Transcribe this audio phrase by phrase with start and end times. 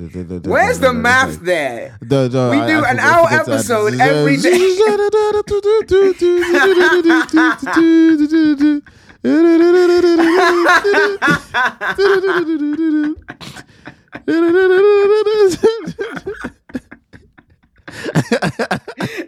[0.00, 1.98] Where's the math there?
[2.00, 4.36] The, the, We I- do I an forgot- hour forgot to add- episode every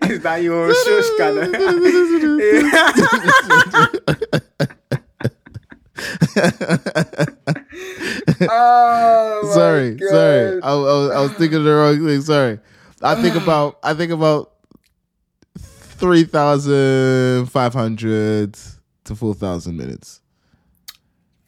[0.08, 1.10] Is that your shush
[8.48, 10.60] oh, sorry, sorry.
[10.62, 12.20] I, I, was, I was thinking of the wrong thing.
[12.22, 12.58] Sorry.
[13.02, 14.52] I think about I think about
[15.58, 18.56] three thousand five hundred
[19.04, 20.20] to four thousand minutes.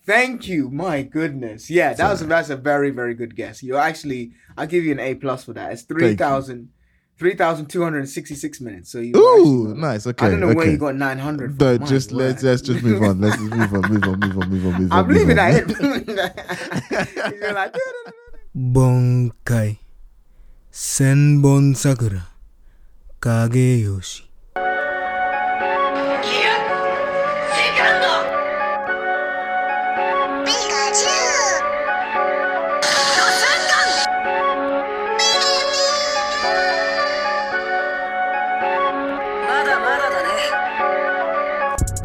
[0.04, 0.68] Thank you.
[0.68, 1.70] My goodness.
[1.70, 3.62] Yeah, that was that's a very very good guess.
[3.62, 5.72] You're actually I'll give you an A plus for that.
[5.72, 5.96] It's you.
[5.96, 6.68] 3,000
[7.22, 8.90] 3,266 minutes.
[8.90, 10.08] So you Ooh, nice.
[10.08, 10.26] Okay.
[10.26, 10.56] I don't know okay.
[10.56, 12.18] where you got 900 But mine, just right?
[12.18, 13.20] let's, let's just move on.
[13.20, 14.98] Let's just move on, move on, move on, move on, move on.
[14.98, 15.52] I'm move leaving on.
[15.54, 17.30] that.
[17.40, 17.76] You're like,
[18.56, 19.78] Bankai.
[20.72, 22.26] Senbon Sakura.
[23.20, 24.22] Kageyoshi.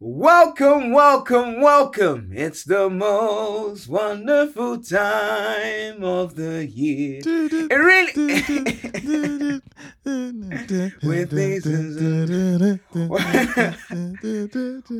[0.00, 2.30] Welcome, welcome, welcome.
[2.32, 7.20] It's the most wonderful time of the year.
[7.24, 8.12] It really.
[11.02, 11.66] With these-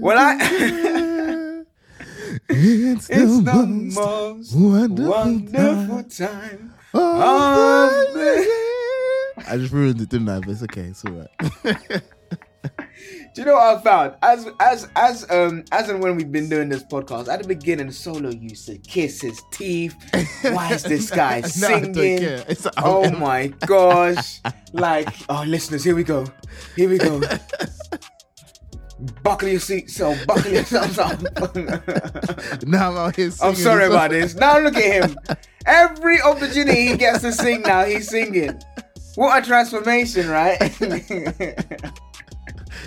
[0.00, 1.64] well, I.
[2.48, 8.44] it's, it's the most wonderful, wonderful time time of the.
[9.36, 9.44] year.
[9.46, 10.40] I just ruined it, didn't I?
[10.40, 10.90] But it's okay.
[10.90, 12.02] It's all right.
[13.34, 14.14] Do you know what I found?
[14.22, 17.90] As as as um as and when we've been doing this podcast, at the beginning,
[17.92, 19.94] Solo used to kiss his teeth.
[20.42, 22.22] Why is this guy No, singing?
[22.22, 24.40] It's, Oh my gosh!
[24.74, 26.26] Like, oh, listeners, here we go.
[26.76, 27.20] Here we go.
[29.22, 30.26] Buckle your seatbelt.
[30.26, 31.18] Buckle yourselves up.
[32.66, 34.34] Now I'm out here I'm sorry about this.
[34.34, 35.16] Now look at him.
[35.64, 38.60] Every opportunity he gets to sing now, he's singing.
[39.14, 40.58] What a transformation, right?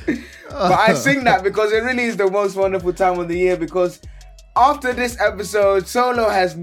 [0.49, 3.57] but I sing that because it really is the most wonderful time of the year
[3.57, 4.01] because
[4.55, 6.57] after this episode, Solo has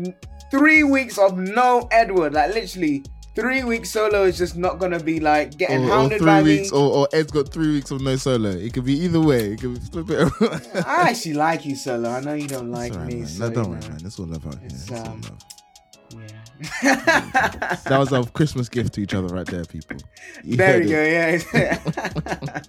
[0.51, 2.35] three weeks of no Edward.
[2.35, 3.05] Like literally,
[3.35, 6.43] three weeks Solo is just not gonna be like getting Or, or hounded three by
[6.43, 6.79] weeks, me.
[6.79, 8.51] or, or Ed's got three weeks of no solo.
[8.51, 9.53] It could be either way.
[9.53, 10.71] It could be flip it around.
[10.87, 12.11] I actually like you, Solo.
[12.11, 13.15] I know you don't like all right, me.
[13.21, 13.27] man.
[13.27, 13.89] So, no, don't worry, know.
[13.89, 13.99] man.
[14.05, 14.67] It's all love out here.
[14.67, 15.39] It's, It's all um, love.
[16.13, 16.38] Yeah.
[16.83, 19.97] That was our Christmas gift to each other right there, people.
[20.45, 21.45] You There we go, it.
[21.55, 21.79] yeah.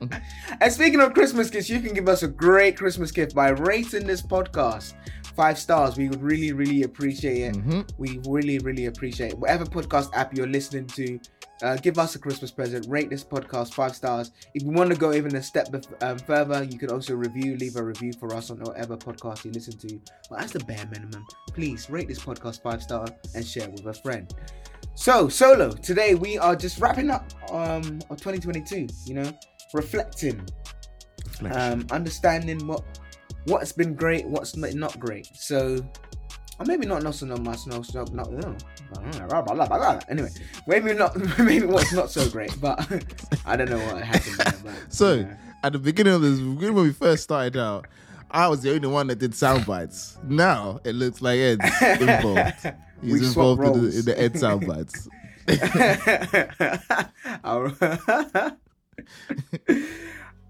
[0.61, 4.05] and speaking of Christmas gifts, you can give us a great Christmas gift by rating
[4.07, 4.93] this podcast
[5.35, 5.97] five stars.
[5.97, 7.55] We would really, really appreciate it.
[7.55, 7.89] Mhm.
[7.97, 9.39] We really, really appreciate it.
[9.39, 11.19] Whatever podcast app you're listening to,
[11.61, 12.85] uh, give us a Christmas present.
[12.87, 14.31] Rate this podcast five stars.
[14.53, 17.57] If you want to go even a step bef- um, further, you can also review,
[17.57, 19.99] leave a review for us on whatever podcast you listen to.
[20.29, 21.25] Well, that's the bare minimum.
[21.53, 23.05] Please rate this podcast five star
[23.35, 24.33] and share with a friend.
[24.95, 25.71] So, solo.
[25.71, 28.87] Today we are just wrapping up um of 2022.
[29.05, 29.31] You know,
[29.73, 30.45] reflecting,
[31.51, 32.83] um, understanding what
[33.45, 35.27] what's been great, what's not great.
[35.33, 35.77] So,
[36.59, 38.55] or maybe not not so not much, no, so not no.
[40.09, 40.29] Anyway,
[40.67, 42.79] maybe not, maybe what's not so great, but
[43.45, 44.35] I don't know what happened.
[44.35, 45.37] There, but, So yeah.
[45.63, 47.87] at the beginning of this, when we first started out,
[48.29, 50.17] I was the only one that did sound bites.
[50.23, 52.73] Now it looks like Ed's involved.
[53.01, 55.07] He's involved in the, in the Ed sound bites.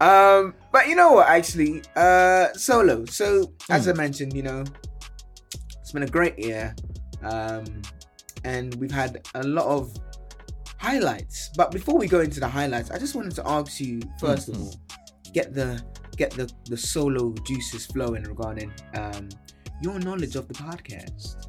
[0.01, 1.27] um, but you know what?
[1.27, 3.05] Actually, uh, solo.
[3.05, 4.65] So as I mentioned, you know,
[5.89, 6.75] it's been a great year,
[7.23, 7.65] um,
[8.43, 9.91] and we've had a lot of
[10.77, 11.49] highlights.
[11.57, 14.61] But before we go into the highlights, I just wanted to ask you 1st of
[14.61, 14.75] all,
[15.33, 15.81] get the
[16.15, 19.29] get the the solo juices flowing regarding um
[19.81, 21.47] your knowledge of the podcast.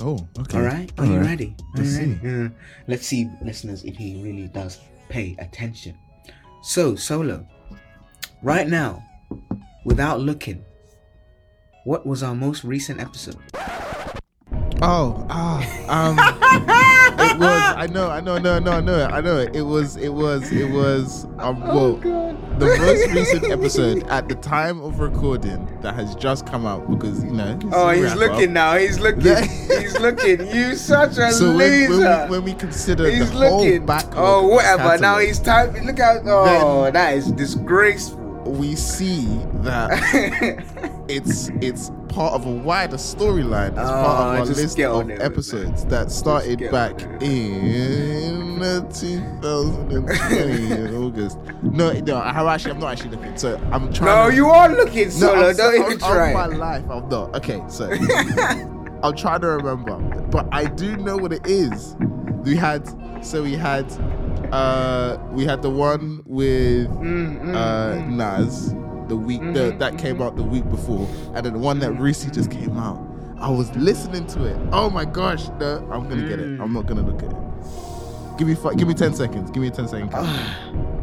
[0.00, 0.56] Oh, okay.
[0.56, 1.26] All right, are All you right.
[1.26, 1.54] ready?
[1.74, 2.14] Are Let's you ready?
[2.22, 2.26] see.
[2.26, 2.48] Yeah.
[2.86, 4.80] Let's see, listeners, if he really does
[5.10, 5.98] pay attention.
[6.62, 7.46] So, solo,
[8.42, 9.04] right now,
[9.84, 10.64] without looking,
[11.84, 13.36] what was our most recent episode?
[14.82, 15.58] Oh, ah,
[15.88, 16.18] um,
[17.18, 17.74] it was.
[17.76, 19.38] I know, I know, no, no, no, I know.
[19.38, 21.24] It was, it was, it was.
[21.38, 26.66] Um, well, the most recent episode at the time of recording that has just come
[26.66, 27.58] out because you know.
[27.72, 28.74] Oh, he's looking up.
[28.74, 28.76] now.
[28.76, 29.22] He's looking.
[29.80, 30.46] he's looking.
[30.54, 32.24] You such a So when, when, loser.
[32.24, 33.86] we, when we consider he's the whole looking.
[33.86, 34.98] backlog, Oh, of whatever.
[34.98, 35.86] Now he's typing.
[35.86, 36.20] Look out.
[36.26, 38.20] Oh, that is disgraceful.
[38.44, 39.24] we see
[39.64, 39.88] that
[41.08, 43.70] it's it's part of a wider storyline.
[43.70, 48.60] It's Oh, part of our just list of on it episodes that started back in
[48.62, 51.38] uh, 2020 in August.
[51.62, 52.72] No, no, I have actually.
[52.72, 53.36] I'm not actually looking.
[53.36, 54.24] So I'm trying.
[54.24, 55.48] No, to, you are looking No, solo.
[55.50, 56.32] I'm, Don't so- even try.
[56.32, 57.34] My life, I'm not.
[57.36, 57.90] Okay, so
[59.02, 59.96] I'm trying to remember,
[60.30, 61.96] but I do know what it is.
[62.42, 62.86] We had,
[63.24, 63.84] so we had,
[64.52, 68.08] uh, we had the one with Mm, mm, uh mm.
[68.10, 68.72] Nas
[69.08, 71.92] the week the, Mhm, that came out the week before, and then the one that
[71.92, 73.00] recently just came out.
[73.38, 74.56] I was listening to it.
[74.72, 75.48] Oh my gosh!
[75.60, 76.48] No, I'm gonna get it.
[76.48, 76.60] Mm.
[76.62, 77.36] I'm not gonna look at it.
[78.38, 79.50] Give me five, give me ten seconds.
[79.50, 80.28] Give me a 10 second count.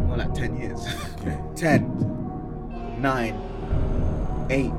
[0.08, 0.86] More like 10 years.
[1.20, 1.40] Okay.
[1.56, 4.72] 10, 9, 8,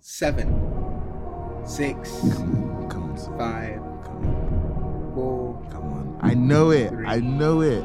[0.00, 3.16] 7, 6, Come on, come on.
[3.16, 6.18] 5, come on, 4, come on.
[6.20, 6.92] I know it.
[7.06, 7.82] I know it.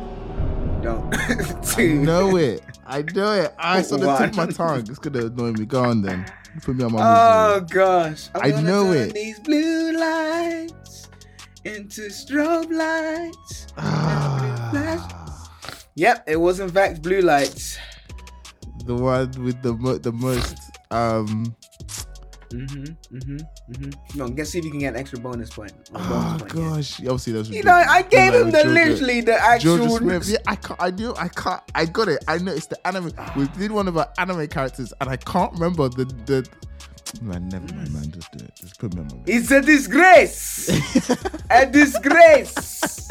[0.82, 1.14] don't.
[1.18, 2.62] I 2, know it.
[2.94, 3.54] I know it.
[3.58, 4.80] I saw the tip of my tongue.
[4.82, 5.66] It's gonna annoy me.
[5.66, 6.26] Go on then.
[6.62, 7.68] Put me on my Oh misery.
[7.82, 8.30] gosh.
[8.36, 9.14] I'm I know it.
[9.14, 11.10] These blue lights
[11.66, 13.68] into strobe lights.
[13.78, 15.10] Ah,
[15.96, 17.78] Yep, it was in fact blue lights.
[18.86, 20.58] the one with the mo- the most
[20.92, 21.56] um.
[22.54, 23.16] Mm-hmm.
[23.18, 23.38] Mm-hmm.
[23.74, 23.90] Mm-hmm.
[24.12, 25.72] Come on, let's see if you can get an extra bonus point.
[25.94, 26.70] or bonus Oh point here.
[26.70, 27.00] gosh!
[27.00, 27.50] Obviously, those.
[27.50, 30.22] You know, I gave him the Georgia, literally the actual.
[30.24, 30.82] Yeah, I can't.
[30.82, 31.14] I knew.
[31.18, 31.62] I can't.
[31.74, 32.24] I got it.
[32.28, 33.12] I know it's the anime.
[33.36, 36.48] We did one of our anime characters, and I can't remember the the.
[37.22, 38.12] Man, never mind, man.
[38.12, 38.56] Just do it.
[38.56, 39.24] Just put me on my.
[39.28, 40.70] It's a disgrace.
[41.52, 43.08] a disgrace.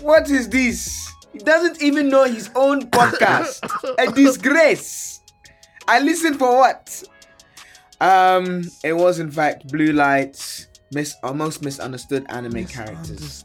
[0.00, 1.12] what is this?
[1.32, 3.60] He doesn't even know his own podcast.
[3.98, 5.15] a disgrace.
[5.88, 7.02] I listened for what?
[8.00, 13.44] Um, it was in fact Blue Lights, mis- our most misunderstood anime characters.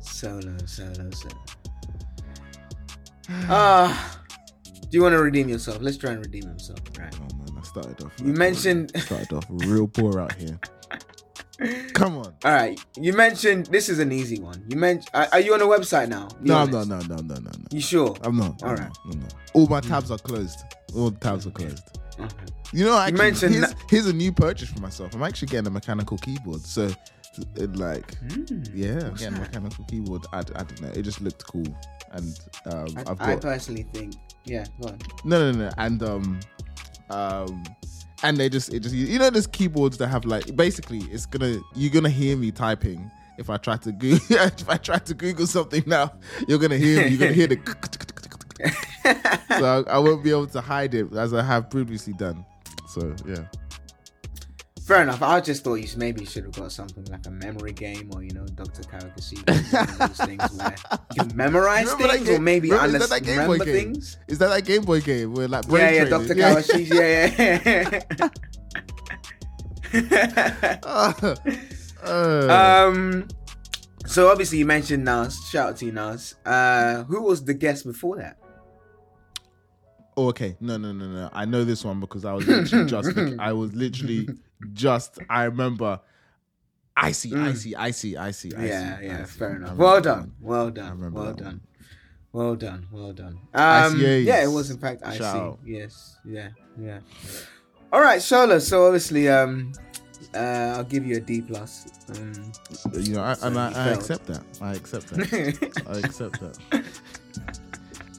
[0.00, 1.34] Solo, solo, solo.
[3.48, 4.20] Ah,
[4.82, 5.78] do you want to redeem yourself?
[5.80, 6.80] Let's try and redeem himself.
[6.98, 7.14] Right.
[7.16, 8.12] Oh man, I started off.
[8.18, 8.92] You mentioned.
[9.00, 10.58] started off real poor out here.
[11.94, 12.34] Come on.
[12.44, 12.78] All right.
[12.96, 14.64] You mentioned this is an easy one.
[14.68, 15.10] You mentioned.
[15.14, 16.28] Are, are you on a website now?
[16.42, 16.88] Be No, honest.
[16.88, 17.50] no, no, no, no, no, no.
[17.72, 18.16] You sure?
[18.22, 18.62] I'm not.
[18.62, 18.90] All I'm right.
[19.06, 19.34] not, not.
[19.54, 20.60] All my tabs are closed.
[20.94, 21.82] All the tabs are closed.
[22.20, 22.28] Okay.
[22.72, 25.14] You know, I mentioned here's, that- here's a new purchase for myself.
[25.14, 26.60] I'm actually getting a mechanical keyboard.
[26.60, 26.90] So,
[27.56, 28.44] it, like, Hmm.
[28.74, 30.26] yeah, getting a mechanical keyboard.
[30.32, 30.88] I, I don't know.
[30.90, 31.66] It just looked cool,
[32.12, 34.14] and um, I, I've I personally think.
[34.44, 34.64] Yeah.
[34.80, 34.98] Go on.
[35.24, 36.40] no, no, no, and um,
[37.10, 37.62] um,
[38.22, 41.58] and they just it just you know, there's keyboards that have like basically it's gonna
[41.74, 43.10] you're gonna hear me typing.
[43.38, 46.12] If I try to Google, if I try to Google something now,
[46.48, 47.10] you're gonna hear me.
[47.10, 47.58] You're gonna hear the.
[49.58, 52.44] so I, I won't be able to hide it as I have previously done.
[52.88, 53.44] So yeah.
[54.88, 55.20] Fair enough.
[55.20, 58.22] I just thought you maybe you should have got something like a memory game or
[58.22, 58.80] you know Dr.
[58.84, 59.36] Karakasi.
[59.70, 60.74] One of those things where
[61.14, 63.74] you can memorize Remember things or maybe remember- under- that Game Boy remember game?
[63.92, 64.16] things.
[64.28, 66.08] Is that that Game Boy game where like brain Yeah, yeah?
[66.08, 66.34] Dr.
[66.34, 66.88] Kawashi.
[66.88, 68.28] Yeah, yeah.
[70.84, 71.34] Uh,
[72.04, 73.28] uh, um.
[74.06, 75.38] So obviously you mentioned Nas.
[75.50, 76.34] Shout out to you, Nas.
[76.46, 78.37] Uh, who was the guest before that?
[80.18, 81.30] Oh, okay, no, no, no, no.
[81.32, 83.14] I know this one because I was literally just.
[83.16, 84.28] look- I was literally
[84.72, 85.18] just.
[85.30, 86.00] I remember.
[86.96, 87.56] I see, I Mm.
[87.56, 88.52] see, I see, I see.
[88.56, 89.18] I yeah, see, yeah.
[89.20, 89.38] I see.
[89.38, 89.76] Fair enough.
[89.76, 90.18] Well done.
[90.18, 90.32] one.
[90.40, 91.12] Well I done.
[91.12, 91.44] Well done.
[91.44, 91.60] one.
[92.32, 92.86] Well done.
[92.90, 93.38] Well done.
[93.54, 94.24] Um, ICAs.
[94.24, 95.18] yeah, it was in fact Icy.
[95.18, 95.58] Shout out.
[95.64, 96.16] Yes.
[96.24, 96.48] Yeah.
[96.76, 96.98] Yeah.
[97.92, 98.60] All right, Shola.
[98.60, 99.72] So obviously, um,
[100.34, 100.38] uh,
[100.76, 101.86] I'll give you a D plus.
[102.18, 102.52] Um,
[103.00, 104.42] You know, I, So and I, I accept that.
[104.60, 105.82] I accept that.
[105.86, 106.84] I accept that.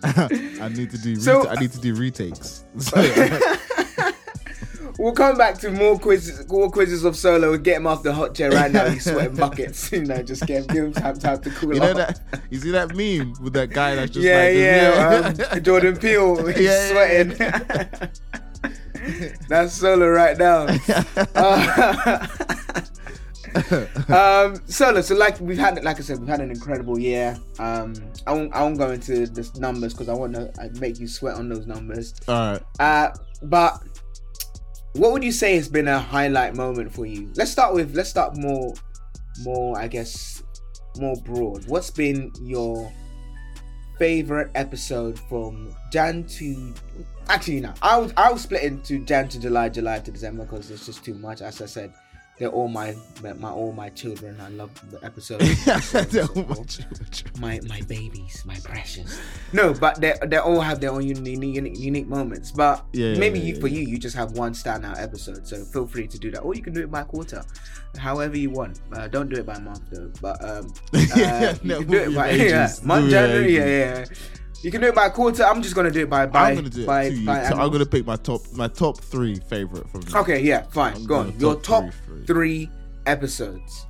[0.04, 1.16] I need to do.
[1.18, 2.64] So- reta- I need to do retakes.
[5.00, 7.50] we'll come back to more quizzes, more quizzes of Solo.
[7.52, 8.88] We'll get him off the hot chair right now.
[8.90, 9.90] He's sweating buckets.
[10.00, 11.98] You know, just give, give him time, time to cool you know off.
[11.98, 12.20] that?
[12.50, 15.34] You see that meme with that guy that's just yeah, like, yeah.
[15.56, 17.38] Um, Jordan Peele, he's Yeah, sweating.
[19.48, 20.68] That's Solo right now.
[21.36, 22.28] Uh,
[24.10, 25.02] um, Solo.
[25.02, 27.38] So like we've had, like I said, we've had an incredible year.
[27.58, 27.94] Um,
[28.28, 31.36] I won't, I won't go into the numbers because I want to make you sweat
[31.36, 32.14] on those numbers.
[32.28, 32.62] All right.
[32.80, 33.10] Uh,
[33.44, 33.82] but
[34.94, 37.32] what would you say has been a highlight moment for you?
[37.36, 38.74] Let's start with let's start more,
[39.44, 40.44] more I guess,
[40.98, 41.68] more broad.
[41.68, 42.92] What's been your
[44.00, 46.74] favorite episode from Jan to
[47.28, 47.74] actually no.
[47.82, 51.42] I'll I'll split into Jan to July, July to December because it's just too much.
[51.42, 51.94] As I said,
[52.40, 54.40] they're all my my all my children.
[54.40, 55.44] I love the episodes.
[57.40, 59.20] My my my babies, my precious.
[59.54, 62.52] No, but they they all have their own unique unique, unique moments.
[62.52, 65.48] But Yeah, maybe yeah, you yeah, for you, you just have one standout episode.
[65.48, 67.44] So feel free to do that, or you can do it by quarter,
[67.98, 68.80] however you want.
[68.94, 70.12] Uh, don't do it by month though.
[70.22, 73.56] But um, uh, no, do it by yeah, month January.
[73.56, 74.06] Yeah, yeah.
[74.62, 75.44] You can do it by quarter.
[75.44, 77.26] I'm just gonna do it by by I'm gonna do it by, to you.
[77.26, 80.02] by So I'm gonna pick my top my top three favorite from.
[80.14, 80.96] Okay, yeah, fine.
[80.96, 81.28] I'm Go on.
[81.30, 82.70] going Your top three three, three,
[83.06, 83.86] episodes.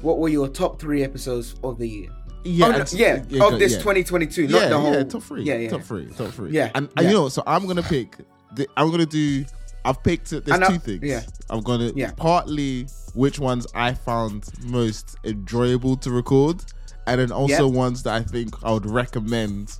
[0.00, 2.08] What were your top three episodes of the year?
[2.44, 3.78] Yeah, Oh, no, and- yeah, of this yeah.
[3.78, 4.92] 2022, yeah, not the whole.
[4.94, 5.42] yeah, top three.
[5.44, 5.70] Yeah, yeah.
[5.70, 6.50] top three, top three.
[6.50, 7.08] Yeah, and, and yeah.
[7.10, 8.16] you know, so I'm gonna pick.
[8.56, 9.44] The, I'm gonna do.
[9.84, 10.30] I've picked.
[10.30, 11.02] There's And I- two things.
[11.02, 11.22] yeah.
[11.50, 12.12] I'm gonna Yeah.
[12.16, 16.64] partly which ones I found most enjoyable to record,
[17.06, 17.76] and then also Yeah.
[17.76, 19.78] ones that I think I would recommend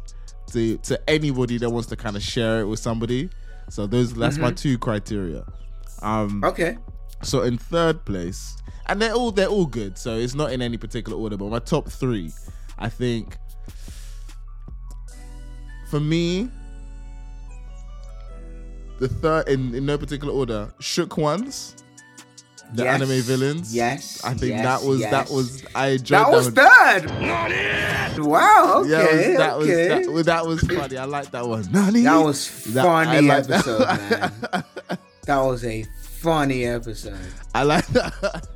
[0.52, 3.30] to to anybody that wants to kind of share it with somebody.
[3.70, 4.54] So those that's my Mm-hmm.
[4.56, 5.44] two criteria.
[6.02, 6.76] Um, Okay.
[7.22, 9.96] so in third place, and they're all they're all good.
[9.96, 12.32] So it's not in any particular order, but my top three,
[12.78, 13.36] I think,
[15.88, 16.50] for me,
[18.98, 21.76] the third in, in no particular order, shook ones,
[22.74, 23.74] the Yes, anime villains.
[23.74, 26.54] yes, I think yes, that was that was I enjoyed That was one.
[26.54, 28.18] third.
[28.18, 28.82] Wow.
[28.84, 29.32] Okay.
[29.32, 29.88] Yeah, that was, okay.
[29.88, 30.96] that was that, was that funny.
[30.98, 31.70] I like that one.
[31.72, 32.02] Nani?
[32.02, 33.50] That was That- funny that.
[33.50, 34.64] episode, man.
[35.26, 37.18] That was a funny episode.
[37.54, 38.46] I like that.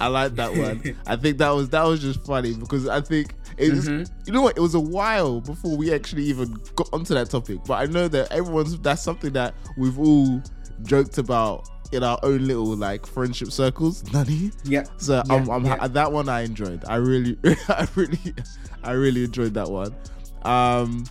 [0.00, 0.96] I like that one.
[1.06, 4.10] I think that was that was just funny because I think it was, Mhm.
[4.26, 7.60] you know what it was a while before we actually even got onto that topic.
[7.66, 10.42] But I know that everyone's that's something that we've all
[10.82, 14.04] joked about in our own little like friendship circles.
[14.12, 14.50] Nani?
[14.64, 14.84] Yeah.
[14.98, 15.86] So Yeah, I'm, I'm yeah.
[15.88, 16.84] that one I enjoyed.
[16.86, 17.36] I really,
[17.68, 18.34] I really,
[18.82, 19.94] I really enjoyed that one.
[20.42, 21.04] Um,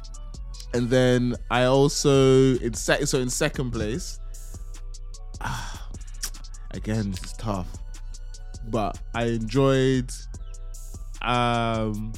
[0.73, 4.19] and then I also in sec- so in second place.
[6.71, 7.67] again, this is tough,
[8.69, 10.11] but I enjoyed.
[11.21, 12.13] Um.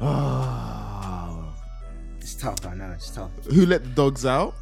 [0.00, 1.52] ah,
[2.20, 2.64] It's tough.
[2.66, 2.92] I know.
[2.92, 3.30] It's tough.
[3.52, 4.54] who let the dogs out?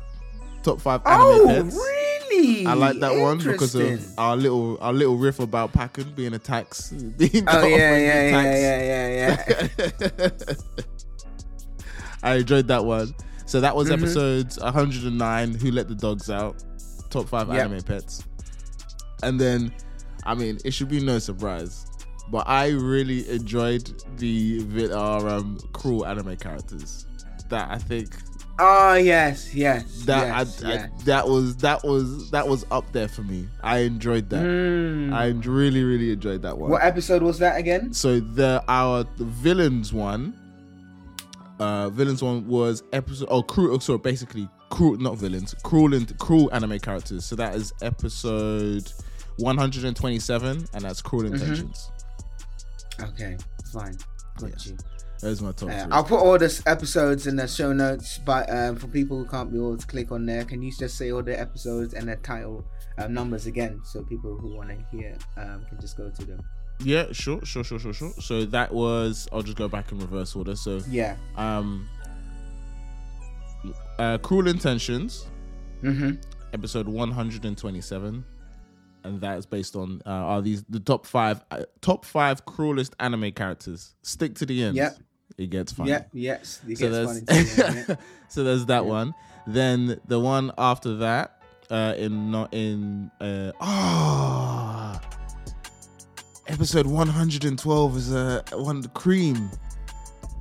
[0.63, 1.77] Top five anime Oh, pets.
[1.77, 2.67] really?
[2.67, 6.39] I like that one because of our little our little riff about Pakkun being a
[6.39, 6.91] tax.
[7.17, 8.61] Being Oh yeah, yeah, tax.
[8.61, 10.55] yeah, yeah, yeah, yeah.
[12.23, 13.15] I enjoyed that one.
[13.47, 13.93] So that was Mhm.
[14.03, 15.55] episode 109.
[15.55, 16.63] Who let the dogs out?
[17.11, 17.65] Top five Yep.
[17.65, 18.23] anime pets.
[19.23, 19.73] And then,
[20.25, 21.87] I mean, it should be no surprise,
[22.31, 27.07] but I really enjoyed the our um, cruel anime characters.
[27.49, 28.15] That I think
[28.61, 30.91] Oh yes, yes, that yes, I, yes.
[31.01, 33.47] I, that was that was that was up there for me.
[33.63, 34.45] I enjoyed that.
[34.45, 35.13] Mm.
[35.13, 36.71] I really really enjoyed that one.
[36.71, 37.93] What episode was that again?
[37.93, 40.35] So the our the villains one,
[41.61, 43.29] uh, villains one was episode.
[43.31, 43.77] Oh, cruel.
[43.77, 45.55] Oh, sorry, basically cruel, not villains.
[45.63, 47.25] Cruel and cruel anime characters.
[47.25, 48.91] So that is episode
[49.39, 51.35] 127, and that's cruel Mm-hmm.
[51.35, 51.91] intentions.
[53.01, 53.37] Okay,
[53.73, 53.97] fine.
[54.41, 54.77] Got you.
[55.21, 55.87] Those are my top Uh.
[55.91, 59.51] I'll put all the episodes in the show notes, but um, for people who can't
[59.51, 62.17] be able to click on there, can you just say all the episodes and the
[62.17, 62.65] title
[62.99, 66.41] uh, numbers again, so people who want to hear um, can just go to them.
[66.85, 68.13] yeah, sure, sure, sure, sure, sure.
[68.21, 69.29] So that was.
[69.33, 70.55] I'll just go back in reverse order.
[70.55, 71.17] So Yeah.
[71.37, 71.89] um,
[73.99, 75.27] uh, cruel intentions.
[75.83, 76.17] Mm-hmm.
[76.53, 78.25] episode 127
[79.05, 82.97] and that is based on uh, are these the top five uh, top five cruelest
[82.99, 84.97] anime characters stick to the end Yep.
[85.39, 86.03] It gets funny Yeah.
[86.13, 86.61] Yes.
[86.69, 87.45] It so gets there's funny.
[87.45, 87.97] too, yeah, yeah.
[88.29, 88.91] so there's that Yeah.
[88.91, 89.15] one
[89.47, 91.41] then the one after that
[91.71, 95.01] uh in not in uh ah
[96.49, 99.51] episode 112 is a uh, one cream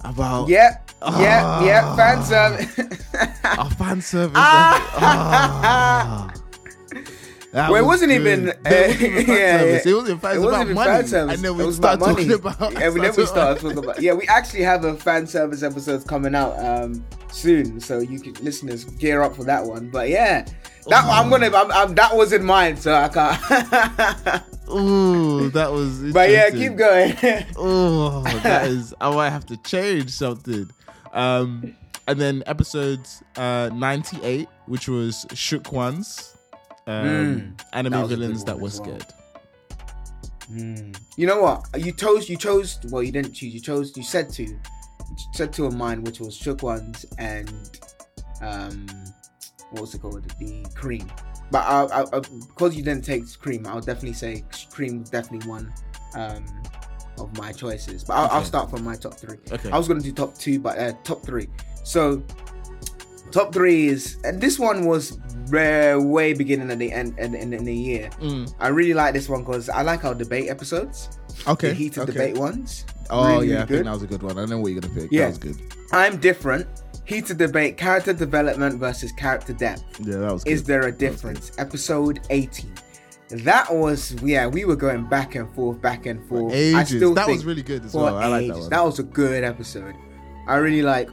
[0.02, 0.78] about Yeah.
[1.02, 1.64] Yeah.
[1.64, 1.82] Yeah.
[1.86, 1.96] Ah.
[1.96, 2.80] Fan service.
[3.44, 6.34] a fan service Ah.
[7.54, 8.22] That Well, it wasn't good.
[8.22, 9.86] even, uh, it wasn't even fan yeah, service.
[9.86, 9.92] yeah.
[9.92, 10.90] It wasn't fan It wasn't about money.
[10.92, 11.36] fan service.
[11.36, 12.74] And then we was start talking about.
[12.74, 14.02] Yeah, we then we start talking about.
[14.02, 18.34] Yeah, we actually have a fan service episode coming out um soon, so you can
[18.44, 19.90] listeners gear up for that one.
[19.90, 20.46] But yeah,
[20.88, 21.48] that I'm gonna.
[21.54, 24.44] I'm, I'm, that was in mind, so I can't.
[24.70, 26.12] Ooh, that was.
[26.14, 27.16] but yeah, keep going.
[27.58, 28.94] Oh, that is.
[29.00, 30.70] I might have to change something.
[31.14, 31.74] Um,
[32.08, 33.00] and then episode
[33.38, 36.36] uh 98, which was Shook Ones,
[36.88, 38.70] um, Mm, anime that was good villains that were well.
[38.72, 39.06] scared.
[40.48, 40.92] Hmm.
[41.18, 41.66] You know what?
[41.78, 42.30] You chose.
[42.30, 42.80] You chose.
[42.90, 43.54] Well, you didn't choose.
[43.54, 43.96] You chose.
[43.98, 44.44] You said to.
[44.44, 44.58] You
[45.34, 47.52] said to of mine, which was shook ones and
[48.42, 48.86] um,
[49.72, 50.24] what was it called?
[50.40, 51.10] The cream.
[51.52, 55.74] But I, I, I, because you didn't take cream, I'll definitely say cream definitely one
[56.16, 56.46] um
[57.18, 58.04] of my choices.
[58.04, 59.38] But I'll, I'll start from my top three.
[59.52, 59.72] Okay.
[59.72, 61.48] I was gonna do top two, but uh, top three.
[61.84, 62.22] So
[63.32, 65.18] top three is, and this one was
[65.50, 68.10] rare, way beginning of the end in, in, the year.
[68.20, 68.54] Mm.
[68.60, 71.70] I really like this one because I like our debate episodes, Okay.
[71.70, 72.12] the heated okay.
[72.12, 72.86] debate ones.
[73.10, 73.68] Oh Really, yeah, really I good.
[73.76, 74.38] think that was a good one.
[74.40, 75.12] I know what you're gonna pick.
[75.12, 75.22] Yeah.
[75.24, 75.58] That was good.
[75.92, 76.68] I'm different.
[77.06, 79.84] Heated debate, character development versus character depth.
[80.02, 80.52] Yeah, that was good.
[80.52, 81.54] Is there a difference?
[81.58, 82.70] Episode 18.
[83.30, 86.54] That was yeah, we were going back and forth, back and forth.
[86.54, 86.98] I Ages.
[86.98, 88.18] still That was really good as well.
[88.18, 88.70] I like that one.
[88.70, 89.96] That was a good episode.
[90.48, 91.10] I really like.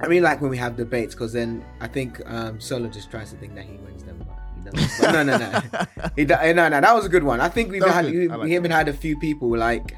[0.00, 3.30] I really like when we have debates because then I think um, Solo just tries
[3.30, 5.04] to think that he wins them, but he doesn't.
[5.04, 6.10] But no, no, no.
[6.16, 7.40] He no, no, that was a good one.
[7.40, 9.96] I think we've had we, like we even had a few people like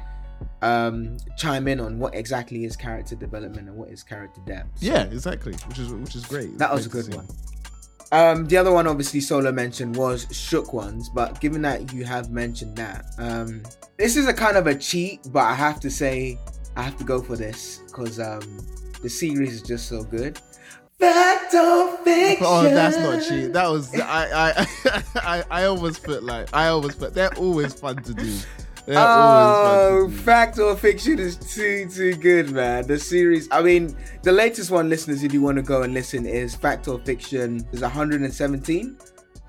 [0.61, 4.79] um chime in on what exactly is character development and what is character depth.
[4.79, 5.53] So yeah, exactly.
[5.67, 6.57] Which is which is great.
[6.57, 7.27] that was a good one.
[8.11, 12.29] Um, the other one, obviously, Solo mentioned was Shook Ones, but given that you have
[12.29, 13.63] mentioned that, um,
[13.97, 16.37] this is a kind of a cheat, but I have to say,
[16.75, 18.41] I have to go for this because um,
[19.03, 20.39] the series is just so good.
[20.99, 22.45] Fact or fiction?
[22.47, 23.53] Oh, that's not cheat.
[23.53, 27.97] That was I I I I almost felt like I always felt they're always fun
[28.03, 28.37] to do.
[28.85, 30.23] They're Oh, always fun to do.
[30.23, 32.87] fact or fiction is too too good, man.
[32.87, 36.25] The series, I mean, the latest one, listeners, if you want to go and listen,
[36.25, 38.97] is Fact or Fiction is 117.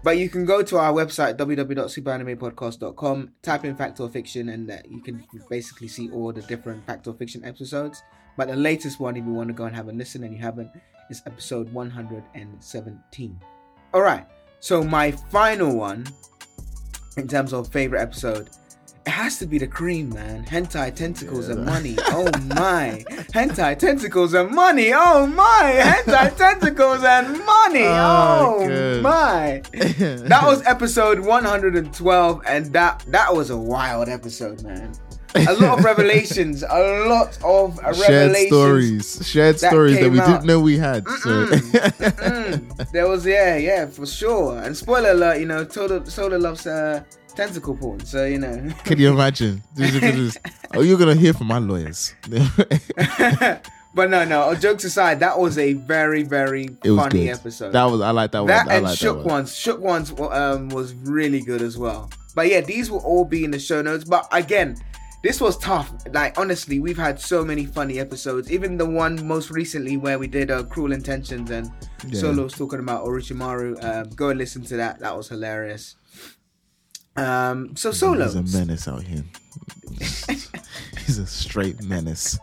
[0.04, 4.76] But you can go to our website www.superanimepodcast.com, type in Fact or Fiction, and uh,
[4.88, 8.02] you can basically see all the different Fact or Fiction episodes.
[8.37, 10.41] But the latest one, if you want to go and have a listen and you
[10.41, 10.71] haven't,
[11.11, 13.41] is episode 117.
[13.93, 14.26] All right.
[14.61, 16.07] So my final one,
[17.17, 18.50] in terms of favorite episode,
[19.07, 20.47] it has to be the cream, man.
[20.47, 21.57] Hentai tentacles Yeah.
[21.57, 21.97] and money.
[22.07, 22.25] Oh
[22.55, 23.05] my.
[23.11, 24.93] Hentai tentacles and money.
[24.95, 25.75] Oh my.
[25.79, 27.85] Hentai tentacles and money.
[27.85, 29.62] Oh, Oh, my.
[29.75, 34.93] That was episode 112, and that that was a wild episode, man.
[35.37, 36.62] A lot of revelations.
[36.62, 38.47] A lot of shared revelations.
[38.49, 40.26] stories, shared that stories that we out.
[40.26, 41.07] didn't know we had.
[41.23, 44.59] So Mm, there was yeah, yeah, for sure.
[44.62, 47.03] And spoiler alert, you know, Soda Soda loves uh,
[47.35, 48.70] tentacle porn, so you know.
[48.85, 49.62] can you imagine?
[49.75, 50.38] This is- this is-
[50.75, 52.14] oh, you're gonna hear from my lawyers.
[53.94, 54.55] but no, no.
[54.55, 57.73] Jokes aside, that was a very, very It funny episode.
[57.73, 58.75] That was I like that, that one.
[58.77, 59.35] And like shook that one.
[59.35, 62.11] ones, shook ones um, was really good as well.
[62.35, 64.05] But yeah, these will all be in the show notes.
[64.05, 64.77] But again,
[65.24, 65.90] this was tough.
[66.12, 68.52] Like honestly, we've had so many funny episodes.
[68.52, 71.72] Even the one most recently where we did uh, Cruel Intentions and
[72.06, 72.20] Yeah.
[72.20, 73.82] Solo was talking about Orochimaru.
[73.82, 75.00] Um, go and listen to that.
[75.00, 75.96] That was hilarious.
[77.16, 78.24] Um, so Solo.
[78.30, 79.24] He's a menace out here.
[79.98, 82.38] He's a straight menace.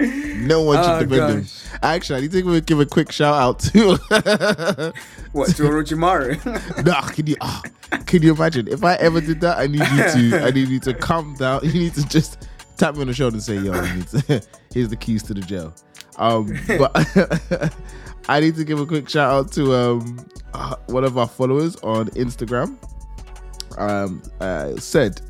[0.00, 1.46] No one should Oh, defend him.
[1.82, 3.98] Actually, I need to give a, give a quick shout out to.
[5.32, 6.84] What to Orochimaru?
[6.86, 7.36] nah, can you?
[7.40, 7.62] ah,
[8.06, 9.58] can you imagine if I ever did that?
[9.58, 10.44] I need you to.
[10.44, 11.60] I need you to calm down.
[11.64, 14.88] You need to just tap me on the shoulder and say, "Yo, need to, here's
[14.88, 15.74] the keys to the jail."
[16.16, 16.90] Um, but
[18.28, 21.76] I need to give a quick shout out to um uh, one of our followers
[21.76, 22.78] on Instagram.
[23.76, 25.20] Um, uh, said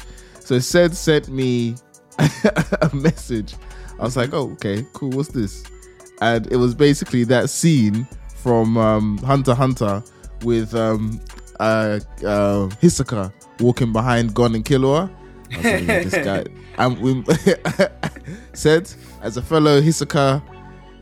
[0.41, 0.59] so.
[0.61, 1.75] Said sent me
[2.19, 3.55] a message.
[3.99, 5.11] I was like, "Oh, okay, cool.
[5.11, 5.65] What's this?"
[6.21, 8.07] And it was basically that scene
[8.37, 10.03] from um, Hunter Hunter
[10.43, 11.21] with um,
[11.61, 15.11] uh, uh, Hisoka walking behind Gon and Killua.
[15.53, 16.45] I was like, yeah, this guy.
[16.77, 17.25] And we
[18.53, 20.43] said, as a fellow Hisoka,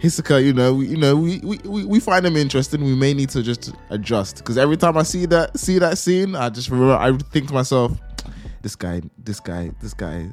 [0.00, 2.84] Hisoka, you know, we, you know, we, we, we, we find him interesting.
[2.84, 6.34] We may need to just adjust because every time I see that see that scene,
[6.34, 6.94] I just remember.
[6.94, 7.92] I think to myself,
[8.62, 10.30] this guy, this guy, this guy.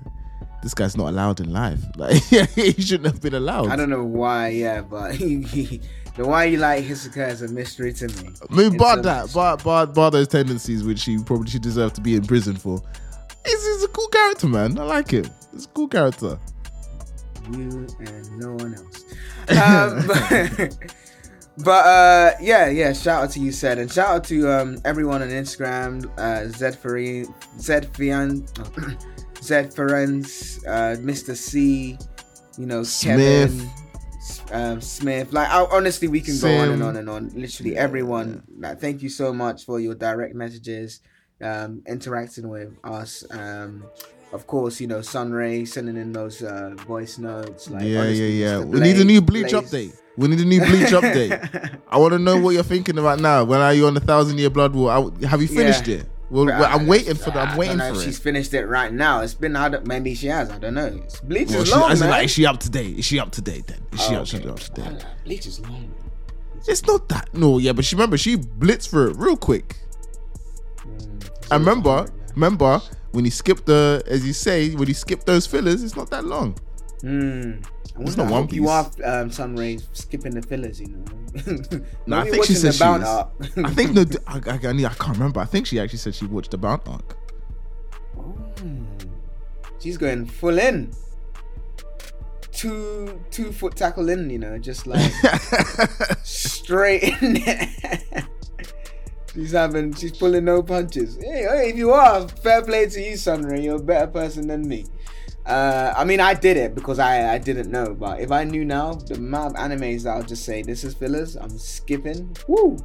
[0.63, 1.81] This guy's not allowed in life.
[1.95, 2.23] Like
[2.55, 3.67] he shouldn't have been allowed.
[3.67, 5.81] I don't know why, yeah, but he, he,
[6.15, 8.29] the why you like Hisoka is a mystery to me.
[8.49, 12.01] I mean, bar that, bar, bar, bar those tendencies which he probably should deserve to
[12.01, 12.81] be in prison for.
[13.45, 14.79] He's, he's a cool character, man.
[14.79, 15.25] I like him.
[15.51, 16.39] He's a cool character.
[17.51, 19.03] you and no one else.
[19.49, 20.77] Um, but
[21.57, 22.93] but, uh, yeah, yeah.
[22.93, 26.09] Shout out to you, said, and shout out to um, everyone on Instagram.
[26.17, 27.25] Uh, Zed Ferry,
[27.59, 28.47] Zed Fian,
[29.43, 31.35] Zed Ferenz, uh, Mr.
[31.35, 31.97] C,
[32.57, 33.51] you know, Smith.
[33.51, 33.69] Kevin.
[34.51, 37.29] Um, Smith, like I, honestly, we can go on and on and on.
[37.35, 38.43] Literally Yeah, everyone.
[38.57, 41.01] Like, thank you so much for your direct messages,
[41.41, 43.25] um, interacting with us.
[43.31, 43.83] Um,
[44.31, 47.69] of course, you know Sunray sending in those uh, voice notes.
[47.69, 48.63] Like, yeah, honestly, yeah, yeah.
[48.63, 49.99] We need a new bleach Blaze- update.
[50.15, 51.79] We need a new bleach update.
[51.89, 53.43] I want to know what you're thinking about now.
[53.43, 54.89] When are you on the thousand year blood war?
[54.91, 55.97] I- have you finished Yeah.
[55.97, 56.05] it?
[56.33, 57.35] Well, But well, I'm waiting for that.
[57.37, 59.21] I I'm don't waiting know if for She's finished it right now.
[59.21, 60.49] It's been I don't- maybe she has.
[60.49, 60.87] I don't know.
[61.03, 62.11] It's Bleach Well, is she- long, as in, man.
[62.17, 62.97] like, is she up to date?
[62.97, 63.79] Is she up to date then?
[63.91, 64.49] Is she Oh, up, she okay.
[64.49, 65.05] up to date?
[65.25, 65.93] Bleach is long.
[66.67, 67.29] It's not that.
[67.35, 69.75] No, yeah, but she remember she blitzed for it real quick.
[70.87, 75.45] Mm, I remember, remember when you skipped the, as you say, when you skipped those
[75.45, 76.55] fillers, it's not that long.
[77.03, 77.63] Mm.
[77.95, 78.69] Wonder- not I One hope You Piece.
[79.03, 81.05] are um, Sunray skipping the fillers, you know.
[82.07, 83.03] No, I think she said she was.
[83.57, 85.39] I think no, I, I, I, I can't remember.
[85.39, 87.17] I think she actually said she watched the Bount arc.
[88.57, 88.85] Mm.
[89.79, 90.91] She's going full in.
[92.51, 95.11] Two two foot tackle in, you know, just like
[96.23, 97.67] straight in there.
[99.33, 101.17] she's having she's pulling no punches.
[101.17, 103.63] Hey, hey, if you are, fair play to you, Sunray.
[103.63, 104.85] You're a better person than me.
[105.45, 108.63] Uh, I mean, I did it because I, I didn't know, but if I knew
[108.63, 112.35] now, the amount of animes that I'll just say this is fillers, I'm skipping.
[112.47, 112.77] Woo!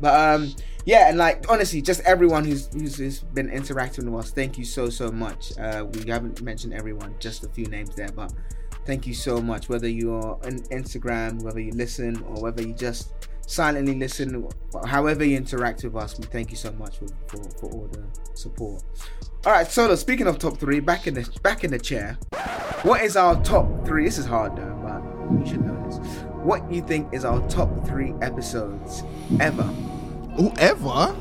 [0.00, 0.54] But um,
[0.84, 4.64] yeah, and like honestly, just everyone who's who's, who's been interacting with us, thank you
[4.64, 5.56] so so much.
[5.56, 8.32] Uh, we haven't mentioned everyone, just a few names there, but
[8.86, 9.68] thank you so much.
[9.68, 13.12] Whether you're on Instagram, whether you listen, or whether you just
[13.46, 14.48] silently listen,
[14.86, 18.04] however you interact with us, we thank you so much for, for, for all the
[18.34, 18.82] support.
[19.46, 19.94] All right, Solo.
[19.94, 22.18] Speaking of top three, back in the back in the chair.
[22.82, 24.04] What is our top three?
[24.04, 25.02] This is hard though, but
[25.38, 25.98] you should know this.
[26.42, 29.02] What you think is our top three episodes
[29.40, 29.62] ever?
[30.36, 31.14] Whoever?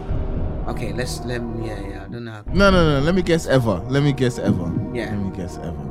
[0.67, 1.67] Okay, let's let me.
[1.67, 2.05] Yeah, yeah.
[2.05, 2.31] I don't know.
[2.31, 3.05] How, No, no, no.
[3.05, 3.45] Let me guess.
[3.45, 3.79] Ever.
[3.89, 4.39] Let me guess.
[4.39, 4.71] Ever.
[4.93, 5.09] Yeah.
[5.09, 5.57] Let me guess.
[5.57, 5.83] Ever.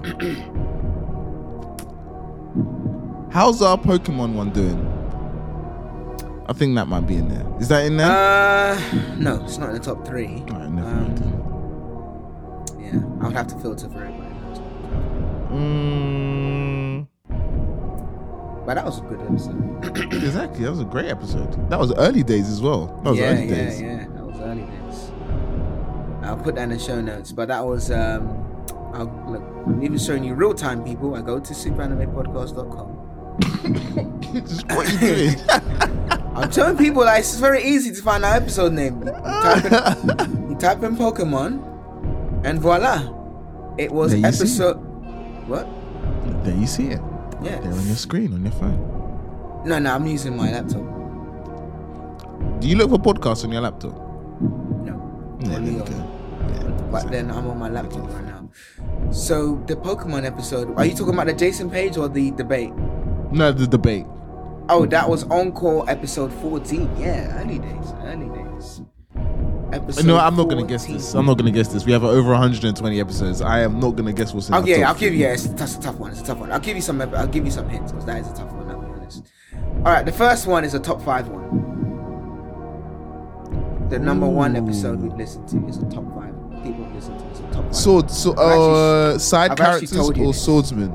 [3.30, 5.01] How's our Pokemon one doing?
[6.52, 7.46] I think that might be in there.
[7.60, 8.06] Is that in there?
[8.06, 8.78] uh,
[9.16, 10.40] no, it's not in the top three.
[10.40, 11.18] Never um, mind.
[12.78, 14.12] Yeah, I would have to filter for it.
[15.50, 17.06] Mm,
[18.66, 20.12] But that was a good episode.
[20.12, 20.64] exactly.
[20.64, 21.70] That was a great episode.
[21.70, 23.00] That was early days as well.
[23.02, 23.80] That was yeah, early yeah, days.
[23.80, 24.06] yeah.
[24.08, 25.10] That was early days.
[26.22, 27.32] I'll put that in the show notes.
[27.32, 28.28] But that was um,
[28.92, 29.42] I'll look.
[29.64, 31.14] I'm even showing you real time, people.
[31.14, 33.01] I go to superanimepodcast.com.
[34.74, 35.34] What you doing?
[36.34, 39.02] I'm telling people like it's very easy to find our episode name.
[39.02, 41.60] You type in, you type in Pokemon,
[42.44, 43.12] and voila,
[43.78, 44.42] it was There you see.
[44.42, 44.74] episode.
[45.46, 45.66] What?
[46.44, 47.00] there you see it.
[47.42, 47.60] Yeah.
[47.60, 49.62] There on your screen on your phone.
[49.66, 50.82] No, no, I'm using my laptop.
[52.60, 53.92] Do you look for podcasts on your laptop?
[54.40, 56.88] No, Yeah, you on- go.
[56.90, 58.48] but then I'm on my laptop right now.
[59.12, 60.74] So the Pokemon episode.
[60.76, 62.72] Are you talking about the Jason Paige or the debate?
[63.32, 64.06] No, the debate.
[64.68, 66.96] Oh, that was Encore episode 14.
[66.98, 67.92] Yeah, early days.
[68.04, 68.82] Early days.
[69.72, 71.14] Episode no, I'm not gonna guess this.
[71.14, 71.86] I'm not gonna guess this.
[71.86, 73.40] We have over 120 episodes.
[73.40, 75.20] I am not gonna guess what's in Okay, the I'll give you.
[75.20, 76.10] Yeah, it's, that's a tough one.
[76.10, 76.52] It's a tough one.
[76.52, 77.00] I'll give you some.
[77.00, 78.68] I'll give you some hints because that is a tough one.
[78.70, 79.22] I'll be honest.
[79.78, 81.48] All right, the first one is a top five one.
[83.88, 86.34] The number one episode we've listened to is a top five.
[86.62, 87.74] People have listened to is a top five.
[87.76, 90.44] Sword, so, I've actually- uh, side I've characters or this.
[90.44, 90.92] swordsman?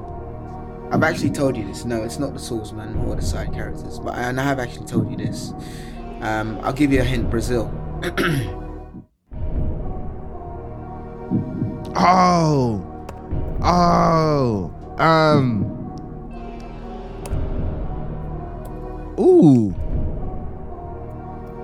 [0.91, 1.86] I've actually told you this.
[1.86, 5.10] No, it's not the swordsman or the side characters, but and I have actually told
[5.12, 5.54] you this.
[6.21, 7.30] Um, I'll give you a hint.
[7.30, 7.71] Brazil.
[12.00, 12.86] Oh,
[13.63, 15.65] oh, um,
[19.19, 19.73] ooh.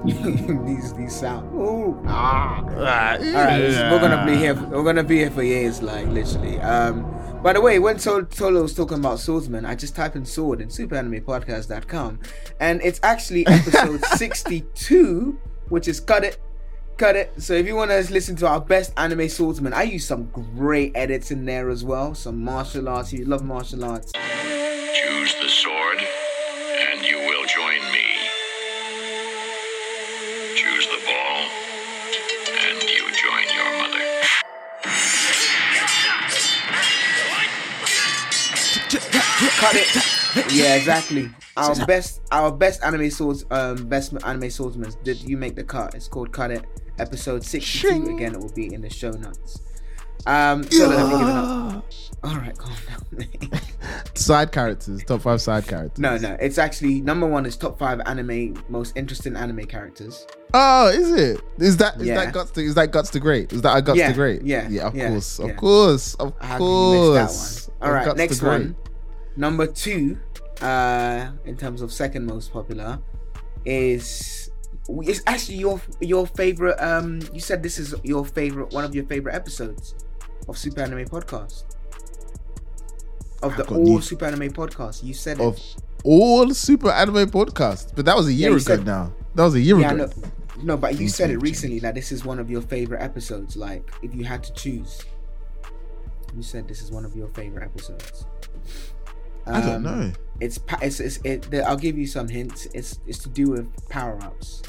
[0.65, 1.53] these these sound.
[1.53, 2.01] Ooh.
[2.07, 2.63] Ah.
[2.65, 4.55] All right, we're gonna be here.
[4.55, 6.59] We're gonna be here for years, like literally.
[6.61, 7.12] Um,
[7.43, 10.61] by the way, when Tol- Tolo was talking about swordsman, I just typed in sword
[10.61, 12.19] in superanimepodcast.com,
[12.59, 15.37] and it's actually episode 62,
[15.69, 16.37] which is cut it,
[16.97, 17.33] cut it.
[17.41, 20.25] So if you want to listen to our best anime swordsman, I use some
[20.55, 22.15] great edits in there as well.
[22.15, 23.11] Some martial arts.
[23.11, 24.13] You love martial arts.
[24.13, 25.97] Choose the sword,
[39.59, 40.51] Cut it.
[40.53, 41.29] Yeah, exactly.
[41.57, 44.91] Our best, our best anime swords, um, best anime swordsman.
[45.03, 45.93] Did you make the cut?
[45.95, 46.65] It's called Cut It.
[46.99, 47.87] Episode sixty-two.
[47.89, 48.15] Shing.
[48.15, 49.59] Again, it will be in the show notes.
[50.25, 51.85] Um, so let me give it up.
[52.23, 53.29] All right, calm down.
[54.15, 55.99] Side characters, top five side characters.
[55.99, 60.25] no, no, it's actually number one is top five anime most interesting anime characters.
[60.53, 61.41] Oh, is it?
[61.57, 62.23] Is that is Yeah.
[62.23, 63.51] that guts to is that guts to great?
[63.51, 64.43] Is that a guts Yeah, to great?
[64.45, 65.45] yeah, yeah, of yeah, course, yeah.
[65.47, 67.69] of course, of How can you miss course.
[67.81, 68.75] All Of right, next one.
[69.35, 70.17] Number two,
[70.61, 72.99] uh, in terms of second most popular,
[73.65, 74.51] is
[74.89, 76.77] it's actually your your favorite.
[76.81, 79.95] Um, you said this is your favorite, one of your favorite episodes
[80.47, 81.63] of Super Anime Podcast.
[83.41, 85.75] Of the all Super Anime Podcast, you said of it.
[86.05, 89.11] all super anime podcasts, but that was a year you ago said- now.
[89.35, 90.05] That was a year Yeah, ago.
[90.05, 90.11] know.
[90.61, 93.57] No, but you said it recently that this is one of your favorite episodes.
[93.57, 95.01] Like, if you had to choose,
[96.37, 98.25] you said this is one of your favorite episodes.
[99.45, 100.11] I don't Um, know.
[100.39, 101.47] It's it's, it's it.
[101.65, 102.67] I'll give you some hints.
[102.73, 104.61] It's it's to do with power ups.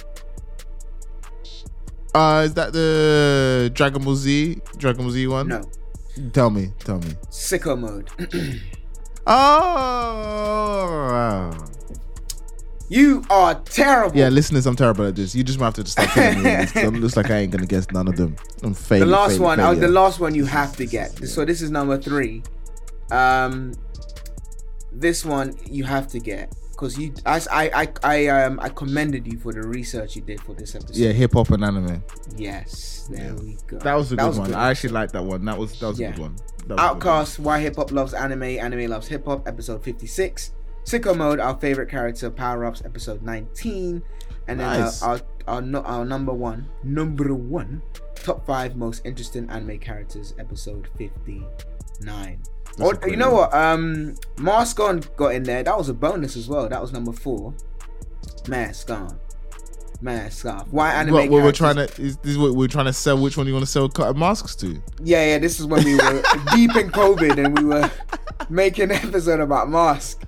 [2.14, 4.60] Uh, is that the Dragon Ball Z?
[4.76, 5.48] Dragon Ball Z one?
[5.48, 5.62] No,
[6.32, 7.08] Tell me, tell me.
[7.30, 8.08] sicko mode.
[9.26, 11.50] Oh.
[12.90, 14.16] You are terrible.
[14.16, 15.34] Yeah, listeners, I'm terrible at this.
[15.34, 17.90] You just might have to stop telling me It looks like I ain't gonna guess
[17.90, 18.36] none of them.
[18.62, 19.08] I'm failing.
[19.08, 19.80] the last one, oh, failing.
[19.80, 21.26] the last one you have to get.
[21.26, 22.42] So this is number three.
[23.10, 23.72] Um,
[24.94, 29.26] this one you have to get because you, as I, I, I, um, I commended
[29.30, 30.96] you for the research you did for this episode.
[30.96, 32.02] Yeah, hip hop and anime.
[32.36, 33.78] Yes, there we go.
[33.78, 34.46] That was a good one.
[34.48, 34.56] good.
[34.56, 35.44] I actually like that one.
[35.44, 36.10] That was that was a Yeah.
[36.12, 36.36] good one.
[36.36, 36.80] That a good one.
[36.80, 40.52] Outcast, Why Hip Hop Loves Anime, Anime Loves Hip Hop, episode 56.
[40.84, 44.02] Sicko Mode, Our Favorite Character, Power Ups, episode 19.
[44.48, 45.02] And then Nice.
[45.02, 47.80] our, our, no- our number one, number one,
[48.16, 51.46] top five most interesting anime characters, episode 59.
[52.00, 53.54] That's Or, you know what?
[53.54, 55.62] Um, Mask On got in there.
[55.62, 56.68] That was a bonus as well.
[56.68, 57.54] That was number four.
[58.48, 59.18] Mask On.
[60.00, 60.68] Mask Off.
[60.68, 63.16] Why anime What, what we're trying to is this is what we're trying to sell?
[63.16, 64.82] Which one you want to sell masks to?
[65.02, 67.90] Yeah, yeah, this is when we were deep in COVID and we were
[68.50, 70.22] making an episode about mask.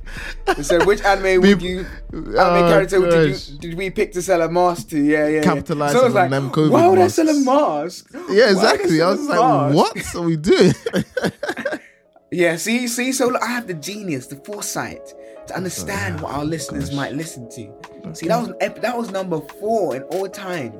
[0.56, 4.22] We said, which anime would you, anime Oh, character did, you, did we pick to
[4.22, 4.98] sell a mask to?
[4.98, 5.54] Yeah, yeah.
[5.54, 5.62] yeah.
[5.90, 8.11] So on like, them COVID why would I sell a mask?
[8.30, 9.02] Yeah, exactly.
[9.02, 10.72] I sell was like, what are we doing?
[12.30, 15.12] Yeah, see, see, so I have the genius, the foresight
[15.46, 18.14] to understand what our listeners might listen to.
[18.14, 20.72] See, that was ep- that was number four in all time,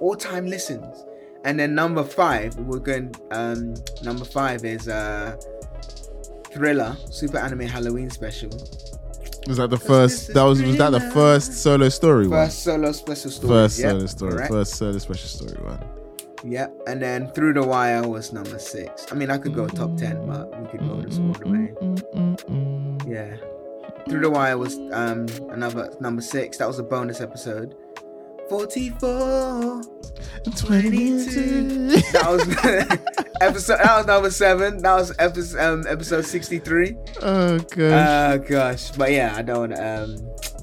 [0.00, 1.04] all time listens.
[1.44, 3.12] And then number five, we're going.
[3.32, 5.36] Um, number five is uh,
[6.52, 8.50] Thriller Super Anime Halloween Special.
[9.48, 10.32] was that the first?
[10.32, 12.46] That was was that the first solo story one?
[12.46, 13.48] First solo special story.
[13.48, 14.32] First Yep, solo story.
[14.32, 14.52] correct.
[14.52, 15.84] First solo special story one.
[16.44, 16.82] Yep.
[16.86, 19.06] And then Through the Wire was number six.
[19.10, 23.10] I mean, I could go top ten, but we could go this all the way.
[23.10, 23.36] Yeah.
[24.08, 26.58] Through the Wire was um another number six.
[26.58, 27.74] That was a bonus episode.
[28.50, 29.80] 44
[30.54, 32.42] 22 That was
[33.40, 34.82] episode that was number seven.
[34.82, 36.96] That was episode um episode 63.
[37.22, 37.78] Oh gosh.
[37.78, 38.90] Uh gosh.
[38.90, 40.16] But yeah, I don't um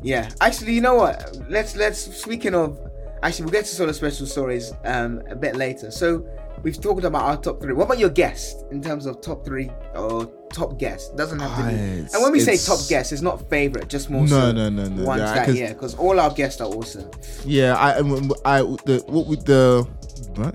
[0.03, 0.29] yeah.
[0.41, 1.35] Actually you know what?
[1.49, 2.79] Let's let's speaking of
[3.23, 5.91] actually we'll get to sort of special stories um a bit later.
[5.91, 6.25] So
[6.63, 7.73] we've talked about our top three.
[7.73, 11.15] What about your guest in terms of top three or top guest?
[11.17, 13.87] Doesn't have to Ah, be it's- and when we say top guest, it's not favorite,
[13.87, 16.61] just more No, so no, no, no, ones yeah, that yeah, because all our guests
[16.61, 17.09] are awesome.
[17.45, 17.97] Yeah, I,
[18.45, 19.87] I, the what with the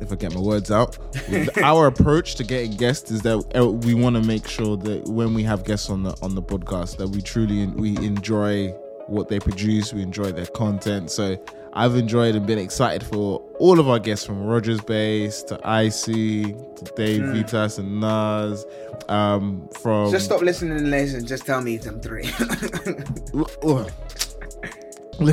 [0.00, 0.96] if I get my words out,
[1.62, 5.35] our approach to getting guests is that uh, we want to make sure that when
[5.35, 8.68] we have guests on the on the podcast, that we truly we enjoy
[9.09, 11.11] what they produce, we enjoy their content.
[11.11, 11.37] So
[11.76, 16.54] I've enjoyed and been excited for all of our guests from Rogers Base to Icy
[16.54, 18.64] to Dave Vitas and Nas.
[19.10, 21.26] Um, from Just stop listening and listen.
[21.26, 22.24] Just tell me them three.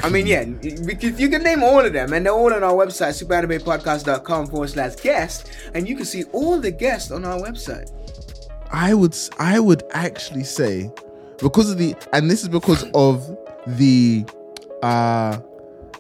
[0.04, 2.74] I mean, yeah, because you can name all of them, and they're all on our
[2.74, 7.90] website, superanimepodcast.com forward slash guest, and you can see all the guests on our website.
[8.70, 10.92] I would I would actually say
[11.38, 14.26] because of the and this is because of the
[14.82, 15.40] uh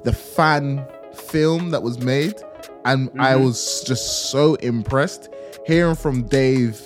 [0.03, 2.35] the fan film that was made
[2.85, 3.43] and I Mm-hmm.
[3.45, 5.29] was just so impressed
[5.65, 6.81] hearing from Dave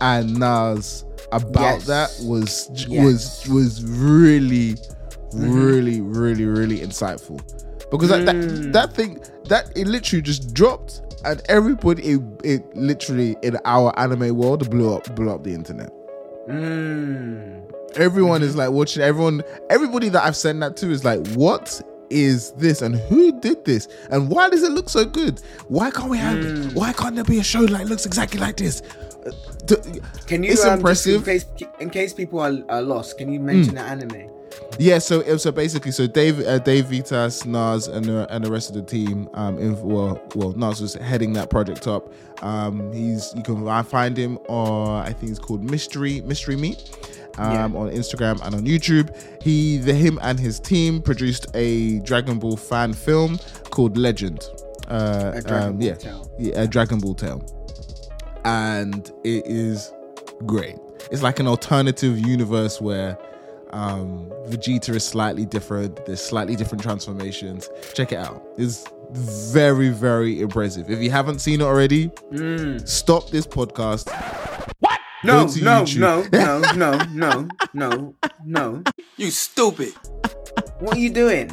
[0.00, 1.86] and Nas about Yes.
[1.86, 3.04] that was Yes.
[3.04, 4.76] was was really
[5.34, 7.38] really really really insightful
[7.90, 8.24] because that, Mm.
[8.24, 13.92] that that thing that it literally just dropped and everybody it, it literally in our
[13.98, 15.90] anime world blew up blew up the internet
[16.48, 17.62] Mm.
[17.96, 22.52] everyone is like watching everyone everybody that i've sent that to is like what is
[22.52, 26.18] this and who did this and why does it look so good why can't we
[26.18, 26.74] have Mm.
[26.74, 28.82] why can't there be a show that looks exactly like this
[29.26, 29.76] Uh,
[30.26, 30.52] Can you?
[30.52, 31.44] it's um, impressive in, case,
[31.80, 34.30] in case people are, are lost, can you mention the anime?
[34.78, 38.70] Yeah, so so basically, so Dave, uh, Dave Vitas, Nas, and the, and the rest
[38.70, 42.12] of the team, um, in, well, well, Nas was heading that project up.
[42.42, 46.80] Um, he's you can I find him or I think it's called Mystery Mystery Meat.
[47.38, 52.38] Um, on Instagram and on YouTube, he, the him and his team produced a Dragon
[52.38, 53.38] Ball fan film
[53.70, 54.44] called Legend.
[54.88, 56.30] Uh, A Dragon um, Ball yeah, Tale.
[56.38, 57.44] yeah, a Dragon Ball Tale,
[58.44, 59.92] and it is
[60.46, 60.76] great.
[61.10, 63.16] It's like an alternative universe where
[63.70, 66.04] um, Vegeta is slightly different.
[66.06, 67.68] There's slightly different transformations.
[67.94, 68.42] Check it out.
[68.56, 70.90] It's very, very impressive.
[70.90, 72.10] If you haven't seen it already,
[72.84, 74.08] stop this podcast.
[75.24, 75.98] No, no, YouTube.
[75.98, 78.82] no, no, no, no, no, no.
[79.16, 79.92] You stupid.
[80.78, 81.50] What are you doing?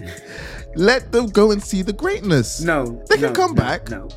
[0.75, 2.61] Let them go and see the greatness.
[2.61, 3.89] No, They can no, come no, back.
[3.89, 4.07] No,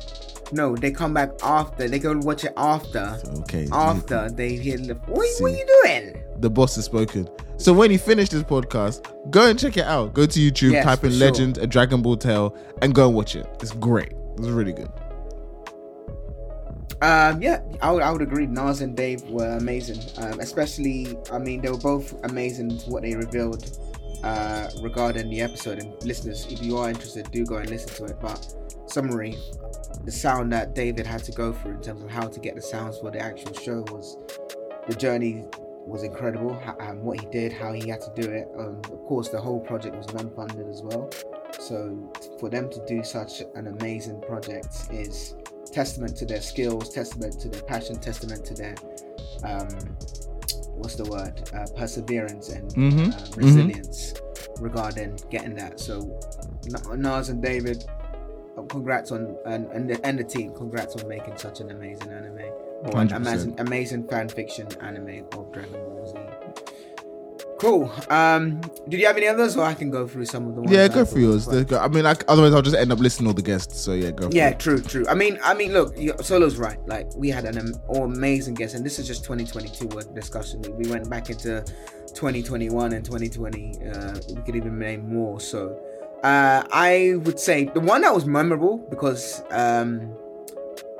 [0.51, 1.87] no, they come back after.
[1.87, 3.19] They go watch it after.
[3.39, 3.67] Okay.
[3.71, 4.95] After they hear the.
[5.07, 6.23] What, what are you doing?
[6.37, 7.27] The boss has spoken.
[7.57, 10.13] So when you finish this podcast, go and check it out.
[10.13, 11.19] Go to YouTube, Yes, type in sure.
[11.19, 13.47] Legend, a Dragon Ball Tale, and go and watch it.
[13.61, 14.13] It's great.
[14.37, 14.89] It's really good.
[17.01, 18.45] Um, yeah, I would, I would agree.
[18.45, 19.99] Nas and Dave were amazing.
[20.17, 23.77] Um, especially, I mean, they were both amazing to what they revealed
[24.23, 25.79] uh, regarding the episode.
[25.79, 28.19] And listeners, if you are interested, do go and listen to it.
[28.19, 28.53] But
[28.87, 29.37] summary,
[30.03, 32.61] the sound that David had to go through in terms of how to get the
[32.61, 34.17] sounds for the actual show was
[34.87, 35.45] the journey
[35.85, 36.53] was incredible.
[36.53, 38.49] ho- Um, what he did, how he had to do it.
[38.57, 41.09] Um, of course, the whole project was non-funded as well.
[41.59, 45.35] So for them to do such an amazing project is
[45.71, 48.75] testament to their skills, testament to their passion, testament to their
[49.43, 49.67] um,
[50.75, 54.13] what's the word uh, perseverance and Mhm, uh, resilience
[54.59, 55.79] regarding getting that.
[55.79, 56.19] So
[56.95, 57.83] Nas and David,
[58.57, 62.09] uh, congrats on and and the, and the team, congrats on making such an amazing
[62.11, 62.39] anime
[62.85, 63.15] or an 100%.
[63.15, 66.17] amazing amazing fan fiction anime of Dragon Ball Z.
[67.59, 67.91] Cool.
[68.09, 70.71] Um, did you have any others, or I can go through some of the ones?
[70.71, 71.47] Yeah, go thought for yours.
[71.47, 73.79] I mean, like, otherwise I'll just end up listening to all the guests.
[73.81, 74.29] So yeah, go.
[74.29, 75.05] For Yeah, true, true.
[75.09, 75.93] I mean, I mean, look,
[76.23, 76.79] Solo's right.
[76.87, 80.61] Like, we had an am- amazing guest, and this is just 2022 worth discussion.
[80.77, 81.61] We went back into
[82.13, 83.79] 2021 and 2020.
[83.85, 85.41] Uh, we could even name more.
[85.41, 85.77] So,
[86.23, 90.15] uh, I would say the one that was memorable because um,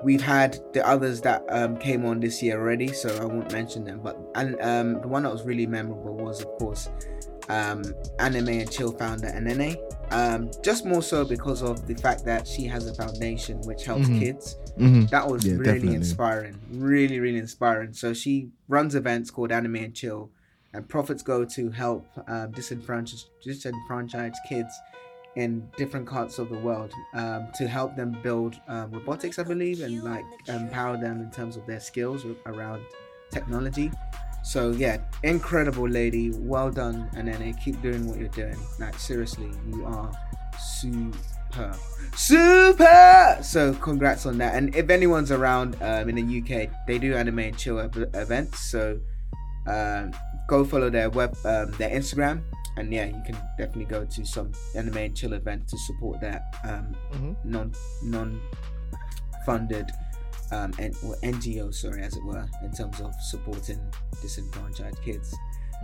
[0.03, 3.83] we've had the others that um, came on this year already, so I won't mention
[3.83, 3.99] them.
[4.03, 6.89] But and um, the one that was really memorable was, of course,
[7.49, 7.83] um,
[8.19, 9.77] Anime and Chill founder Anene.
[10.11, 14.07] Um, just more so because of the fact that she has a foundation which helps
[14.07, 14.19] Mhm.
[14.19, 14.57] kids.
[14.77, 15.09] Mhm.
[15.11, 15.95] That was Yeah, really definitely.
[15.95, 16.59] inspiring.
[16.71, 17.93] Really, really inspiring.
[17.93, 20.31] So she runs events called Anime and Chill,
[20.73, 24.73] and profits go to help um, disenfranchised, disenfranchised kids
[25.39, 29.81] in different parts of the world um, to help them build um, robotics, I believe,
[29.81, 32.83] and like empower them in terms of their skills around
[33.31, 33.89] technology.
[34.43, 36.31] So yeah, incredible lady.
[36.31, 38.57] Well done, and then keep doing what you're doing.
[38.79, 40.11] Like seriously, you are
[40.59, 41.73] super,
[42.15, 43.37] super.
[43.41, 44.55] So congrats on that.
[44.55, 48.59] And if anyone's around um, in the UK, they do anime and chill ev- events.
[48.59, 48.99] So
[49.67, 50.11] um,
[50.49, 52.41] go follow their web, um, their Instagram,
[52.77, 56.41] and yeah, you can definitely go to some anime and chill event to support that
[56.63, 57.35] um, Mhm.
[57.45, 58.41] non non
[59.45, 59.91] funded
[60.51, 63.79] um, N- or NGO, sorry, as it were, in terms of supporting
[64.21, 65.35] disenfranchised kids.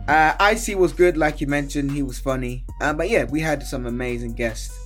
[0.08, 2.66] Uh, Icy was good, like you mentioned, he was funny.
[2.82, 4.78] Um, but yeah, we had some amazing guests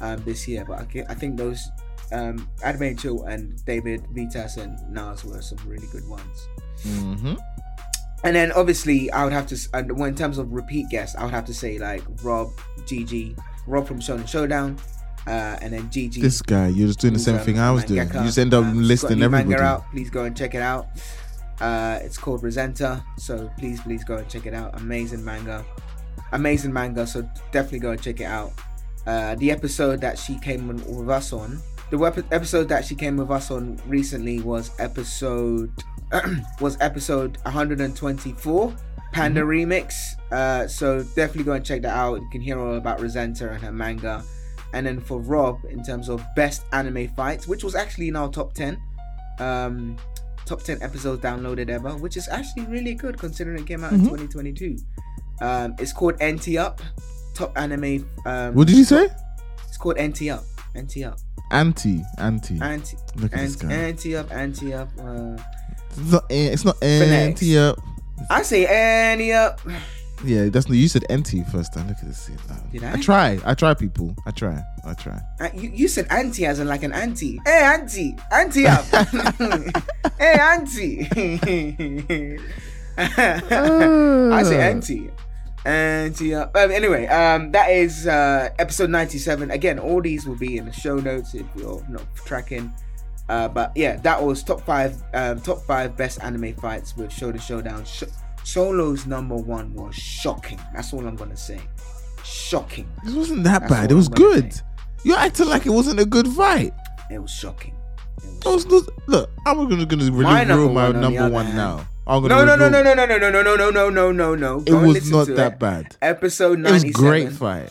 [0.00, 0.64] um, this year.
[0.64, 1.68] But I, I think those
[2.12, 2.48] um,
[2.96, 6.48] Chill and David Vitas and Nas were some really good ones.
[6.82, 7.38] Mhm.
[8.24, 11.34] And then obviously, I would have to, and in terms of repeat guests, I would
[11.34, 12.50] have to say like Rob,
[12.86, 14.78] Gigi, Rob from Shonen Showdown,
[15.26, 16.22] uh, and then Gigi.
[16.22, 18.00] This guy, you're just doing the same um, thing I was doing.
[18.00, 19.62] You just end up Um, he's got a listing everybody.
[19.62, 19.90] out.
[19.90, 20.88] Please go and check it out.
[21.60, 24.80] Uh, it's called Resenta, so please, please go and check it out.
[24.80, 25.64] Amazing manga,
[26.32, 27.06] amazing manga.
[27.06, 28.52] So definitely go and check it out.
[29.06, 31.60] Uh, the episode that she came with us on,
[31.90, 35.70] the episode that she came with us on recently was episode
[36.60, 38.74] was episode 124
[39.12, 39.94] Panda remix.
[40.32, 42.20] Uh, so definitely go and check that out.
[42.20, 44.22] You can hear all about Resenta and her manga.
[44.72, 48.28] And then for Rob, in terms of best anime fights, which was actually in our
[48.28, 48.80] top 10,
[49.38, 49.96] um,
[50.46, 54.00] top 10 episodes downloaded ever, which is actually really good considering it came out in
[54.00, 54.08] Mhm.
[54.10, 54.76] 2022.
[55.40, 56.80] Um, it's called NT Up,
[57.34, 58.08] top anime.
[58.26, 59.08] Um, What did you say?
[59.68, 60.44] It's called NT Up,
[60.76, 61.18] NT Up,
[61.52, 62.58] Anti, anti.
[62.60, 63.72] anti, Look at this anti, guy.
[63.74, 64.88] anti up, anti up.
[64.98, 65.36] Uh,
[65.96, 66.24] It's not.
[66.30, 67.78] It's not anti up.
[68.30, 69.60] I say anti up.
[70.24, 70.74] Yeah, that's no.
[70.74, 71.88] You said anti first time.
[71.88, 72.30] Look at this.
[72.72, 72.94] Did I?
[72.94, 73.38] I try.
[73.44, 74.14] I try, people.
[74.26, 74.62] I try.
[74.84, 75.20] I try.
[75.40, 77.40] Uh, you, you said anti as in like an auntie.
[77.44, 78.84] Hey auntie, auntie up.
[80.18, 81.08] hey auntie.
[82.96, 85.10] I say auntie.
[85.64, 86.54] Auntie up.
[86.56, 89.50] Um, anyway, um, that is uh, episode 97.
[89.50, 92.72] Again, all these will be in the show notes if you're not tracking.
[93.28, 97.40] Uh, but yeah, that was top five, um, top five best anime fights with Shonen
[97.40, 97.84] Showdown.
[97.84, 98.04] Sh-
[98.42, 100.60] Solo's number one was shocking.
[100.74, 101.60] That's all I'm gonna say.
[102.22, 102.88] Shocking.
[103.04, 103.90] This wasn't that That's bad.
[103.90, 104.52] It was good.
[104.52, 104.62] say.
[105.04, 106.72] You're acting like it wasn't a good fight.
[107.10, 107.74] It was shocking.
[108.22, 111.30] It was I was look, I'm gonna gonna My reveal number my one, on number
[111.30, 111.88] one hand- now.
[112.06, 114.34] I'm gonna No, no, no, no, no, no, no, no, no, no, no, no, no,
[114.34, 114.62] no.
[114.66, 115.58] It was not that it.
[115.58, 115.96] bad.
[116.02, 116.68] Episode 97.
[116.68, 117.70] It was great fight.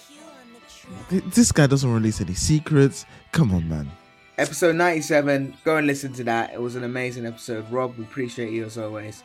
[1.10, 3.06] This guy doesn't release any secrets.
[3.32, 3.92] Come on, man.
[4.38, 5.56] Episode 97.
[5.64, 6.54] Go and listen to that.
[6.54, 7.70] It was an amazing episode.
[7.72, 9.24] Rob, we appreciate you as always.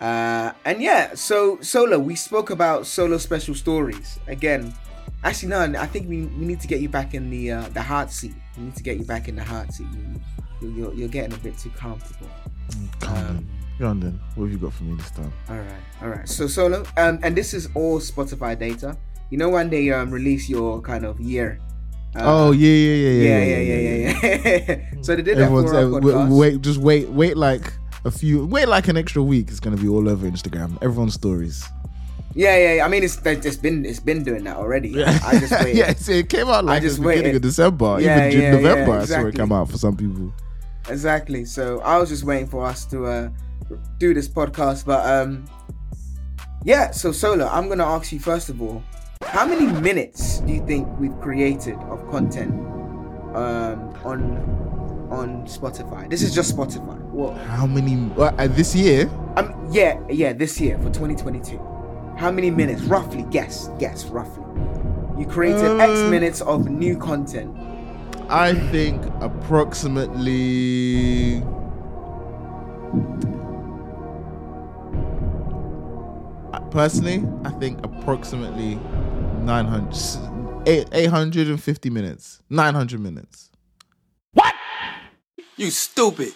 [0.00, 4.18] Uh, and yeah, so Solo, we spoke about Solo special stories.
[4.26, 4.74] Again,
[5.22, 7.80] actually, no, I think we, we need to get you back in the uh, the
[7.80, 8.34] hard seat.
[8.56, 9.86] We need to get you back in the hard seat.
[9.92, 10.20] You,
[10.60, 12.28] you, you're, you're getting a bit too comfortable.
[13.02, 13.48] Um, on.
[13.78, 14.20] Go on then.
[14.34, 15.32] What have you got for me this time?
[15.48, 16.28] All right, all right.
[16.28, 18.96] So solo, um, and this is all Spotify data.
[19.30, 21.60] You know when they um release your kind of year,
[22.20, 24.64] oh yeah, yeah, yeah, yeah, yeah, yeah, yeah, yeah.
[24.68, 24.84] yeah.
[25.02, 26.38] so they did that Everyone's for our podcast.
[26.38, 27.72] wait, just wait, wait like
[28.04, 29.48] a few, wait like an extra week.
[29.50, 30.76] It's gonna be all over Instagram.
[30.82, 31.64] Everyone's stories.
[32.34, 32.84] Yeah, yeah, yeah.
[32.84, 34.90] I mean, it's it's been it's been doing that already.
[34.90, 35.18] Yeah.
[35.24, 35.76] I just waited.
[35.76, 37.36] yeah, it's- it came out like just the beginning waited.
[37.36, 38.68] of December, Yeah, even yeah, November.
[38.78, 39.32] yeah, I saw it exactly.
[39.32, 40.32] come out for some people.
[40.88, 41.44] Exactly.
[41.46, 43.28] So I was just waiting for us to uh,
[43.98, 45.46] do this podcast, but um,
[46.64, 46.90] yeah.
[46.90, 48.82] So Solo, I'm gonna ask you first of all,
[49.36, 52.50] how many minutes do you think we've created of content
[53.36, 54.20] um, on
[55.10, 56.08] on Spotify?
[56.08, 56.98] This is just Spotify.
[57.10, 57.36] What?
[57.36, 59.10] How many uh, uh, this year?
[59.36, 60.32] Um, yeah, yeah.
[60.32, 61.58] This year for 2022,
[62.16, 62.80] how many minutes?
[62.82, 64.42] Roughly, guess, guess, roughly.
[65.18, 67.54] You created X Uh, minutes of new content.
[68.28, 71.42] I think approximately.
[76.80, 78.74] Personally, I think approximately
[79.44, 83.48] 900, eight- 850 minutes, 900 minutes.
[84.34, 84.52] What?
[85.56, 86.34] You stupid.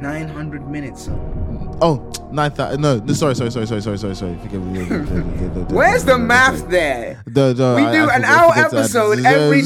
[0.00, 1.04] 900 minutes.
[1.04, 1.12] So.
[1.12, 1.78] Mm.
[1.80, 2.80] Oh, 9,000.
[2.80, 4.36] No, no, sorry, sorry, sorry, sorry, sorry, sorry, sorry.
[4.42, 4.80] Forgive me.
[5.72, 7.22] Where's the math there?
[7.26, 9.62] The, the, We I- do I an hour forgot to add- episode every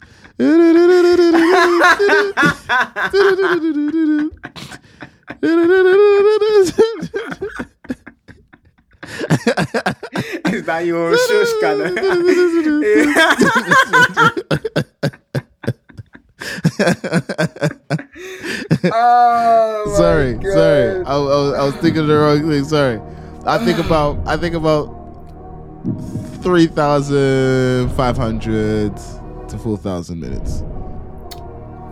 [0.40, 0.46] Is
[10.64, 11.52] that your shush
[18.92, 20.52] oh, sorry, God.
[20.52, 21.04] sorry.
[21.04, 22.64] I, I, was, I was thinking of the wrong thing.
[22.64, 22.98] Sorry.
[23.44, 24.86] I think about I think about
[26.42, 28.98] three thousand five hundred
[29.60, 30.64] four thousand minutes.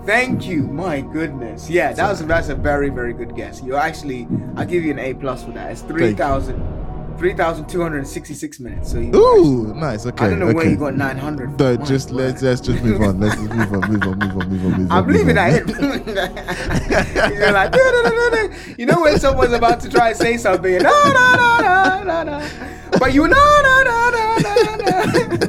[0.06, 0.62] Thank you.
[0.62, 1.68] My goodness.
[1.68, 3.62] Yeah, that was that's a very very good guess.
[3.62, 5.70] You're actually I'll give you an A plus for that.
[5.70, 5.88] It's you.
[5.88, 6.78] 3,000
[7.18, 8.92] 3,266 minutes.
[8.92, 10.06] So you Ooh, nice.
[10.06, 10.24] Okay.
[10.24, 10.54] I don't know okay.
[10.54, 11.58] where you got 900.
[11.58, 12.16] No, just word.
[12.16, 13.20] let's let's just move on.
[13.20, 14.98] Let's just move on, move on, move on, move on, move on.
[14.98, 15.66] I'm leaving that.
[17.34, 20.16] You're like, "No, no, no, no, no." you know when someone's about to try and
[20.16, 25.36] say something, no, no, no, no, no, no, but you, no, no, no, no, no,
[25.36, 25.47] no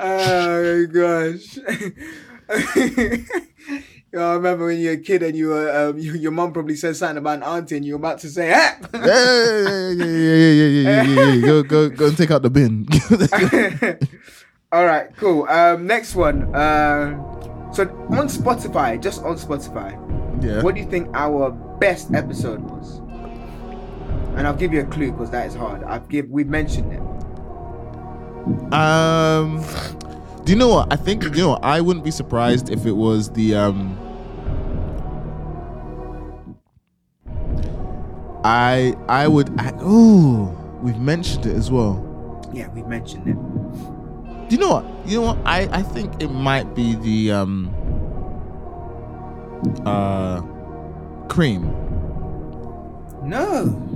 [0.00, 1.56] oh gosh.
[4.12, 6.52] you I remember when you were a kid and you were, um, you, your mom
[6.52, 8.74] probably said something about an auntie and you were about to say, eh?
[8.94, 11.46] yeah, yeah, yeah, yeah, yeah, yeah, yeah, yeah.
[11.46, 12.88] Go, go, go and take out the bin.
[14.72, 15.48] All right, cool.
[15.48, 16.54] Um, next one.
[16.54, 19.92] Uh, so on Spotify, just on Spotify.
[20.42, 20.62] Yeah.
[20.62, 22.99] What do you think our best episode was?
[24.40, 25.84] And I'll give you a clue because that is hard.
[25.84, 27.00] I've give we've mentioned it.
[28.72, 29.62] Um,
[30.44, 30.90] do you know what?
[30.90, 31.58] I think you know.
[31.62, 33.98] I wouldn't be surprised if it was the um.
[38.42, 39.50] I I would.
[39.60, 40.46] I, ooh,
[40.80, 42.00] we've mentioned it as well.
[42.50, 43.36] Yeah, we've mentioned it.
[44.48, 44.86] Do you know what?
[45.06, 45.38] You know what?
[45.44, 47.68] I I think it might be the um.
[49.84, 50.40] Uh,
[51.28, 51.76] cream.
[53.22, 53.89] No,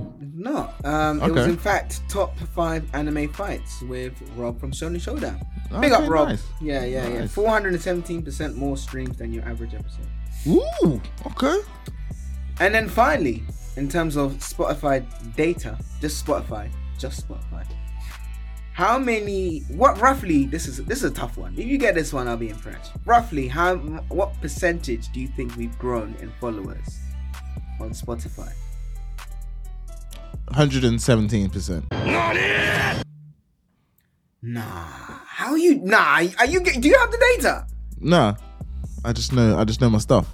[0.45, 0.85] not.
[0.85, 5.41] Um, It was in fact top five anime fights with Rob from Shonen Showdown.
[5.81, 6.29] Big Okay, up, Rob.
[6.29, 6.45] nice.
[6.61, 7.27] Yeah, yeah, yeah.
[7.27, 10.07] Four hundred and seventeen percent more streams than your average episode.
[10.47, 11.59] Ooh, okay.
[12.61, 13.43] And then finally,
[13.77, 17.67] in terms of Spotify data, just Spotify, just Spotify.
[18.75, 19.61] How many?
[19.69, 20.45] What roughly?
[20.47, 21.55] This is this is a tough one.
[21.57, 22.93] If you get this one, I'll be impressed.
[23.07, 23.77] Roughly, how?
[24.09, 26.99] What percentage do you think we've grown in followers
[27.81, 28.53] on Spotify?
[30.51, 33.03] 117%.
[34.43, 34.63] Nah.
[35.27, 35.77] How you?
[35.79, 36.23] Nah.
[36.39, 36.61] Are you?
[36.61, 37.67] Do you have the data?
[37.99, 38.35] Nah.
[39.05, 40.33] I just know I just know my stuff.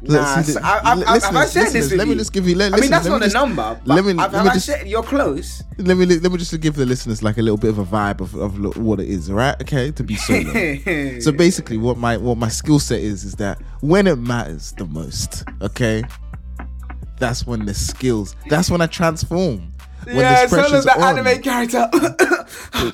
[0.00, 0.42] Nah.
[0.42, 2.12] So I, I, I, have I listeners, this listeners, with let you?
[2.12, 3.80] me just give you let, I mean, that's not me a number.
[3.84, 5.64] Let me- let me I just- shared- you're close.
[5.78, 8.20] let me let me just give the listeners like a little bit of a vibe
[8.20, 9.60] of, of what it is, right?
[9.60, 10.52] Okay, to be solo.
[11.20, 14.86] so basically, what my what my skill set is is that when it matters the
[14.86, 16.04] most, okay,
[17.18, 18.34] that's when the skills.
[18.48, 19.72] That's when I transform.
[20.04, 21.88] When yeah, the so pressure's the on, anime character.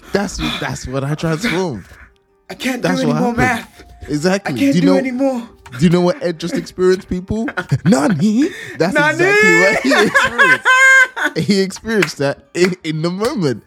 [0.13, 1.85] that's that's when I transform.
[2.51, 3.37] I can't That's do any more happened.
[3.39, 4.09] math.
[4.09, 4.55] Exactly.
[4.55, 4.99] I can't do do, you know?
[4.99, 5.49] any more.
[5.79, 7.49] Do you know what Ed just experienced, people?
[7.87, 8.49] Nani?
[8.79, 9.15] That's Nani?
[9.15, 11.39] exactly what he experienced.
[11.39, 13.65] he experienced that in, in the moment.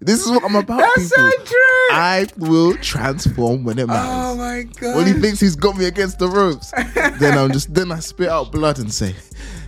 [0.00, 1.88] This is what I'm about, That's so true.
[1.90, 4.08] I will transform when it matters.
[4.08, 4.96] oh my god.
[4.96, 8.28] when he thinks he's got me against the ropes, then I'm just then I spit
[8.30, 9.14] out blood and say,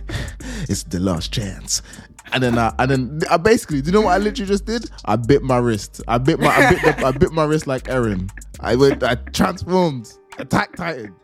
[0.69, 1.81] "It's the last chance."
[2.31, 4.89] And then I and then I basically, do you know what I literally just did?
[5.05, 6.01] I bit my wrist.
[6.07, 8.29] I bit my I bit, the, I bit my wrist like Eren.
[8.59, 9.03] I went.
[9.03, 10.11] I transformed.
[10.39, 11.15] Attack Titan.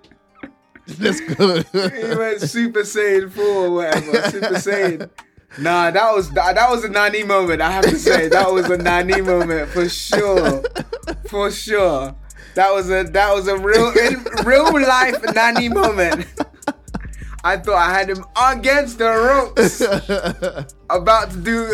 [1.00, 1.62] Let's go.
[1.62, 4.30] he went Super Saiyan 4 or whatever.
[4.30, 5.10] Super Saiyan.
[5.58, 7.62] Nah, that was that, that was a Nani moment.
[7.62, 10.64] I have to say that was a Nani moment for sure,
[11.28, 12.16] for sure.
[12.56, 16.28] That was a that was a real in real life Nani moment.
[17.44, 19.82] I thought I had him against the ropes,
[20.90, 21.66] about to do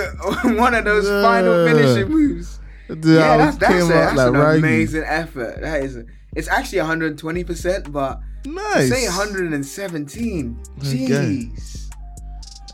[0.57, 2.59] one of those final finishing moves.
[2.87, 4.59] Dude, yeah, that's, that's, a, that's like an Raggy.
[4.59, 5.59] amazing effort.
[5.61, 5.97] That is,
[6.35, 8.89] it's actually 120 percent, but Nice.
[8.89, 10.63] say 117.
[10.77, 10.87] Okay.
[10.87, 11.89] Jeez.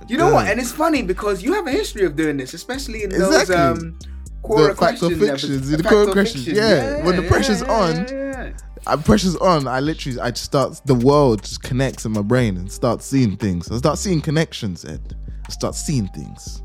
[0.10, 0.48] You know what?
[0.48, 3.56] And it's funny because you have a history of doing this, especially in those Exactly.
[3.56, 4.00] um
[4.44, 5.20] core The fact questions.
[5.20, 7.06] fictions, the core or questions, yeah.
[7.06, 8.52] When the pressure's on, yeah, yeah.
[8.88, 9.68] I pressure's on.
[9.68, 10.82] I literally, I just start.
[10.86, 13.72] The world just connects in my brain and start seeing things.
[13.72, 15.16] I start seeing connections, Ed.
[15.48, 16.64] I start seeing things.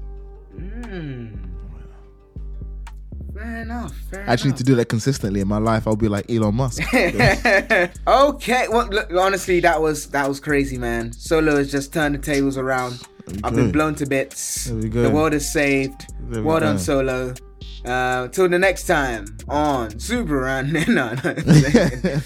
[0.55, 1.47] Mm.
[3.35, 3.95] Fair enough.
[4.11, 5.87] Fair I actually need to do that consistently in my life.
[5.87, 6.83] I'll be like Elon Musk.
[6.95, 7.91] okay.
[8.07, 11.13] Well, look, honestly, that was that was crazy, man.
[11.13, 13.03] Solo has just turned the tables around.
[13.45, 13.57] I've go.
[13.57, 14.65] been blown to bits.
[14.65, 15.03] There we go.
[15.03, 16.07] The world is saved.
[16.31, 16.79] Well done.
[16.79, 17.35] Solo.
[17.85, 20.73] Uh, till the next time on Super Run.
[20.89, 21.15] no, no.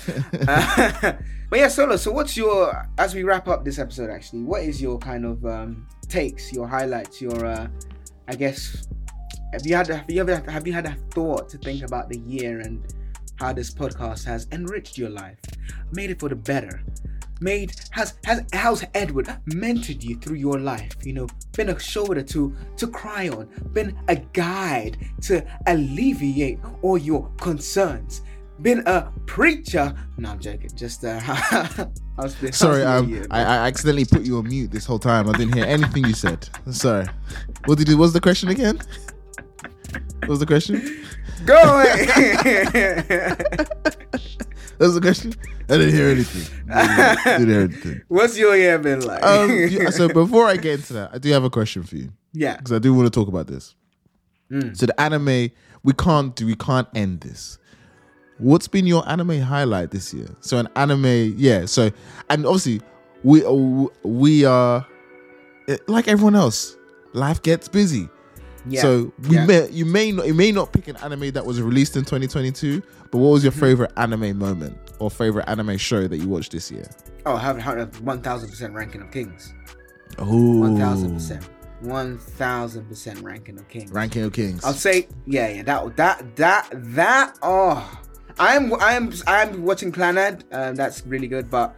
[0.49, 1.13] Uh,
[1.51, 1.97] but yeah, Solo.
[1.97, 4.11] So, what's your as we wrap up this episode?
[4.11, 7.69] Actually, what is your kind of um, takes, your highlights, your uh,
[8.29, 8.87] I guess
[9.53, 12.19] have you had have you ever have you had a thought to think about the
[12.21, 12.95] year and
[13.37, 15.39] how this podcast has enriched your life,
[15.93, 16.83] made it for the better,
[17.41, 20.95] made has has how's Edward mentored you through your life?
[21.03, 26.99] You know, been a shoulder to to cry on, been a guide to alleviate all
[26.99, 28.23] your concerns,
[28.63, 29.95] been a preacher.
[30.19, 30.71] No, I'm joking.
[30.75, 34.87] Just uh, how's the, Sorry, um, year, I, I accidentally put you on mute this
[34.87, 35.29] whole time.
[35.29, 36.49] I didn't hear anything you said.
[36.71, 37.07] Sorry.
[37.65, 37.97] What did you?
[37.97, 38.81] What's the question again?
[40.21, 41.05] What was the question?
[41.47, 43.37] Go away.
[44.81, 45.35] What was the question?
[45.69, 46.65] I didn't hear anything.
[46.67, 48.03] didn't hear anything.
[48.09, 49.23] What's your year been like?
[49.23, 52.57] Um, so before I get into that, I do have a question for you yeah.
[52.57, 53.75] because I do want to talk about this.
[54.51, 54.75] Mm.
[54.75, 55.51] So the anime,
[55.83, 57.59] we can't do, we can't end this.
[58.39, 60.35] What's been your anime highlight this year?
[60.41, 61.67] So an anime, yeah.
[61.67, 61.91] So
[62.31, 62.81] and obviously
[63.23, 63.43] we
[64.03, 64.87] we are
[65.69, 66.75] eh, like everyone else.
[67.13, 68.09] Life gets busy.
[68.69, 68.83] Yeah.
[68.83, 69.47] So we Yeah.
[69.47, 72.83] may you may not you may not pick an anime that was released in 2022,
[73.11, 73.61] but what was your Mm-hmm.
[73.61, 76.87] favorite anime moment or favorite anime show that you watched this year?
[77.27, 79.53] Oh, I have a one thousand percent ranking of kings.
[80.19, 80.25] Oh.
[80.29, 81.49] Oh, One thousand percent.
[81.81, 83.91] One thousand percent ranking of kings.
[83.93, 84.63] Ranking of Kings.
[84.65, 85.63] I'll say, yeah, yeah.
[85.63, 87.39] That, that, that, that.
[87.43, 88.01] Oh,
[88.39, 90.43] I'm, I'm, I'm watching Clannad.
[90.53, 91.75] Um, that's really good, but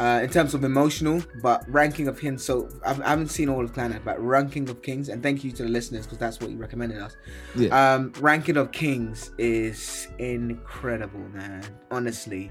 [0.00, 2.42] uh, in terms of emotional, but ranking of kings.
[2.42, 5.10] So I've, I haven't seen all of Clannad, but ranking of kings.
[5.10, 7.16] And thank you to the listeners because that's what you recommended us.
[7.54, 7.68] yeah.
[7.94, 11.62] Um, Ranking of Kings is incredible, man.
[11.90, 12.50] Honestly,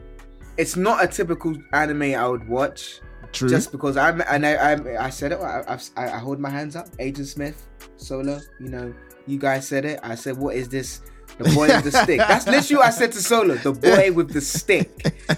[0.58, 3.02] it's not a typical anime I would watch.
[3.32, 3.50] True.
[3.50, 5.40] Just because I'm, and I, I, I said it.
[5.40, 6.88] I, I, I hold my hands up.
[7.00, 8.40] Agent Smith, Solo.
[8.60, 8.94] You know,
[9.26, 10.00] you guys said it.
[10.04, 11.02] I said, "What is this?
[11.40, 13.56] The boy with the stick." That's literally what I said to Solo.
[13.56, 14.90] The boy with the stick.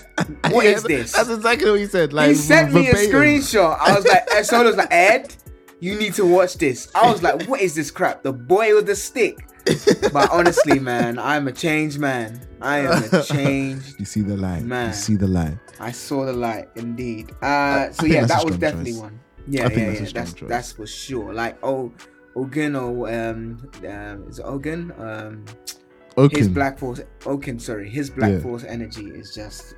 [0.50, 1.14] What is Yeah, this?
[1.14, 2.12] That's exactly what you said.
[2.14, 3.78] Like he sent me a screenshot.
[3.80, 5.34] I was like, Ed Solo's like, Ed,
[5.80, 6.92] you need to watch this.
[6.94, 8.22] I was like, what is this crap?
[8.24, 9.48] The boy with the stick.
[10.12, 12.42] But honestly, man, I'm a changed man.
[12.62, 14.00] I am a changed.
[14.00, 14.64] You see the light.
[14.64, 14.90] Man.
[14.90, 15.58] You see the light.
[15.80, 17.32] I saw the light, indeed.
[17.42, 19.02] Uh, so yeah, that was definitely choice.
[19.02, 19.20] one.
[19.48, 20.24] Yeah, I think yeah, that's a yeah.
[20.26, 21.34] strong That's that's for sure.
[21.34, 21.92] Like, oh,
[22.36, 24.94] Ogun or um, um is it Ogun?
[24.98, 25.46] Um,
[26.18, 26.38] Okay.
[26.40, 27.02] his Black Force.
[27.26, 28.40] Ogun, sorry, his Black Yeah.
[28.40, 29.76] Force energy is just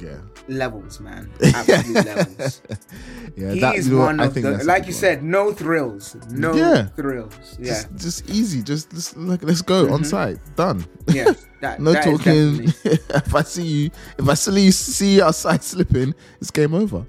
[0.00, 0.18] Yeah.
[0.48, 1.30] levels, man.
[1.54, 2.62] Absolute levels.
[3.36, 3.52] yeah.
[3.52, 5.00] He that, is you know one I of think the, like you one.
[5.00, 6.86] said, no thrills, no Yeah.
[6.88, 7.56] thrills.
[7.60, 8.62] Yeah, Just, just easy.
[8.62, 10.06] Just, just like, let's go on Mhm.
[10.06, 10.38] site.
[10.56, 10.84] Done.
[11.08, 11.32] yeah.
[11.60, 12.72] That, No that talking.
[12.84, 17.04] if I see you, if I see you, see you outside slipping, it's game over.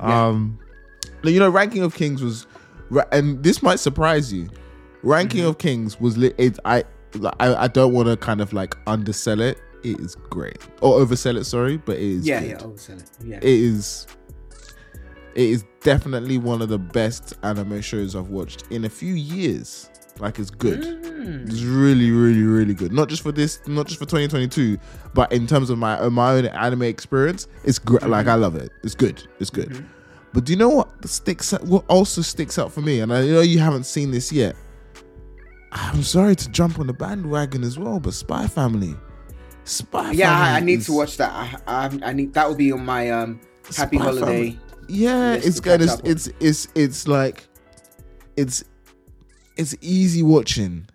[0.00, 0.28] Yeah.
[0.28, 0.58] Um,
[1.22, 2.46] you know, ranking of kings was,
[3.12, 4.48] and this might surprise you.
[5.02, 5.48] Ranking Mm-hmm.
[5.50, 6.34] of kings was lit.
[6.38, 6.84] It, I,
[7.40, 9.58] I, I don't want to kind of like undersell it.
[9.82, 11.44] It is great or oversell it.
[11.44, 12.26] Sorry, but it is.
[12.26, 12.50] Yeah, good.
[12.50, 12.56] yeah.
[12.58, 13.10] Oversell it.
[13.24, 13.36] Yeah.
[13.38, 14.06] It is.
[15.34, 19.88] It is definitely one of the best anime shows I've watched in a few years.
[20.18, 20.80] Like it's good.
[20.82, 21.46] Mm.
[21.48, 22.92] It's really, really, really good.
[22.92, 24.76] Not just for this, not just for 2022,
[25.14, 28.02] but in terms of my my own anime experience, it's great.
[28.02, 28.70] Like I love it.
[28.82, 29.26] It's good.
[29.38, 29.70] It's good.
[29.70, 29.86] Mhm.
[30.32, 31.52] But do you know what sticks?
[31.52, 33.00] What also sticks out for me?
[33.00, 34.56] And I know you haven't seen this yet.
[35.72, 38.94] I'm sorry to jump on the bandwagon as well, but Spy Family,
[39.64, 41.30] Spy Yeah, I, I need is- to watch that.
[41.32, 43.40] I, I, I need that will be on my um
[43.76, 44.24] happy Spy holiday.
[44.26, 44.58] Family.
[44.88, 45.82] Yeah, it's good.
[45.82, 47.46] It's, it's it's it's like
[48.36, 48.64] it's
[49.56, 50.88] it's easy watching.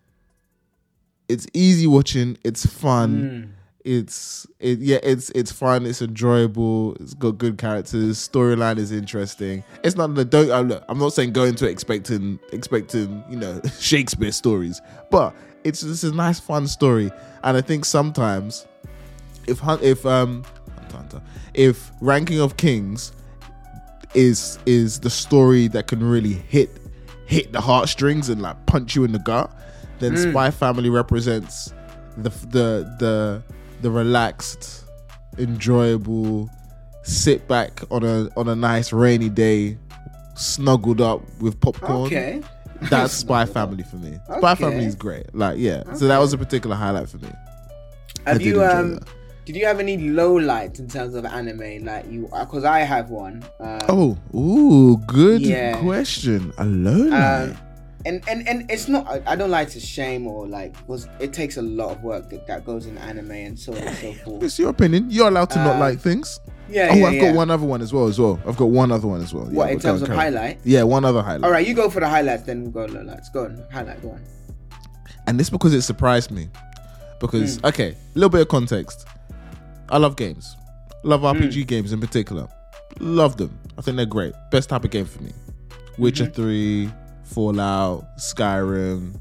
[1.30, 2.38] It's easy watching.
[2.44, 3.22] It's fun.
[3.22, 3.55] Mm.
[3.86, 9.64] It's it yeah it's it's fun it's enjoyable it's got good characters storyline is interesting.
[9.84, 13.38] It's not the don't uh, look, i'm not saying go into it expecting expecting you
[13.38, 14.82] know shakespeare stories
[15.12, 17.12] but it's this is a nice fun story.
[17.44, 18.66] And i think sometimes
[19.48, 20.44] if if um
[21.54, 23.12] if ranking of kings
[24.16, 26.72] is is the story that can really hit
[27.28, 29.52] hit the heartstrings and like punch you in the gut
[30.00, 31.72] then spy family represents
[32.18, 33.44] the the the
[33.86, 34.84] the relaxed
[35.38, 36.50] enjoyable
[37.04, 39.78] sit back on a on a nice rainy day
[40.36, 42.42] snuggled up with popcorn Okay.
[42.90, 46.38] that's spy family for me spy family is great like yeah so that was a
[46.38, 47.30] particular highlight for me
[48.26, 48.96] Have did you um?
[48.96, 49.08] that.
[49.46, 51.86] Did you have any low lights in terms of anime?
[51.86, 53.46] Like you, because I have one.
[53.60, 55.80] Um, oh ooh good Yeah.
[55.84, 57.58] question alone Um,
[58.06, 59.08] and, and and it's not.
[59.08, 62.30] I, I don't like to shame or like because it takes a lot of work
[62.30, 64.44] that, that goes in anime and so on and so forth.
[64.44, 66.40] it's your opinion you're allowed to not Uh, like things
[66.70, 67.22] Yeah, oh yeah, i've yeah.
[67.32, 69.48] got one other one as well as well i've got one other one as well
[69.50, 70.60] Yeah, What in terms on, of carry highlight?
[70.64, 73.02] yeah one other highlight All right, you go for the highlights, then we'll go low
[73.02, 73.30] lights.
[73.30, 74.02] Go on, highlight.
[74.02, 74.22] Go on.
[75.28, 76.48] and this because it surprised me
[77.20, 77.66] because Hmm.
[77.68, 79.08] okay a little bit of context
[79.90, 80.56] i love games
[81.04, 82.48] love rpg games in particular
[83.00, 85.32] love them i think they're great best type of game for me
[85.98, 86.34] witcher Mm-hmm.
[86.34, 86.92] 3
[87.26, 89.20] fallout skyrim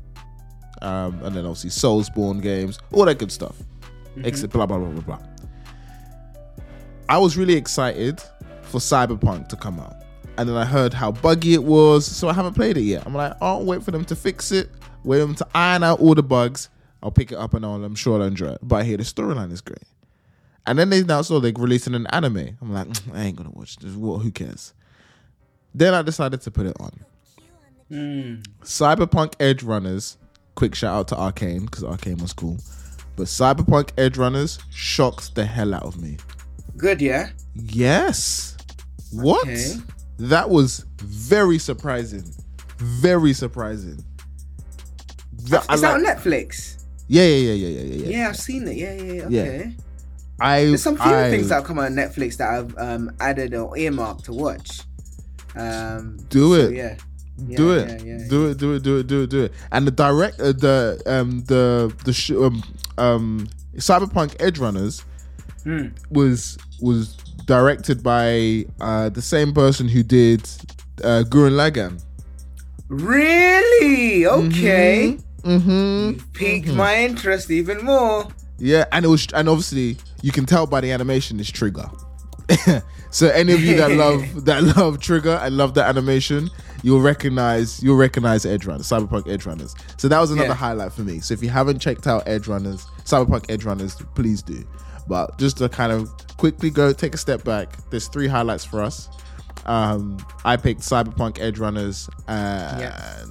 [0.82, 3.56] um, and then obviously soulsborne games all that good stuff.
[4.14, 4.26] Mm-hmm.
[4.26, 5.18] except blah blah blah blah blah.
[7.08, 8.22] I was really excited
[8.62, 9.96] for cyberpunk to come out.
[10.38, 13.04] And then i heard how buggy it was so i haven't played it yet.
[13.06, 14.70] I'm like i'll wait for them to fix it
[15.02, 16.68] wait for them to iron out all the bugs.
[17.02, 18.58] I'll pick it up and I'll, i'm sure i'll enjoy it.
[18.62, 19.82] But i hear the storyline is great.
[20.66, 22.56] And then they announced oh they're releasing an anime.
[22.60, 23.94] I'm like "Mm, i ain't gonna watch this.
[23.94, 24.18] What?
[24.18, 24.74] Who cares?
[25.74, 26.92] Then i decided to put it on
[27.90, 30.16] cyberpunk edge runners
[30.54, 32.58] quick shout out to arcane because arcane was cool
[33.16, 36.16] but cyberpunk edge runners shocked the hell out of me
[36.76, 37.28] Good, yeah.
[37.54, 38.56] Yes.
[39.12, 39.46] What?
[39.46, 39.74] Okay.
[40.18, 42.24] That was very surprising.
[42.78, 44.04] Very surprising.
[45.50, 46.84] That- I Is that like- on Netflix?
[47.06, 48.76] yeah, yeah, yeah, yeah, yeah, yeah, Yeah, I've seen it.
[48.76, 49.28] Yeah, yeah, yeah.
[49.28, 49.42] Yeah.
[49.42, 49.76] Okay.
[50.40, 53.54] I, There's some few I, things that have come on Netflix that I've um, added
[53.54, 54.80] or earmarked to watch.
[55.54, 56.74] Um, Do so it.
[56.74, 56.96] yeah.
[57.36, 58.02] Yeah, do it.
[58.02, 58.58] yeah, yeah, do it.
[58.58, 58.82] Do it.
[58.82, 59.06] Do it.
[59.06, 59.30] Do it.
[59.30, 59.52] Do it.
[59.72, 62.62] And the direct, uh, the um, the the sh- um,
[62.98, 65.04] um, Cyberpunk Edge Runners
[65.64, 65.88] Hmm.
[66.10, 67.16] was was
[67.46, 70.42] directed by uh the same person who did
[71.02, 72.02] uh Gurren Lagann.
[72.88, 74.26] Really?
[74.26, 75.18] Okay.
[75.42, 75.70] Mm-hmm.
[76.14, 78.28] You've piqued my interest even more.
[78.58, 81.90] Yeah, and it was, and obviously you can tell by the animation is Trigger.
[83.10, 86.50] so any of you that love that love Trigger and love the animation,
[86.84, 89.74] you'll recognize you'll recognize Edge Runners, Cyberpunk Edge Runners.
[89.96, 90.54] So that was another Yeah.
[90.54, 91.18] highlight for me.
[91.20, 94.62] So if you haven't checked out Edge Runners, Cyberpunk Edge Runners, please do.
[95.08, 98.82] But just to kind of quickly go take a step back, there's three highlights for
[98.82, 99.08] us.
[99.64, 103.24] Um, I picked Cyberpunk Edge Runners and Yeah.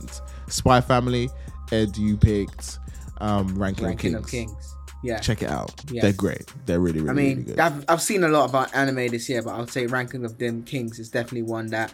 [0.48, 1.30] Spy Family.
[1.72, 2.80] Ed, you picked
[3.22, 4.76] um, Ranking, Ranking of of Kings Kings.
[5.04, 5.20] Yeah.
[5.20, 5.72] check it out.
[5.92, 6.02] Yes.
[6.02, 6.52] They're great.
[6.66, 7.60] They're really, really, I really mean, good.
[7.60, 10.64] I've, I've seen a lot about anime this year, but I'll say Ranking of Them
[10.64, 11.94] Kings is definitely one that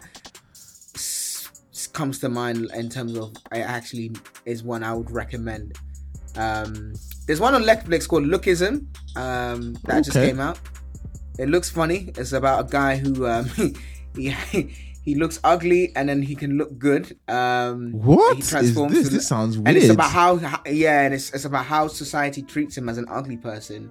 [1.92, 4.12] comes to mind in terms of it actually
[4.44, 5.76] is one I would recommend.
[6.36, 6.94] Um,
[7.26, 8.86] there's one on Netflix called Lookism
[9.16, 10.58] um, that just came out.
[11.38, 12.12] It looks funny.
[12.16, 13.46] It's about a guy who um,
[14.16, 14.34] he
[15.02, 17.16] he looks ugly and then he can look good.
[17.26, 18.74] Um, What he is this?
[18.74, 19.68] to- This sounds weird.
[19.68, 22.98] and it's about how, how- yeah, and it's, it's about how society treats him as
[22.98, 23.90] an ugly person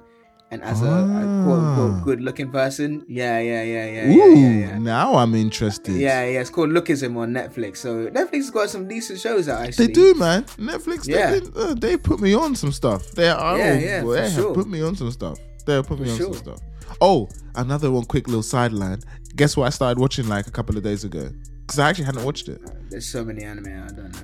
[0.52, 1.82] and as a, a quote Ah.
[1.86, 3.06] unquote good looking person.
[3.08, 4.78] Yeah, yeah, yeah, yeah, Ooh, yeah, yeah, yeah.
[4.80, 5.96] now I'm interested.
[5.96, 7.78] Yeah, yeah, it's called Lookism on Netflix.
[7.78, 9.88] So Netflix has got some decent shows out actually.
[9.88, 10.44] They do, man.
[10.58, 11.32] Netflix, Yeah.
[11.40, 13.12] they, uh, they put me on some stuff.
[13.12, 14.54] They are, Yeah, oh, yeah, they have sure.
[14.56, 15.38] put me on some stuff.
[15.66, 16.34] They have put me For on sure.
[16.34, 16.60] some stuff.
[17.02, 19.00] Oh, another one, quick little sideline.
[19.36, 21.30] Guess what I started watching like a couple of days ago?
[21.62, 22.60] Because I actually hadn't watched it.
[22.90, 24.20] There's so many anime I don't know.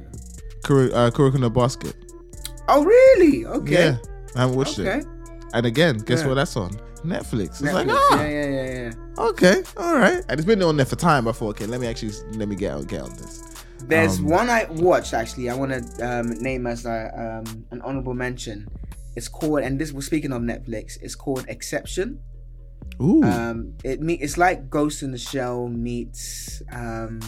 [0.64, 1.96] Kuro, uh, Kuroko no Basket.
[2.68, 3.46] Oh really?
[3.46, 3.72] Okay.
[3.74, 3.98] Yeah,
[4.36, 5.00] I haven't watched Okay.
[5.00, 5.06] it.
[5.56, 6.28] And again, guess Yeah.
[6.28, 6.72] what that's on?
[7.04, 7.46] Netflix.
[7.46, 7.74] It's Netflix.
[7.74, 8.72] like, ah, Yeah, yeah, yeah,
[9.18, 9.24] yeah.
[9.30, 10.24] okay, all right.
[10.28, 11.28] And it's been on there for time.
[11.28, 13.42] I thought, okay, let me actually let me get on get on this.
[13.88, 15.50] There's Um, one I watched actually.
[15.50, 15.82] I want to
[16.20, 18.68] um, name as a, um, an honorable mention.
[19.16, 20.98] It's called, and this was speaking of Netflix.
[21.02, 22.20] It's called Exception.
[23.02, 27.20] Ooh, Um, it me it's like Ghost in the Shell meets um,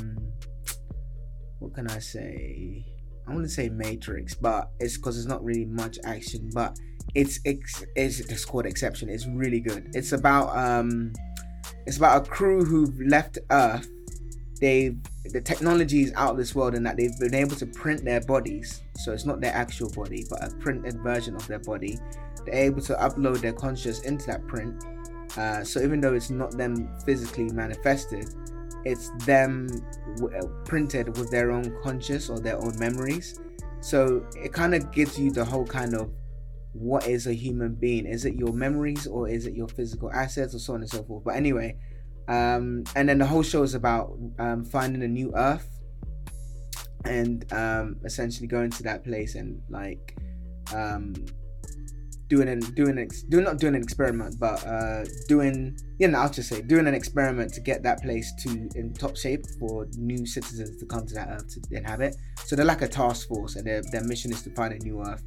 [1.59, 2.85] what can I say?
[3.27, 6.49] I want to say Matrix, but it's because it's not really much action.
[6.53, 6.77] But
[7.15, 9.09] it's it's it's, called Exception.
[9.09, 9.89] It's really good.
[9.93, 11.13] It's about um,
[11.85, 13.87] it's about a crew who've left Earth
[14.59, 18.05] they've the technology is out of this world and that they've been able to print
[18.05, 18.83] their bodies.
[18.95, 21.99] So it's not their actual body, but a printed version of their body.
[22.45, 24.83] They're able to upload their conscious into that print.
[25.35, 28.29] Uh, so even though it's not them physically manifested,
[28.85, 29.67] it's them
[30.15, 33.39] w- uh, printed with their own conscious or their own memories.
[33.81, 36.09] So it kind of gives you the whole kind of
[36.73, 38.05] what is a human being?
[38.05, 41.03] Is it your memories or is it your physical assets or so on and so
[41.03, 41.23] forth?
[41.23, 41.77] But anyway,
[42.27, 45.69] um, and then the whole show is about um, finding a new Earth
[47.05, 50.17] and um, essentially going to that place and like
[50.73, 51.13] um,
[52.27, 56.29] doing an doing an doing not doing an experiment, but uh, doing you know I'll
[56.29, 60.25] just say doing an experiment to get that place to in top shape for new
[60.25, 62.15] citizens to come to that Earth to inhabit.
[62.45, 65.01] So they're like a task force, and their their mission is to find a new
[65.01, 65.23] Earth.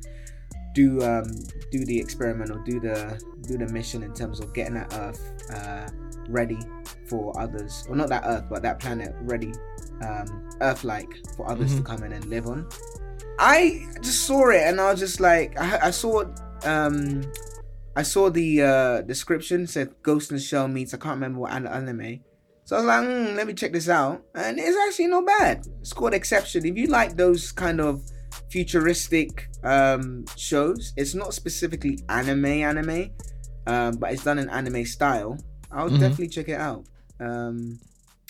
[0.75, 1.25] Do um
[1.71, 5.51] do the experiment or do the do the mission in terms of getting that Earth
[5.53, 5.89] uh,
[6.29, 6.59] ready
[7.09, 9.53] for others, or not that Earth, but that planet ready,
[10.03, 12.69] um, Earth-like for others to come in and live on.
[13.39, 16.25] I just saw it and I was just like, I, I saw,
[16.63, 17.23] um,
[17.97, 21.53] I saw the uh, description said Ghost in the Shell meets I can't remember what
[21.53, 22.21] anime.
[22.65, 25.67] So I was like, hmm, let me check this out, and it's actually not bad.
[25.81, 26.65] It's called Exception.
[26.65, 28.03] If you like those kind of
[28.51, 33.11] futuristic um, shows, it's not specifically anime anime,
[33.67, 35.39] um, but it's done in anime style.
[35.71, 36.01] I'll Mhm.
[36.01, 36.85] definitely check it out.
[37.21, 37.79] Um,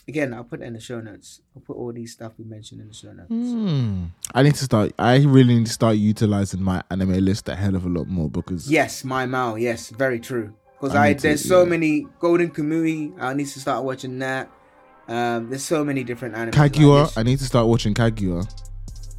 [0.08, 1.40] again, I'll put it in the show notes.
[1.56, 3.28] I'll put all these stuff we mentioned in the show notes.
[3.28, 4.06] Hmm.
[4.34, 4.92] I need to start.
[4.98, 8.28] I really need to start utilizing my anime list a hell of a lot more
[8.28, 9.54] because Yes, my Mao.
[9.54, 10.52] Yes, very true.
[10.80, 11.68] Because I I, need to- there's so yeah.
[11.70, 13.12] many Golden Kamui.
[13.20, 14.50] I need to start watching that.
[15.08, 16.52] Um, there's so many different anime.
[16.52, 17.12] Kaguya.
[17.16, 18.46] I need to start watching Kaguya.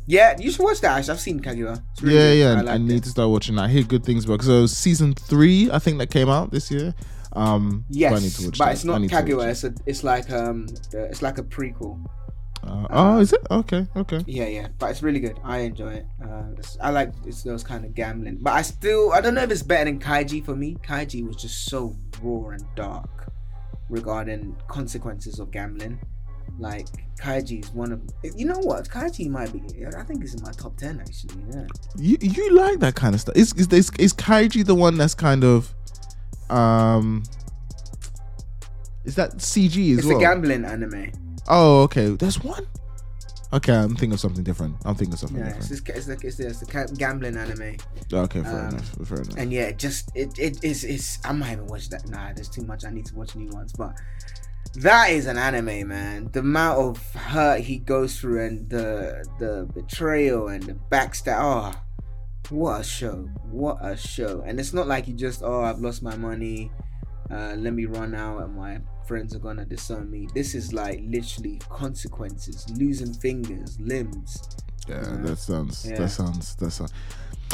[0.05, 0.97] Yeah, you should watch that.
[0.97, 1.81] Actually, I've seen Kaguya.
[2.01, 2.65] Really yeah, good.
[2.65, 2.71] yeah.
[2.71, 3.03] I I, need it.
[3.03, 3.55] to start watching.
[3.55, 3.63] that.
[3.63, 4.41] I hear good things about.
[4.43, 6.93] So season three, I think that came out this year.
[7.33, 8.71] Um, Yes, I need to watch but that.
[8.73, 9.47] it's not need to watch Kaguya.
[9.51, 12.05] It's a, it's like um, it's like a prequel.
[12.63, 13.41] Uh, oh, is it?
[13.49, 14.21] Okay, okay.
[14.27, 15.39] Yeah, yeah, but it's really good.
[15.43, 16.05] I enjoy it.
[16.23, 16.43] Uh,
[16.79, 19.63] I like it's those kind of gambling, but I still I don't know if it's
[19.63, 20.75] better than Kaiji for me.
[20.83, 23.31] Kaiji was just so raw and dark
[23.89, 25.99] regarding consequences of gambling.
[26.59, 26.87] Like
[27.19, 28.01] Kaiji is one of
[28.35, 29.61] you know what Kaiji might be.
[29.85, 31.43] I think it's in my top ten actually.
[31.53, 31.65] Yeah.
[31.97, 33.35] You you like that kind of stuff?
[33.35, 35.73] Is is is, is Kaiji the one that's kind of
[36.49, 37.23] um?
[39.03, 40.17] Is that CG as It's well?
[40.17, 41.11] a gambling anime.
[41.47, 42.09] Oh, okay.
[42.09, 42.67] There's one.
[43.53, 44.77] Okay, I'm thinking of something different.
[44.85, 45.85] I'm thinking of something Yeah, it's, different.
[45.95, 47.75] this, it's, the, it's, the, it's the ca- gambling anime.
[48.13, 48.89] Okay, fair um, enough.
[49.03, 49.37] Fair enough.
[49.37, 52.07] and yeah, just it it is it's I might even watch that.
[52.07, 52.85] Nah, there's too much.
[52.85, 53.93] I need to watch new ones, but
[54.75, 56.29] that is an anime, man.
[56.31, 61.37] The amount of hurt he goes through and the the betrayal and the backstab.
[61.39, 61.73] Oh,
[62.49, 63.29] what a show!
[63.49, 64.43] What a show!
[64.45, 66.71] And it's not like you just oh I've lost my money.
[67.29, 70.27] Uh, let me run out and my friends are gonna disown me.
[70.33, 74.41] This is like literally consequences, losing fingers, limbs.
[74.87, 75.85] Yeah, that sounds.
[75.87, 75.97] Yeah.
[75.97, 76.55] That sounds.
[76.55, 76.93] That sounds.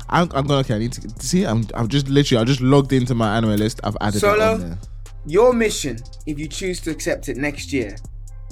[0.09, 0.59] I'm, I'm gonna.
[0.59, 1.45] Okay, I need to see.
[1.45, 1.65] I'm.
[1.74, 2.41] I've just literally.
[2.41, 3.80] I just logged into my anime list.
[3.84, 4.78] I've added it on there.
[5.26, 7.95] Your mission, if you choose to accept it next year,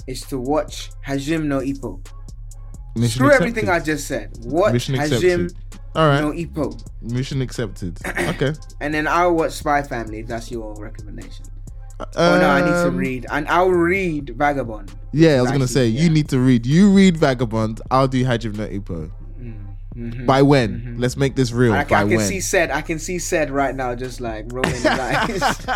[0.06, 2.04] is to watch Hajime no Ippo.
[2.94, 3.48] Mission Screw accepted.
[3.48, 4.32] everything I just said.
[4.44, 5.52] Watch Mission Hajime accepted.
[5.94, 6.20] All right.
[6.20, 6.78] no Ippo.
[7.02, 7.98] Mission accepted.
[8.36, 8.52] Okay.
[8.80, 11.46] And then I'll watch Spy Family if that's your recommendation.
[12.00, 13.26] oh no, I need to Um, read.
[13.30, 14.92] And I'll read Vagabond.
[15.12, 16.02] Yeah, I was gonna say yeah.
[16.02, 16.66] you need to read.
[16.66, 17.80] You read Vagabond.
[17.90, 19.10] I'll do Hajime no Ippo.
[19.96, 20.26] Mhm.
[20.26, 20.80] By when?
[20.80, 21.00] Mhm.
[21.00, 21.72] Let's make this real.
[21.72, 22.20] I, I can when?
[22.20, 25.40] see said I can see said right now just like rolling his eyes.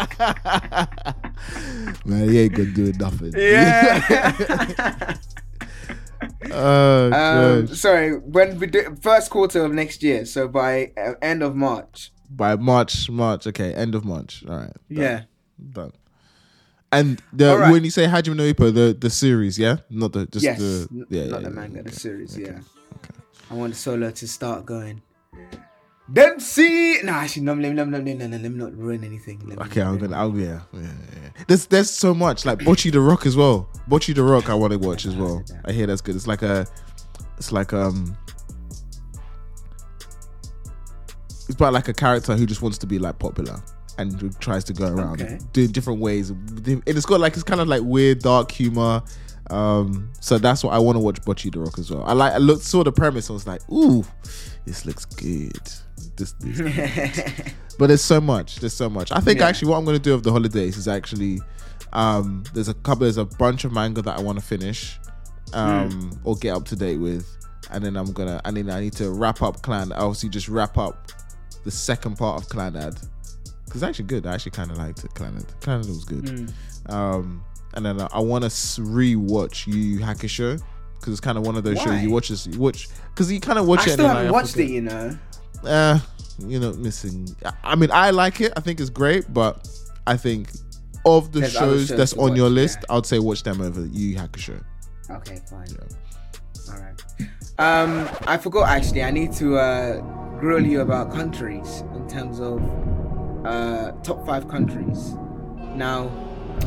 [2.05, 3.33] Man, he ain't gonna do nothing.
[3.37, 5.15] yeah.
[6.51, 11.43] oh um, sorry, when we do first quarter of next year, so by uh, end
[11.43, 12.13] of March.
[12.29, 13.47] By March, March.
[13.47, 14.45] Okay, end of March.
[14.47, 14.67] All right.
[14.67, 15.23] done, Yeah.
[15.73, 15.93] Done.
[16.93, 17.71] And the right.
[17.73, 20.89] when you say Hajime no Ippo, the the series, yeah, not the just yes, the
[21.09, 21.91] yeah, not yeah, the manga, okay.
[21.91, 22.35] the series.
[22.35, 22.59] okay, Yeah.
[23.51, 25.03] I want the Solo to start going.
[26.13, 27.03] Dempsey.
[27.05, 29.05] No, actually, no, let me, let me, let me, let me, let me not ruin
[29.05, 29.41] anything.
[29.47, 30.17] Let Okay, I'm gonna.
[30.17, 31.43] I'll yeah, yeah, yeah.
[31.47, 33.69] There's there's so much like Bocchi the Rock as well.
[33.89, 35.45] Bocchi the Rock, I want to watch as well.
[35.65, 36.17] I hear that's good.
[36.17, 36.67] It's like a,
[37.39, 38.17] it's like um,
[41.49, 43.61] it's about like a character who just wants to be like popular
[43.99, 45.39] and who tries to go around Okay.
[45.53, 46.31] doing different ways.
[46.31, 49.03] And it's got like it's kind of like weird dark humor.
[49.51, 52.05] Um, so that's what I want to watch Bocchi the Rock as well.
[52.05, 53.31] I like I looked saw the premise.
[53.31, 54.05] I was like, ooh,
[54.67, 55.53] this looks good.
[56.17, 59.49] This, this but there's so much there's so much i think Yeah.
[59.49, 61.41] actually what i'm going to do of the holidays is actually
[61.93, 64.99] um there's a couple there's a bunch of manga that i want to finish
[65.53, 66.11] um Hmm.
[66.25, 67.27] or get up to date with
[67.71, 70.79] and then i'm gonna and then i need to wrap up clan obviously just wrap
[70.79, 71.13] up
[71.65, 72.95] the second part of clannad
[73.67, 76.53] because it's actually good i actually kind of liked it clannad clannad was good Mm.
[76.93, 77.45] um
[77.75, 80.61] and then I, I want to re-watch Yu Yu Hakusho
[80.99, 81.85] because it's kind of one of those Why?
[81.85, 83.93] shows you watch this, you watch because you kind of watch I it.
[83.93, 85.19] still and haven't I watched it, you know.
[85.65, 85.99] Uh,
[86.47, 87.29] you know, missing.
[87.45, 88.53] I- I mean, I like it.
[88.57, 89.69] I think it's great, but
[90.07, 90.51] I think
[91.07, 92.97] of the There's shows shows that's on your list, yeah.
[92.97, 94.63] I'd say watch them over Yu Yu Hakusho.
[95.11, 95.69] Okay, fine.
[96.71, 97.03] All right.
[97.59, 99.03] Um, I forgot actually.
[99.03, 100.01] I need to uh,
[100.39, 102.63] grill you about countries in terms of
[103.45, 105.15] uh, top five countries.
[105.75, 106.11] Now,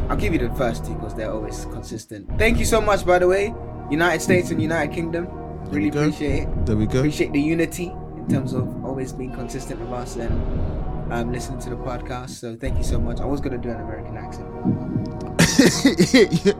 [0.09, 2.29] I'll give you the first two because they're always consistent.
[2.37, 3.53] Thank you so much, by the way,
[3.89, 5.27] United States and United Kingdom.
[5.69, 6.65] Really appreciate it.
[6.65, 6.99] There we go.
[6.99, 10.31] Appreciate the unity in terms of always being consistent with us and
[11.11, 12.31] um, listening to the podcast.
[12.31, 13.19] So thank you so much.
[13.19, 14.49] I was gonna do an American accent.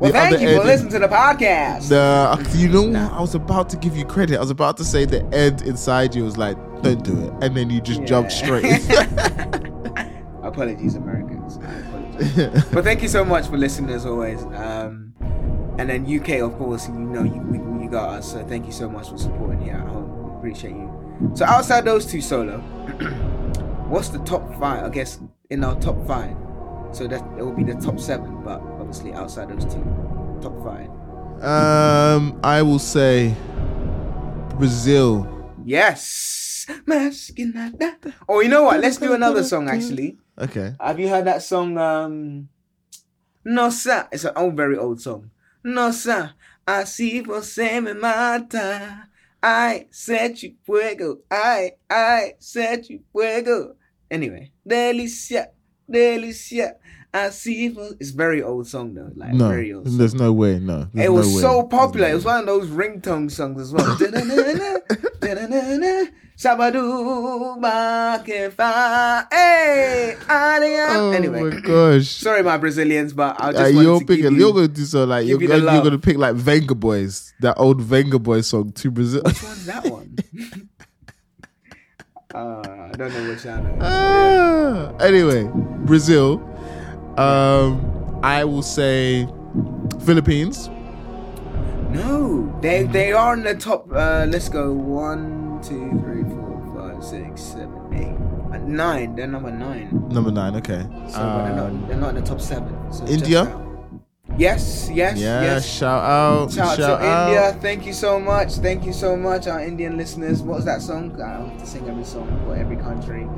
[0.00, 1.90] Well, thank you for listening to the podcast.
[1.90, 3.12] Nah, you know what?
[3.12, 4.36] I was about to give you credit.
[4.36, 7.56] I was about to say the Ed inside you was like, "Don't do it," and
[7.56, 8.64] then you just jumped straight.
[10.54, 11.58] Apologies, Americans.
[11.58, 12.64] I apologize.
[12.72, 14.40] but thank you so much for listening as always.
[14.44, 15.12] Um,
[15.78, 18.30] and then UK, of course, you know you we, you got us.
[18.30, 20.36] So thank you so much for supporting here at home.
[20.38, 21.32] Appreciate you.
[21.34, 22.58] So outside those two solo,
[23.88, 24.84] what's the top five?
[24.84, 25.18] I guess
[25.50, 26.36] in our top five.
[26.92, 29.82] So that it will be the top seven, but obviously outside those two,
[30.40, 30.88] top five.
[31.42, 33.34] um, I will say
[34.50, 35.28] Brazil.
[35.64, 36.66] Yes.
[38.28, 38.80] Oh, you know what?
[38.80, 40.18] Let's do another song actually.
[40.38, 40.74] Okay.
[40.80, 41.78] Have you heard that song?
[41.78, 42.48] Um,
[43.70, 44.08] sir.
[44.12, 45.30] It's an old, very old song.
[45.62, 46.32] No, sir.
[46.66, 49.08] Nossa, así você me mata.
[49.42, 51.18] I set you fuego.
[51.30, 53.76] I, I set you fuego.
[54.10, 55.48] Anyway, delicia,
[55.90, 56.74] delicia.
[57.12, 59.10] Así vo- It's very old song though.
[59.14, 59.86] Like No, very old.
[59.86, 59.98] Song.
[59.98, 60.58] there's no way.
[60.58, 62.08] No, It was no so popular.
[62.08, 63.96] It was one of those ringtone songs as well.
[66.36, 69.26] Sabadu Bakefa.
[69.30, 70.16] Hey.
[70.28, 72.08] Oh Anyway, my gosh.
[72.08, 74.22] sorry, my Brazilians, but I just Uh, you're to picking.
[74.24, 74.38] give you.
[74.40, 77.80] You're gonna do so like you're gonna, you're gonna pick like Venga Boys, that old
[77.80, 79.22] Venga Boys song to Brazil.
[79.24, 80.16] Which one's that one?
[82.34, 83.78] uh, I don't know which one.
[83.80, 85.48] Ah, anyway,
[85.86, 86.42] Brazil.
[87.16, 89.28] Um, I will say
[90.04, 90.68] Philippines.
[91.94, 93.86] No, they they are in the top.
[93.92, 99.14] Uh, let's go one, two, three, four, five, six, seven, eight, uh, nine.
[99.16, 100.08] They're number nine.
[100.08, 100.56] Number nine.
[100.56, 100.82] Okay.
[101.08, 102.74] So but they're Um, not they're not in the top seven.
[102.92, 103.60] So India?
[104.36, 105.42] Yes, yes, yeah.
[105.42, 105.64] yes.
[105.66, 106.50] Shout out.
[106.52, 107.28] Shout, Shout, out to out.
[107.28, 107.60] India.
[107.62, 108.54] Thank you so much.
[108.54, 110.42] Thank you so much, our Indian listeners.
[110.42, 111.12] What's that song?
[111.22, 113.28] I don't have to sing every song for every country.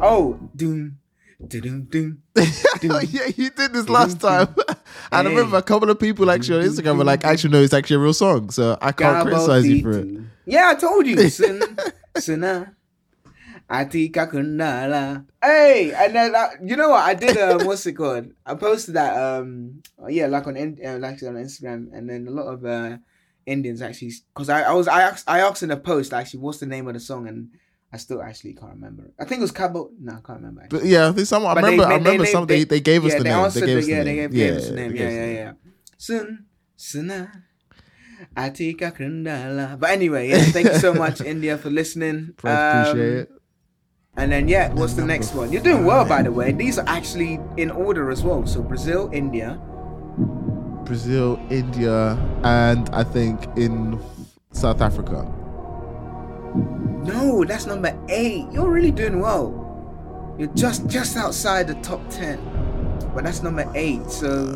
[0.00, 0.98] Oh, doom,
[1.40, 4.54] oh, yeah, you did this last time.
[4.68, 4.76] and
[5.28, 7.96] I remember a couple of people actually on Instagram were like, actually, no, it's actually
[7.96, 8.50] a real song.
[8.50, 10.08] So I can't criticize you for it.
[10.46, 11.28] Yeah, I told you.
[12.16, 12.72] Suna.
[13.68, 15.26] Atika Kundala.
[15.42, 17.02] Hey, and then uh, you know what?
[17.02, 17.36] I did.
[17.36, 18.30] Um, what's it called?
[18.44, 19.16] I posted that.
[19.16, 22.98] Um, yeah, like on uh, like on Instagram, and then a lot of uh,
[23.44, 26.58] Indians actually, because I, I was I asked I asked in a post actually, what's
[26.58, 27.50] the name of the song, and
[27.96, 29.04] I still actually can't remember.
[29.18, 29.90] I think it was Cabo.
[30.06, 30.60] No, I can't remember.
[30.62, 30.80] Actually.
[30.80, 31.84] But yeah, there's some, I But they- remember.
[31.88, 32.46] they- I remember they- some.
[32.46, 33.50] They, they gave us yeah, the name.
[33.56, 34.04] They gave us the yeah, name.
[34.04, 34.92] they gave, yeah, us the name.
[35.00, 35.52] Yeah, yeah, yeah.
[35.96, 36.44] Sun,
[36.76, 37.32] Suna,
[38.36, 39.80] Atika Kundala.
[39.80, 42.34] But anyway, yeah, thank you so much, India, for listening.
[42.36, 43.30] Appreciate Um, it.
[44.18, 45.50] And then yeah, what's the next one?
[45.52, 46.52] You're doing well, by the way.
[46.52, 48.46] These are actually in order as well.
[48.46, 49.58] So Brazil, India.
[50.84, 53.98] Brazil, India, and I think in
[54.52, 55.24] South Africa.
[57.06, 58.46] No, that's number eight.
[58.50, 60.34] You're really doing well.
[60.38, 62.38] You're just just outside the top ten,
[63.14, 64.10] but that's number eight.
[64.10, 64.46] So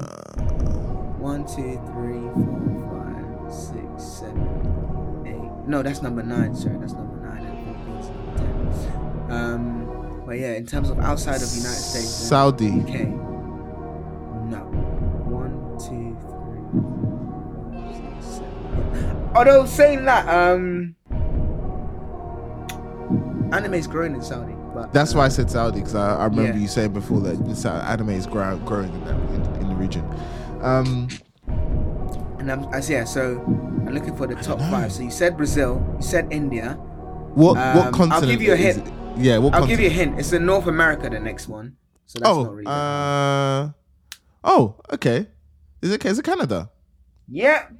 [1.18, 5.68] one, two, three, four, five, six, seven, eight.
[5.68, 6.54] No, that's number nine.
[6.54, 7.46] Sorry, that's number nine.
[7.46, 9.30] And Philippines number ten.
[9.30, 12.68] Um, but yeah, in terms of outside of the United States, Saudi.
[12.68, 13.06] UK.
[14.50, 14.66] No.
[15.28, 19.30] One, two, three, four, five, six, seven.
[19.34, 20.96] Although saying that, um,
[23.52, 26.56] anime is growing in Saudi, but That's why I said Saudi because I, I remember
[26.56, 26.62] Yeah.
[26.62, 29.74] you saying before that this, uh, anime is grow, growing in, that, in, in the
[29.74, 30.04] region.
[30.62, 31.08] Um,
[32.38, 33.04] and I'm, I yeah.
[33.04, 33.40] So
[33.86, 34.92] I'm looking for the top five.
[34.92, 36.74] So you said Brazil, you said India.
[37.34, 38.86] what Um, what I'll give you a hint.
[38.86, 38.92] it?
[39.18, 39.68] Yeah, what I'll continent?
[39.68, 40.18] give you a hint.
[40.18, 41.10] It's in North America.
[41.10, 41.76] The next one.
[42.06, 42.66] So that's not Oh, really.
[42.66, 43.70] uh,
[44.44, 45.26] oh, okay.
[45.82, 46.70] Is it is it Canada?
[47.28, 47.72] yep.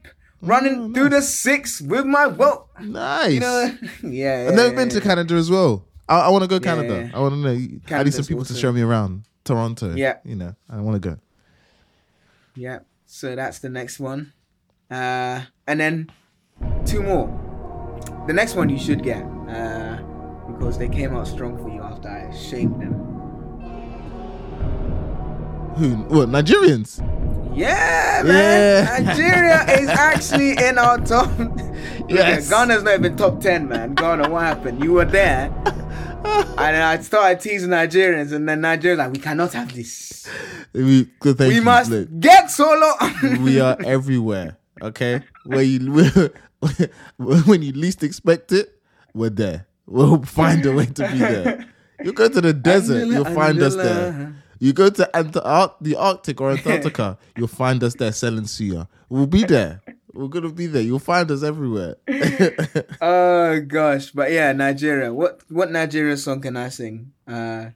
[0.42, 2.68] Running Oh, through the six with my boat.
[2.80, 3.32] Nice.
[3.34, 4.46] You know, yeah.
[4.48, 5.00] I've never yeah, been to.
[5.00, 5.84] Canada as well.
[6.08, 7.08] I, I want to go Yeah, Canada.
[7.12, 7.16] yeah.
[7.16, 7.96] I want to know.
[7.96, 9.94] I need some people to show me around Toronto.
[9.94, 10.16] Yeah.
[10.24, 11.18] you know, I want to go.
[12.54, 12.80] Yeah.
[13.06, 14.32] So that's the next one.
[14.90, 16.10] Uh, and then
[16.86, 17.28] two more.
[18.26, 19.96] The next one you should get uh,
[20.48, 22.94] because they came out strong for you after I shamed them.
[25.76, 25.96] Who?
[26.14, 26.28] What?
[26.28, 27.00] Nigerians?
[27.54, 28.84] Yeah, man.
[28.84, 28.98] Yeah.
[29.02, 31.30] Nigeria is actually in our top.
[32.08, 32.50] Yes.
[32.50, 33.94] Yeah, Ghana's not even top 10, man.
[33.94, 34.82] Ghana, what happened?
[34.82, 35.44] You were there.
[36.24, 40.28] and I started teasing Nigerians, and then Nigerians like, we cannot have this.
[40.72, 41.62] We, we you.
[41.62, 42.94] must Look, get solo.
[43.40, 44.58] we are everywhere.
[44.82, 46.30] Okay, where you
[47.16, 48.80] when you least expect it,
[49.14, 49.66] we're there.
[49.86, 51.66] We'll find a way to be there.
[52.02, 54.34] You go to the desert, Angela, you'll find us there.
[54.60, 58.86] You go to Ant- the Arctic or Antarctica, you'll find us there selling suya.
[59.08, 59.80] We'll be there.
[60.12, 60.82] We're gonna be there.
[60.82, 61.96] You'll find us everywhere.
[63.00, 65.14] oh gosh, but yeah, Nigeria.
[65.14, 67.70] What what Nigeria song can I sing uh,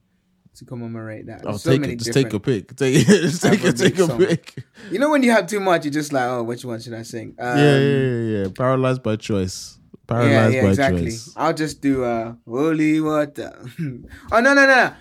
[0.56, 1.40] to commemorate that?
[1.46, 2.00] I'll There's so take many it.
[2.00, 2.76] Just take a pick.
[2.76, 3.06] Take it.
[3.06, 3.76] Just take it.
[3.78, 4.18] Take a song.
[4.18, 4.62] pick.
[4.90, 7.02] You know when you have too much, you're just like, oh, which one should I
[7.02, 7.34] sing?
[7.38, 8.48] Um, yeah, yeah, yeah, yeah.
[8.54, 9.78] Paralyzed by choice.
[10.06, 11.04] Paralyzed yeah, yeah, by exactly.
[11.04, 11.32] choice.
[11.36, 13.56] I'll just do uh, holy water.
[14.32, 14.92] oh no no no.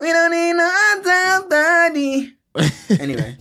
[0.00, 2.36] We don't need no daddy.
[3.00, 3.38] Anyway,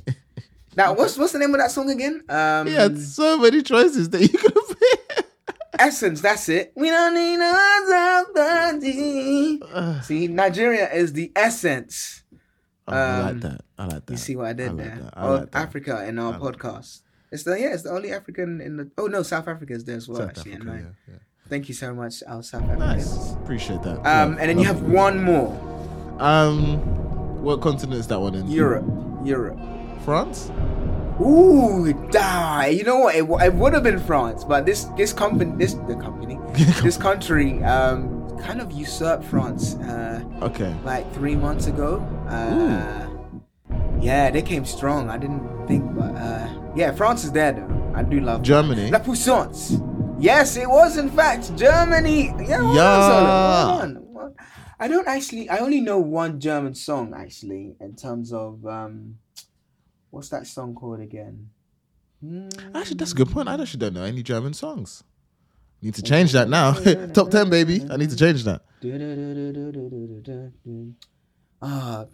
[0.78, 2.24] now what's what's the name of that song again?
[2.30, 5.24] Um, He had so many choices that you could have picked.
[5.80, 6.22] Essence.
[6.22, 6.72] That's it.
[6.76, 9.60] We don't need no daddy.
[10.04, 12.24] See, Nigeria is the essence.
[12.88, 13.62] Oh, I Um, like that.
[13.78, 14.12] I like that.
[14.14, 14.96] You see what I did I like there?
[14.98, 15.14] that.
[15.18, 15.58] I like that.
[15.62, 17.02] Africa in our I podcast.
[17.34, 18.86] It's the yeah, it's the only African in the.
[18.98, 20.20] Oh no, South Africa is there as well.
[20.20, 21.20] South actually, Africa, and yeah, yeah.
[21.50, 22.80] Thank you so much, our South Africa.
[22.80, 23.34] Nice.
[23.34, 23.98] Appreciate that.
[23.98, 25.50] Um, Love- and then you have one more.
[26.20, 26.78] Um,
[27.44, 28.48] what continent is that one in?
[28.50, 28.86] Europe,
[29.26, 29.60] Europe.
[30.06, 30.52] France.
[31.22, 32.68] Ooh, die.
[32.68, 33.16] You know what?
[33.16, 36.38] It, w- it would have been France, but this this company, this the company,
[36.84, 39.76] this country, um, kind of usurped France.
[39.76, 40.74] Uh, Okay.
[40.84, 41.98] like three months ago.
[42.28, 43.08] Uh,
[44.02, 45.10] yeah, they came strong.
[45.10, 47.92] I didn't think, but uh, yeah, France is there though.
[47.96, 48.90] I do love Germany.
[48.90, 49.78] La Puissance.
[50.20, 52.34] Yes, it was in fact Germany.
[52.48, 53.08] Yeah, on, Yeah.
[53.08, 53.82] Solo, hold
[54.18, 54.36] on.
[54.80, 55.50] I don't actually.
[55.50, 59.16] I only know one German song actually in terms of um,
[60.10, 61.50] what's that song called again?
[62.22, 62.50] Hmm.
[62.74, 63.48] Actually, that's a good point.
[63.50, 65.04] I actually don't know any German songs.
[65.82, 66.74] Need to change that now.
[67.14, 67.86] Top ten, baby.
[67.90, 68.62] I need to change that.
[71.62, 72.06] Ah,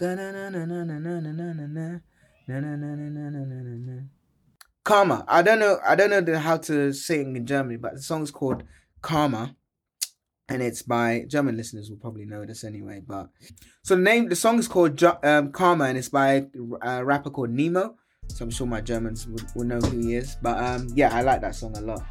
[4.90, 5.24] Karma.
[5.28, 5.78] I don't know.
[5.86, 8.64] I don't know the, how to sing in Germany, but the song's called
[9.04, 9.56] Karma,
[10.50, 13.00] and it's by German listeners will probably know this anyway.
[13.06, 13.30] But
[13.84, 16.48] so the name, the song is called um, Karma, and it's by
[16.82, 17.96] a rapper called Nemo.
[18.30, 20.38] So I'm sure my Germans will, will know who he is.
[20.42, 22.04] But um, yeah, I like that song a lot.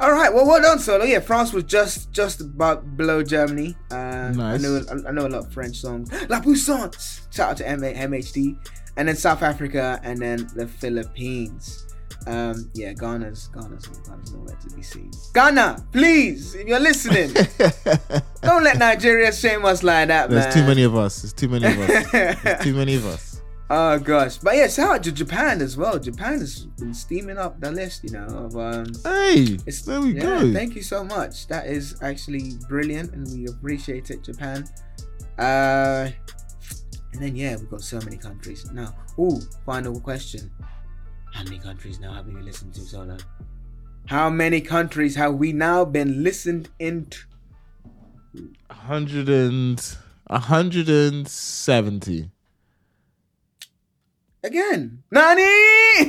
[0.00, 1.04] All right, well, well done, Solo.
[1.04, 3.76] Yeah, France was just just about below Germany.
[3.90, 4.54] Um, Nice.
[4.54, 6.10] I know I know a lot of French songs.
[6.30, 7.26] La Puissance.
[7.30, 8.56] Shout out to M- MHD,
[8.96, 11.84] and then South Africa, and then the Philippines.
[12.28, 15.10] Um, yeah, Ghana's Ghana's Ghana's nowhere to be seen.
[15.32, 17.32] Ghana, please, if you're listening,
[18.42, 20.38] don't let Nigeria shame us like that, man.
[20.38, 21.22] There's too many of us.
[21.22, 22.12] There's too many of us.
[22.12, 23.24] There's too many of us.
[23.70, 25.98] Oh gosh, but yeah, shout out to Japan as well.
[25.98, 30.14] Japan has been steaming up the list, you know, of um, Hey, It's, there we
[30.14, 30.52] yeah, go.
[30.54, 31.46] Thank you so much.
[31.48, 34.66] That is actually brilliant, and we appreciate it, Japan.
[35.38, 36.08] Uh,
[37.12, 38.94] and then yeah, we've got so many countries now.
[39.18, 40.50] Oh, final question:
[41.32, 43.16] How many countries now have we listened to solo?
[44.06, 47.18] How many countries have we now been listened into?
[48.70, 52.30] Hundred and a hundred and seventy.
[54.44, 55.42] Again, Nani?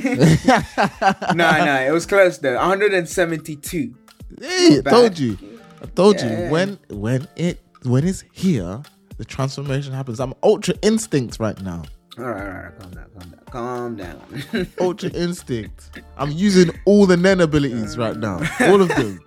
[1.34, 2.56] no, no, it was close though.
[2.56, 3.94] 172.
[4.40, 5.36] Hey, I told you.
[5.82, 6.50] I told Yeah, you.
[6.50, 8.80] When when it when it's here,
[9.18, 10.20] the transformation happens.
[10.20, 11.82] I'm ultra instinct right now.
[12.20, 13.06] All right, all right, calm down,
[13.50, 14.66] calm down, calm down.
[14.80, 16.02] Ultra instinct.
[16.18, 18.40] I'm using all the Nen abilities right now.
[18.60, 19.20] All of them.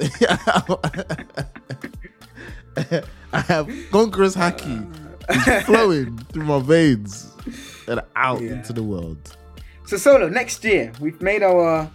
[3.32, 4.86] I have conqueror's haki.
[5.28, 7.32] It's flowing through my veins
[7.86, 8.52] and out Yeah.
[8.52, 9.36] into the world.
[9.86, 11.90] So solo next year we've made our,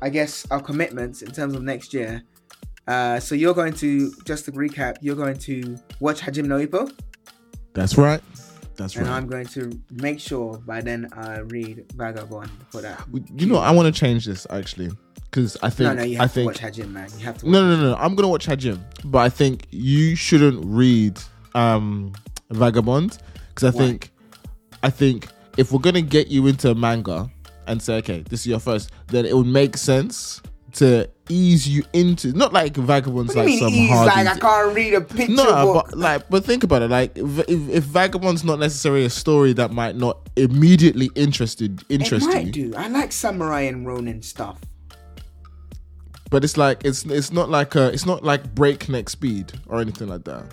[0.00, 2.22] I guess our commitments in terms of next year.
[2.86, 6.90] Uh, so you're going to just to recap, you're going to watch Hajime no Ippo,
[7.74, 8.22] That's right.
[8.78, 9.16] That's and right.
[9.16, 13.04] I'm going to make sure by then I read Vagabond for that.
[13.36, 14.90] You know, I want to change this actually
[15.24, 17.08] because I think no, no, you I have to think watch Hajime, man.
[17.18, 17.46] You have to.
[17.46, 17.96] Watch no, no, no, no.
[17.96, 21.20] I'm gonna watch Hajime, but I think you shouldn't read
[21.54, 22.12] um
[22.50, 23.18] Vagabond
[23.48, 23.84] because I Why?
[23.86, 24.10] think
[24.84, 27.28] I think if we're gonna get you into a manga
[27.66, 30.40] and say, okay, this is your first, then it would make sense
[30.74, 33.90] to ease you into not like Vagabond's like mean some ease?
[33.90, 34.06] hard.
[34.06, 35.86] Like I can't read a picture no, book.
[35.90, 36.90] but like, but think about it.
[36.90, 42.00] Like, if, if, if Vagabond's not necessarily a story that might not immediately interested it
[42.00, 42.74] interest might you, do.
[42.76, 44.58] I like samurai and Ronin stuff.
[46.30, 50.08] but it's like it's it's not like a it's not like breakneck speed or anything
[50.08, 50.44] like that.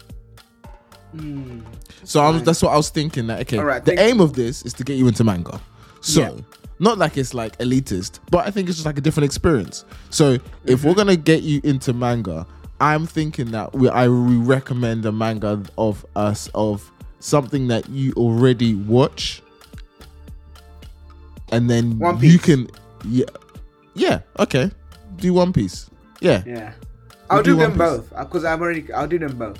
[1.11, 1.61] Hmm.
[2.03, 3.27] So I'm, that's what I was thinking.
[3.27, 3.57] That okay.
[3.57, 5.59] All right, the aim of this is to get you into manga.
[6.01, 6.31] So Yeah.
[6.79, 9.85] Not like it's like elitist, but I think it's just like a different experience.
[10.09, 12.45] So if we're gonna get you into manga,
[12.79, 18.13] I'm thinking that we I we recommend a manga of us of something that you
[18.13, 19.41] already watch,
[21.51, 22.69] and then One you can
[23.05, 23.25] yeah
[23.93, 24.71] yeah okay
[25.17, 26.73] do One Piece yeah Yeah.
[27.29, 28.91] I'll do do, them One both uh, because I'm already.
[28.93, 29.59] I'll do them both.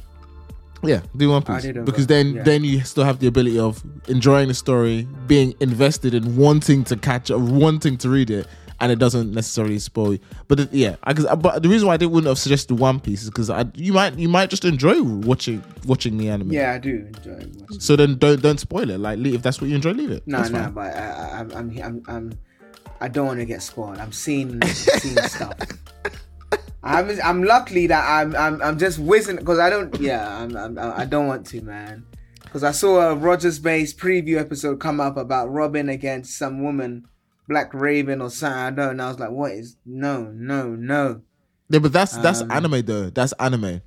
[0.88, 2.44] Yeah, do One Piece did because then yeah.
[2.44, 6.96] then you still have the ability of enjoying the story, being invested in wanting to
[6.98, 8.48] catch or wanting to read it,
[8.80, 10.14] and it doesn't necessarily spoil.
[10.14, 10.20] you.
[10.48, 12.76] But it, yeah, I, 'cause- uh, but the reason why I didn't wouldn't have suggested
[12.80, 16.52] One Piece is because you might you might just enjoy watching watching the anime.
[16.52, 17.80] Yeah, I do enjoy watching.
[17.80, 19.00] So then don't don't spoil it.
[19.00, 20.24] Like leave, if that's what you enjoy, leave it.
[20.28, 20.72] No, That's no, fine.
[20.74, 22.32] but I, I, I'm, I'm, I'm, I'm,
[23.02, 23.98] I don't want to get spoiled.
[23.98, 25.54] I'm seeing, seeing stuff.
[26.86, 30.78] I'm, I'm lucky that I'm, I'm, I'm just whizzing because I don't, yeah, I'm, I'm,
[30.78, 32.06] I don't want to, man.
[32.44, 37.06] Because I saw a Roger Space preview episode come up about Robin against some woman,
[37.50, 38.58] Black Raven or something.
[38.60, 38.90] I don't know.
[38.92, 39.76] And I was like, what is?
[39.86, 41.22] No, no, no.
[41.70, 43.10] Yeah, but that's that's Um, anime though.
[43.10, 43.82] That's anime.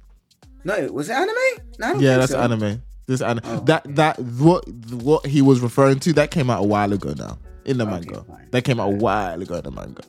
[0.65, 1.65] No, was it anime?
[1.79, 2.41] No, Yeah, that's so.
[2.41, 2.83] anime.
[3.07, 3.45] This anime.
[3.47, 7.15] Oh, that that what what he was referring to that came out a while ago
[7.17, 8.25] now in the Okay, manga.
[8.25, 8.49] fine.
[8.51, 10.03] That came out a while ago in the manga.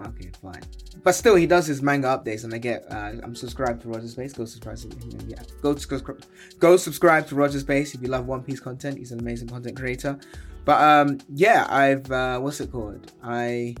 [0.00, 0.62] Okay, fine.
[1.04, 2.86] But still, he does his manga updates, and I get.
[2.88, 4.32] Uh, I'm subscribed to Roger Space.
[4.32, 5.28] Go subscribe to him.
[5.28, 6.22] Yeah, go subscribe.
[6.60, 8.98] Go subscribe to Roger Space if you love One Piece content.
[8.98, 10.18] He's an amazing content creator.
[10.64, 13.12] But um, yeah, I've uh, what's it called?
[13.22, 13.74] I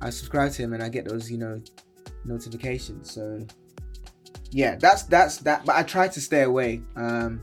[0.00, 1.60] I subscribe to him, and I get those you know
[2.24, 3.10] notifications.
[3.10, 3.44] So
[4.50, 5.64] yeah, that's that's that.
[5.64, 6.82] But I try to stay away.
[6.94, 7.40] Um,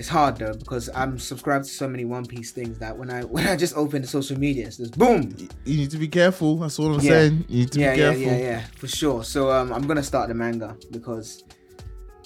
[0.00, 3.22] it's hard though because I'm subscribed to so many One Piece things that when I
[3.34, 5.36] when I just open the social media, it's just boom.
[5.64, 6.56] You need to be careful.
[6.56, 7.10] That's all I'm Yeah.
[7.10, 7.44] saying.
[7.48, 8.22] You need to yeah, be yeah, careful.
[8.22, 9.22] yeah, yeah, for sure.
[9.24, 11.44] So um, I'm gonna start the manga because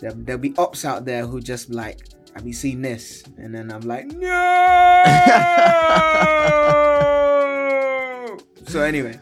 [0.00, 1.98] there, there'll be ops out there who just like,
[2.34, 3.24] have you seen this?
[3.38, 5.02] And then I'm like, no.
[8.68, 9.18] so anyway,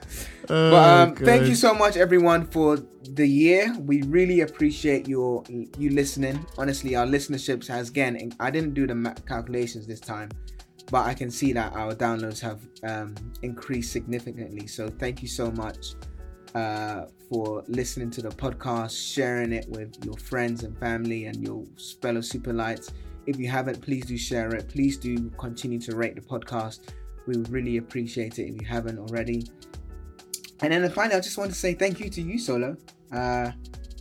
[0.51, 2.77] Oh, but um, thank you so much, everyone, for
[3.15, 3.75] the year.
[3.81, 6.47] We really appreciate your you listening.
[6.59, 8.33] Honestly, our listenerships has again.
[8.41, 10.31] I didn't do the calculations this time,
[10.91, 14.67] but I can see that our downloads have um, increased significantly.
[14.67, 15.95] So thank you so much
[16.55, 21.65] uh, for listening to the podcast, sharing it with your friends and family and your
[22.01, 22.93] fellow super lights.
[23.27, 24.69] If you haven't, please do share it.
[24.69, 26.81] Please do continue to rate the podcast.
[27.27, 29.45] We would really appreciate it if you haven't already.
[30.61, 32.77] And then finally, I just want to say thank you to you, Solo.
[33.13, 33.53] Uh,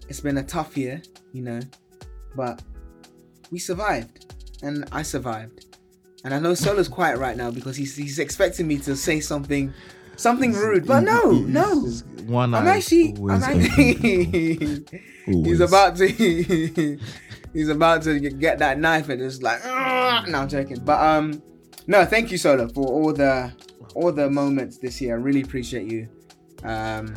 [0.09, 1.01] it's been a tough year,
[1.34, 1.59] you know,
[2.36, 2.62] but
[3.51, 4.34] we survived,
[4.64, 5.66] and I survived.
[6.24, 9.74] And I know Solo's quiet right now because he's he's expecting me to say something,
[10.18, 10.86] something rude.
[10.86, 14.86] But no, no, he's- One I'm actually, I'm actually.
[15.26, 16.07] He's about to,
[17.53, 20.80] he's about to get that knife and it's like, no, I'm joking.
[20.84, 21.41] But um,
[21.86, 23.51] no, thank you, Solo, for all the
[23.93, 25.16] all the moments this year.
[25.16, 26.07] I really appreciate you,
[26.64, 27.14] um,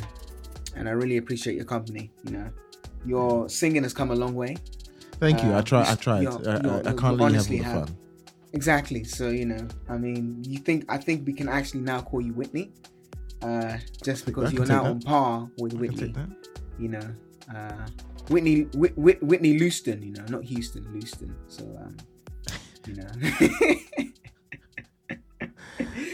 [0.77, 2.11] and I really appreciate your company.
[2.25, 2.51] You know,
[3.07, 4.57] your singing has come a long way.
[5.20, 5.51] Thank you.
[5.53, 5.91] I uh, try.
[5.91, 6.22] I tried.
[6.22, 7.89] you're- I, I, you're- I you can't let you have all the have.
[7.89, 7.97] fun.
[8.53, 9.05] Exactly.
[9.05, 12.33] So you know, I mean, you think I think we can actually now call you
[12.35, 12.72] Whitney,
[13.43, 14.91] uh, just because you're now that.
[14.91, 16.14] on par with Whitney.
[16.79, 17.09] You know,
[17.55, 17.87] uh,
[18.29, 20.03] Whitney Whit, Whit, Whitney Houston.
[20.03, 21.35] You know, not Houston, Houston.
[21.49, 21.97] So um,
[22.87, 23.09] you know.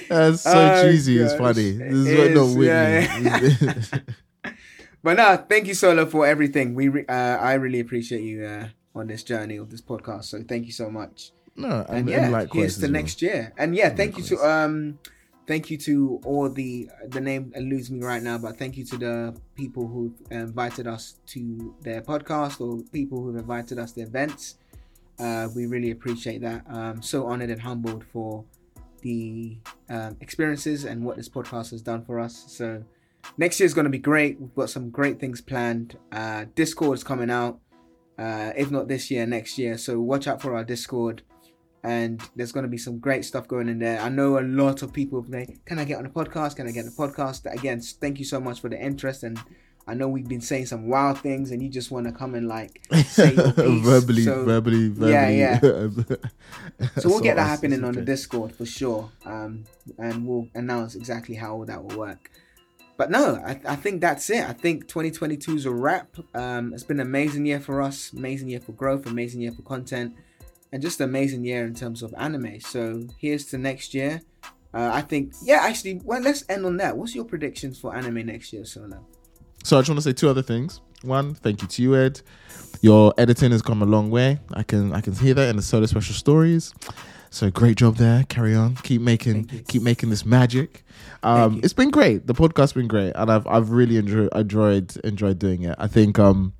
[0.08, 1.18] That's so Oh, cheesy.
[1.18, 1.72] It's funny.
[1.72, 2.66] This is It what no Whitney.
[2.66, 3.98] yeah.
[5.02, 6.74] But no, thank you, Solo, for everything.
[6.74, 10.24] We re- uh, I really appreciate you uh, on this journey of this podcast.
[10.24, 11.32] So thank you so much.
[11.56, 12.92] no, And, and, yeah, and likewise here's the well.
[12.92, 13.52] next year.
[13.56, 14.98] And yeah, thank you to um,
[15.46, 18.96] thank you to all the the name eludes me right now, but thank you to
[18.98, 24.56] the people who invited us to their podcast or people who've invited us to events.
[25.18, 26.64] Uh, we really appreciate that.
[26.68, 28.44] Um, so honored and humbled for
[29.02, 29.56] the
[29.88, 32.44] um, experiences and what this podcast has done for us.
[32.48, 32.82] So
[33.36, 34.40] next year is going to be great.
[34.40, 35.96] We've got some great things planned.
[36.12, 37.60] Uh, Discord is coming out.
[38.18, 39.78] Uh, if not this year, next year.
[39.78, 41.22] So watch out for our Discord.
[41.82, 43.98] And there's going to be some great stuff going in there.
[44.00, 46.56] I know a lot of people have can I get on the podcast?
[46.56, 47.50] Can I get on the podcast?
[47.50, 49.22] Again, thank you so much for the interest.
[49.22, 49.40] And
[49.88, 52.46] I know we've been saying some wild things and you just want to come and
[52.46, 55.10] like say verbally, So- verbally, verbally.
[55.12, 56.88] Yeah, yeah.
[56.98, 59.64] so we'll get that happening on the Discord for sure, um,
[59.98, 62.30] and we'll announce exactly how all that will work.
[63.00, 64.44] But no, I, I think that's it.
[64.44, 66.18] I think 2022 is a wrap.
[66.34, 69.62] Um, it's been an amazing year for us, amazing year for growth, amazing year for
[69.62, 70.16] content,
[70.70, 72.60] and just an amazing year in terms of anime.
[72.60, 74.20] So here's to next year.
[74.74, 76.94] Uh, I think, yeah, actually, well, let's end on that.
[76.94, 79.06] What's your predictions for anime next year, Solo?
[79.64, 80.82] so I just want to say two other things.
[81.00, 82.20] One, thank you to you, Ed.
[82.82, 84.40] Your editing has come a long way.
[84.52, 86.74] I can I can hear that in the solo special stories.
[87.30, 88.24] So great job there.
[88.24, 88.74] Carry on.
[88.76, 90.82] Keep making keep making this magic.
[91.22, 92.26] Um, it's been great.
[92.26, 95.76] The podcast's been great, and I've I've really enjoyed enjoyed enjoyed doing it.
[95.78, 96.52] I think um,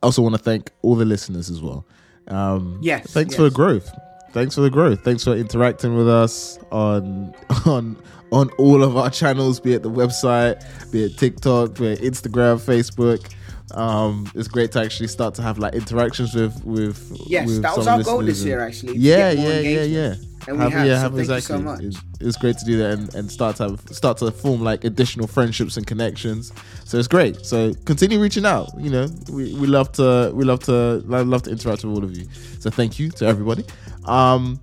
[0.00, 1.84] I also want to thank all the listeners as well.
[2.28, 3.90] Um, Yes, Thanks for the growth.
[4.32, 5.02] Thanks for the growth.
[5.02, 7.34] Thanks for interacting with us on
[7.66, 8.00] on
[8.30, 10.62] on all of our channels, be it the website,
[10.92, 13.32] be it TikTok, be it Instagram, Facebook.
[13.74, 17.12] Um, it's great to actually start to have like interactions with with.
[17.26, 20.14] Yes, with that was our goal this year, actually, Yeah, yeah, yeah, yeah.
[20.46, 21.82] And we have, so thank you so much.
[21.82, 24.82] It's, it's great to do that and, and start to have, start to form like
[24.84, 26.52] additional friendships and connections.
[26.86, 27.44] So it's great.
[27.44, 28.70] So continue reaching out.
[28.78, 32.16] You know, we, we love to we love to love to interact with all of
[32.16, 32.26] you.
[32.60, 33.64] So thank you to everybody.
[34.06, 34.58] Um,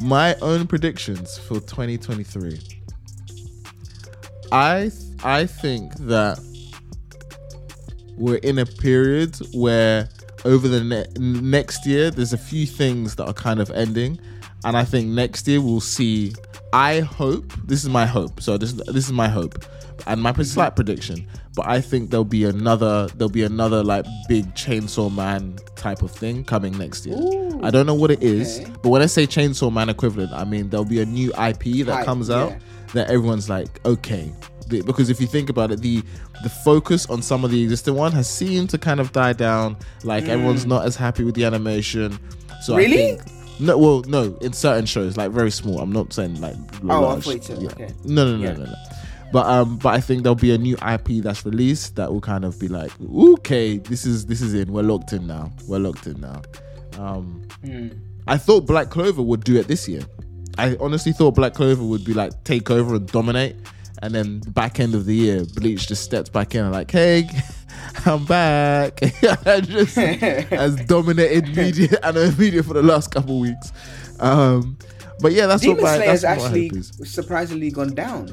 [0.00, 2.60] my own predictions for 2023.
[4.52, 4.90] I
[5.24, 6.38] I think that
[8.16, 10.08] we're in a period where
[10.44, 14.18] over the ne- next year there's a few things that are kind of ending
[14.64, 16.32] and i think next year we'll see
[16.72, 19.64] i hope this is my hope so this this is my hope
[20.06, 24.44] and my slight prediction but i think there'll be another there'll be another like big
[24.54, 27.16] chainsaw man type of thing coming next year
[27.62, 28.70] i don't know what it is okay.
[28.82, 32.04] but when i say chainsaw man equivalent i mean there'll be a new ip that
[32.04, 32.58] comes out yeah.
[32.92, 34.32] that everyone's like, okay,
[34.68, 36.02] The- because if you think about it, the
[36.42, 39.76] the focus on some of the existing one has seemed to kind of die down.
[40.04, 42.18] Like everyone's not as happy with the animation.
[42.62, 42.76] So Mm.
[42.76, 43.18] Really?
[43.60, 45.80] no, well, no, in certain shows, like very small.
[45.80, 47.24] I'm not saying like Oh, large.
[47.24, 47.68] said- yeah.
[47.70, 47.88] okay.
[48.04, 48.52] No, no, no, Yeah.
[48.54, 48.74] no, no.
[49.32, 52.44] But um, but I think there'll be a new IP that's released that will kind
[52.44, 54.72] of be like, okay, this is this is in.
[54.72, 55.52] We're locked in now.
[55.66, 56.42] We're locked in now.
[56.98, 57.88] Um, Hmm.
[58.28, 60.02] I thought Black Clover would do it this year.
[60.58, 63.56] I honestly thought Black Clover would be like take over and dominate,
[64.02, 66.90] and then the back end of the year, Bleach just stepped back in and like,
[66.90, 67.28] hey,
[68.06, 69.00] I'm back,
[69.62, 73.72] just has dominated media and media for the last couple weeks.
[74.20, 74.76] Um,
[75.20, 78.28] but yeah, that's Demon what my Slayer has that's actually surprisingly gone down.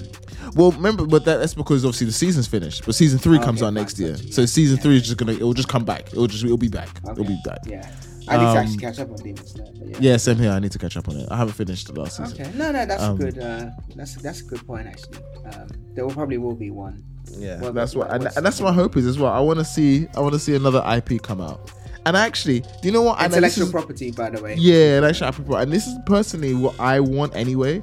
[0.56, 3.68] Well, remember, but that, that's because obviously the season's finished, but season three comes Okay,
[3.68, 4.18] out next year.
[4.18, 4.48] So yeah.
[4.48, 6.08] season three is just gonna it'll just come back.
[6.08, 6.90] It'll just it'll be back.
[7.10, 7.60] It'll be back.
[7.66, 7.90] Yeah,
[8.28, 9.68] I need Um, to actually catch up on Demon Slayer.
[9.86, 9.98] Yeah.
[10.00, 10.52] Yeah, same here.
[10.52, 11.28] I need to catch up on it.
[11.30, 12.42] I haven't finished the last season.
[12.42, 12.52] Okay.
[12.58, 13.38] No, no, that's Um, a good.
[13.40, 15.18] Uh, that's that's a good point actually.
[15.46, 17.04] Um, there will probably will be one.
[17.38, 19.32] Yeah, Well, that's what, and, and that's my hope is as well.
[19.32, 21.72] I want to see, I want to see another IP come out.
[22.06, 23.22] And actually, do you know what?
[23.24, 24.56] Intellectual is- property, by the way.
[24.58, 25.64] Yeah, intellectual property.
[25.64, 27.82] And this is personally what I want anyway.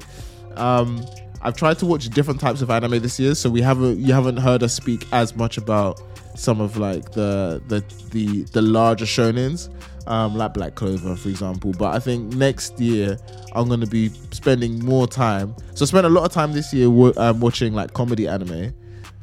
[0.55, 1.03] Um,
[1.41, 4.37] I've tried to watch different types of anime this year, so we haven't you haven't
[4.37, 5.99] heard us speak as much about
[6.35, 9.69] some of like the the the the larger shonens,
[10.07, 11.71] um, like Black Clover, for example.
[11.77, 13.17] But I think next year
[13.53, 15.55] I'm gonna be spending more time.
[15.75, 18.73] So I spent a lot of time this year wa- um, watching like comedy anime.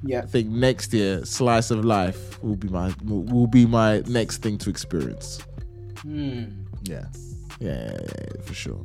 [0.05, 0.21] Yeah.
[0.23, 4.57] I think next year, slice of life will be my will be my next thing
[4.59, 5.41] to experience.
[6.03, 6.45] Hmm.
[6.85, 7.05] Yeah,
[7.59, 8.81] yeah, yeah, yeah, yeah, for sure.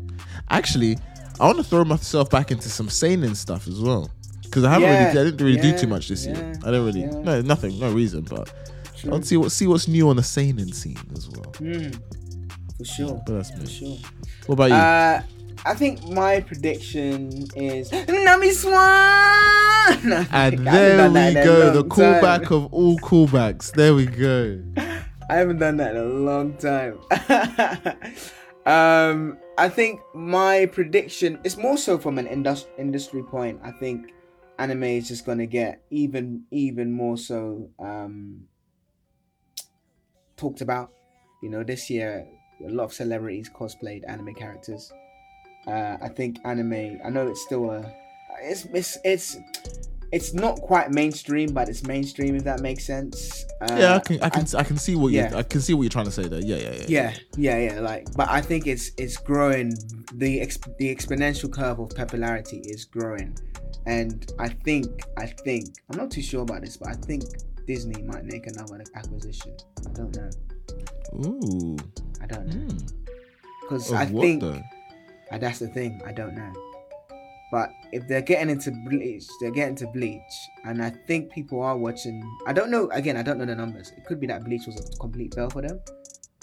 [0.49, 0.97] Actually,
[1.39, 4.09] I want to throw myself back into some seinen stuff as well
[4.41, 6.53] because I haven't Yeah, really, I didn't really do too much this year.
[6.65, 7.11] I don't really, yeah.
[7.21, 8.51] no, nothing, no reason, but
[9.03, 9.19] True.
[9.19, 11.51] to see what see what's new on the seinen scene as well.
[11.57, 11.89] Hmm.
[12.77, 13.23] For sure.
[13.25, 13.97] But that's For sure.
[14.47, 14.75] What about you?
[14.75, 15.21] Uh,
[15.65, 19.49] I think my prediction is Nami Swan.
[20.03, 22.21] No, and there we go, the long time.
[22.21, 23.71] callback of all callbacks.
[23.71, 24.61] There we go.
[25.29, 26.99] I haven't done that in a long time.
[28.65, 33.59] um, I think my prediction is more so from an indus- industry point.
[33.63, 34.13] I think
[34.57, 38.41] anime is just gonna get even even more so um,
[40.43, 40.91] talked about.
[41.41, 42.25] You know, this year
[42.65, 44.91] a lot of celebrities cosplayed anime characters.
[45.67, 46.99] Uh, I think anime.
[47.05, 47.79] I know it's still a.
[48.41, 49.37] It's it's it's
[50.11, 53.45] it's not quite mainstream, but it's mainstream if that makes sense.
[53.61, 55.37] Uh, yeah, I can, I can, I, can see what you, yeah.
[55.37, 56.41] I can see what you're trying to say there.
[56.41, 56.85] Yeah, yeah, yeah.
[56.87, 59.73] yeah yeah yeah like but i think it's it's growing
[60.13, 63.35] the ex- the exponential curve of popularity is growing
[63.87, 64.85] and i think
[65.17, 67.23] i think i'm not too sure about this but i think
[67.67, 69.55] disney might make another acquisition
[69.87, 70.29] i don't know
[71.25, 71.77] Ooh,
[72.21, 72.77] i don't know hmm.
[73.61, 74.61] because Of i what think though?
[75.31, 76.51] and that's the thing i don't know
[77.51, 80.21] but if they're getting into bleach they're getting to bleach
[80.65, 83.91] and i think people are watching i don't know again i don't know the numbers
[83.97, 85.79] it could be that bleach was a complete fail for them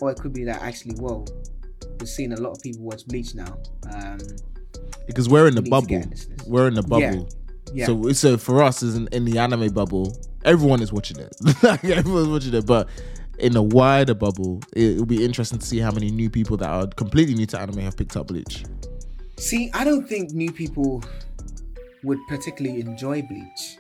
[0.01, 1.25] or it could be that actually whoa
[1.99, 3.59] we're seeing a lot of people watch bleach now
[3.93, 4.19] um
[5.07, 5.87] Because we're in the bubble.
[5.89, 6.47] get in this list.
[6.49, 7.11] We're in the Yeah.
[7.11, 7.29] bubble.
[7.75, 10.15] yeah So so for us, as in, in the anime bubble,
[10.45, 11.35] everyone is watching it.
[11.63, 12.89] like everyone's watching it, but
[13.39, 16.69] in a wider bubble, it, it'll be interesting to see how many new people that
[16.69, 18.65] are completely new to anime have picked up Bleach.
[19.39, 21.03] see i don't think new people
[22.03, 23.79] would particularly enjoy bleach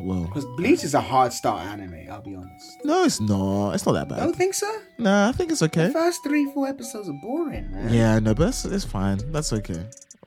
[0.00, 2.10] well, Because Bleach is a hard start anime.
[2.10, 2.84] I'll be honest.
[2.84, 3.72] no, it's not.
[3.72, 4.24] It's not that I bad.
[4.24, 4.70] don't think so.
[4.98, 5.86] Nah, I think it's okay.
[5.86, 7.92] The first three, four episodes are boring, man.
[7.92, 9.18] Yeah, no, but it's, it's fine.
[9.32, 9.82] That's okay.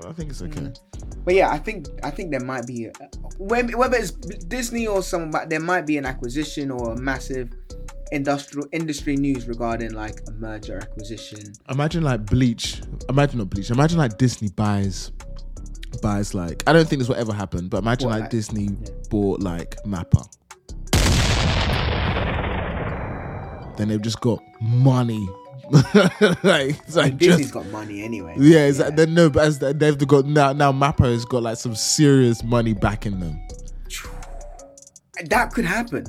[0.08, 0.62] I think it's okay.
[0.62, 0.80] Mm.
[1.24, 2.90] But yeah, I think I think there might be
[3.38, 7.50] whether it's Disney or someone, but there might be an acquisition or a massive
[8.12, 11.54] industrial industry news regarding like a merger acquisition.
[11.70, 12.82] Imagine like Bleach.
[13.10, 13.70] Imagine not Bleach.
[13.72, 15.12] Imagine like Disney buys
[16.02, 18.70] buys like I don't think this will ever happen, but imagine What, like, like- Disney
[19.10, 20.28] bought like Mappa.
[23.78, 25.28] Then they've just got money.
[26.44, 28.36] like it's like Disney's just got money anyway.
[28.38, 31.44] yeah, it's like then no, but as the- they've got now now Mappa has got
[31.44, 33.40] like some serious money backing them.
[35.26, 36.06] that could happen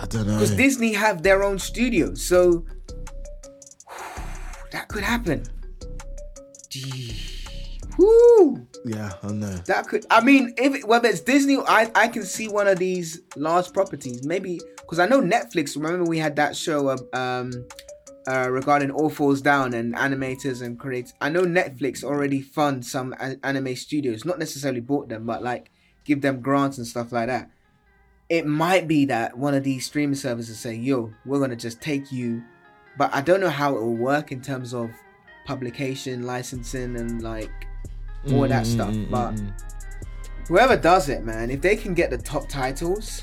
[0.00, 0.34] I don't know.
[0.34, 2.64] because Disney have their own studio, so
[4.72, 5.44] that could happen.
[7.98, 8.66] Woo!
[8.84, 9.56] yeah, I know.
[9.66, 10.06] That could.
[10.10, 14.24] I mean, if whether it's Disney, I I can see one of these large properties.
[14.24, 15.76] Maybe because I know Netflix.
[15.76, 17.52] Remember we had that show of um
[18.28, 21.14] uh, regarding All Falls Down and animators and creators.
[21.20, 24.24] I know Netflix already fund some a- anime studios.
[24.24, 25.70] Not necessarily bought them, but like
[26.04, 27.50] give them grants and stuff like that.
[28.28, 32.12] It might be that one of these streaming services say, "Yo, we're gonna just take
[32.12, 32.42] you,"
[32.96, 34.90] but I don't know how it will work in terms of
[35.46, 37.50] publication, licensing, and like
[38.30, 38.94] all that Mm, stuff.
[38.94, 39.52] mm, mm, But mm.
[40.46, 43.22] whoever does it, man, if they can get the top titles,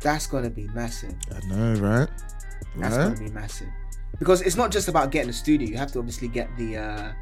[0.00, 1.14] that's gonna be massive.
[1.32, 2.08] I know, right?
[2.76, 3.04] That's Right?
[3.04, 3.68] gonna be massive.
[4.18, 5.68] Because it's not just about getting a studio.
[5.68, 7.12] You have to obviously get the uh,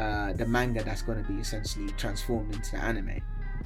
[0.00, 3.20] uh, the manga that's gonna be essentially transformed into anime.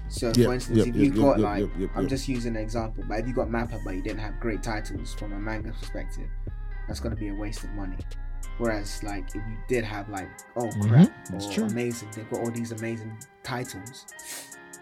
[0.09, 2.62] So, Yep, for instance, yep, if yep, you yep, got like, I'm just using an
[2.62, 5.73] example, but if you got Mappa but you didn't have great titles from a manga
[5.73, 6.28] perspective,
[6.86, 7.97] that's gonna be a waste of money.
[8.59, 11.64] Whereas, like, if you did have like, oh Mhm, crap, that's or true.
[11.64, 14.06] amazing, they've got all these amazing titles.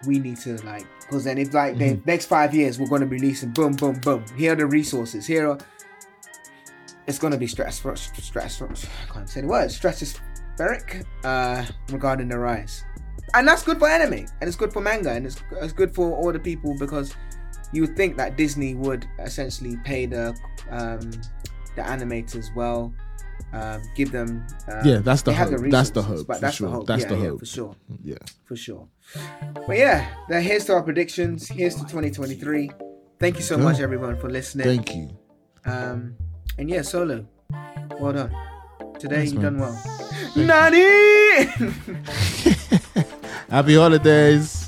[0.05, 1.79] We need to like, because then if like Mm-hmm.
[1.79, 4.25] the next five years we're gonna be releasing, boom, boom, boom.
[4.37, 5.25] Here are the resources.
[5.25, 5.57] Here are.
[7.07, 8.61] It's gonna be stress, stress, stress.
[8.61, 9.69] I can't say the word.
[9.69, 12.83] Stratospheric uh, regarding the rise,
[13.33, 16.15] and that's good for anime, and it's good for manga, and it's, it's good for
[16.15, 17.13] all the people because
[17.73, 20.35] you would think that Disney would essentially pay the
[20.71, 20.99] um,
[21.75, 22.93] the animators well,
[23.53, 24.45] um, give them.
[24.71, 25.61] Um, Yeah, that's the hope.
[25.69, 26.69] That's the hope, But that's sure.
[26.69, 26.87] the hope.
[26.87, 27.39] That's yeah, the yeah, hope.
[27.39, 28.15] for sure, Yeah.
[28.45, 28.87] for sure.
[29.67, 31.47] But yeah, then here's to our predictions.
[31.47, 32.71] Here's to 2023.
[33.19, 33.63] Thank you so Go.
[33.63, 34.65] much, everyone, for listening.
[34.65, 35.09] Thank you.
[35.65, 36.15] Um,
[36.57, 37.25] and yeah, solo,
[37.99, 38.35] well done.
[38.99, 39.57] Today Thanks, you man.
[39.57, 39.75] done well.
[40.35, 40.85] Nani.
[43.49, 44.64] Happy holidays.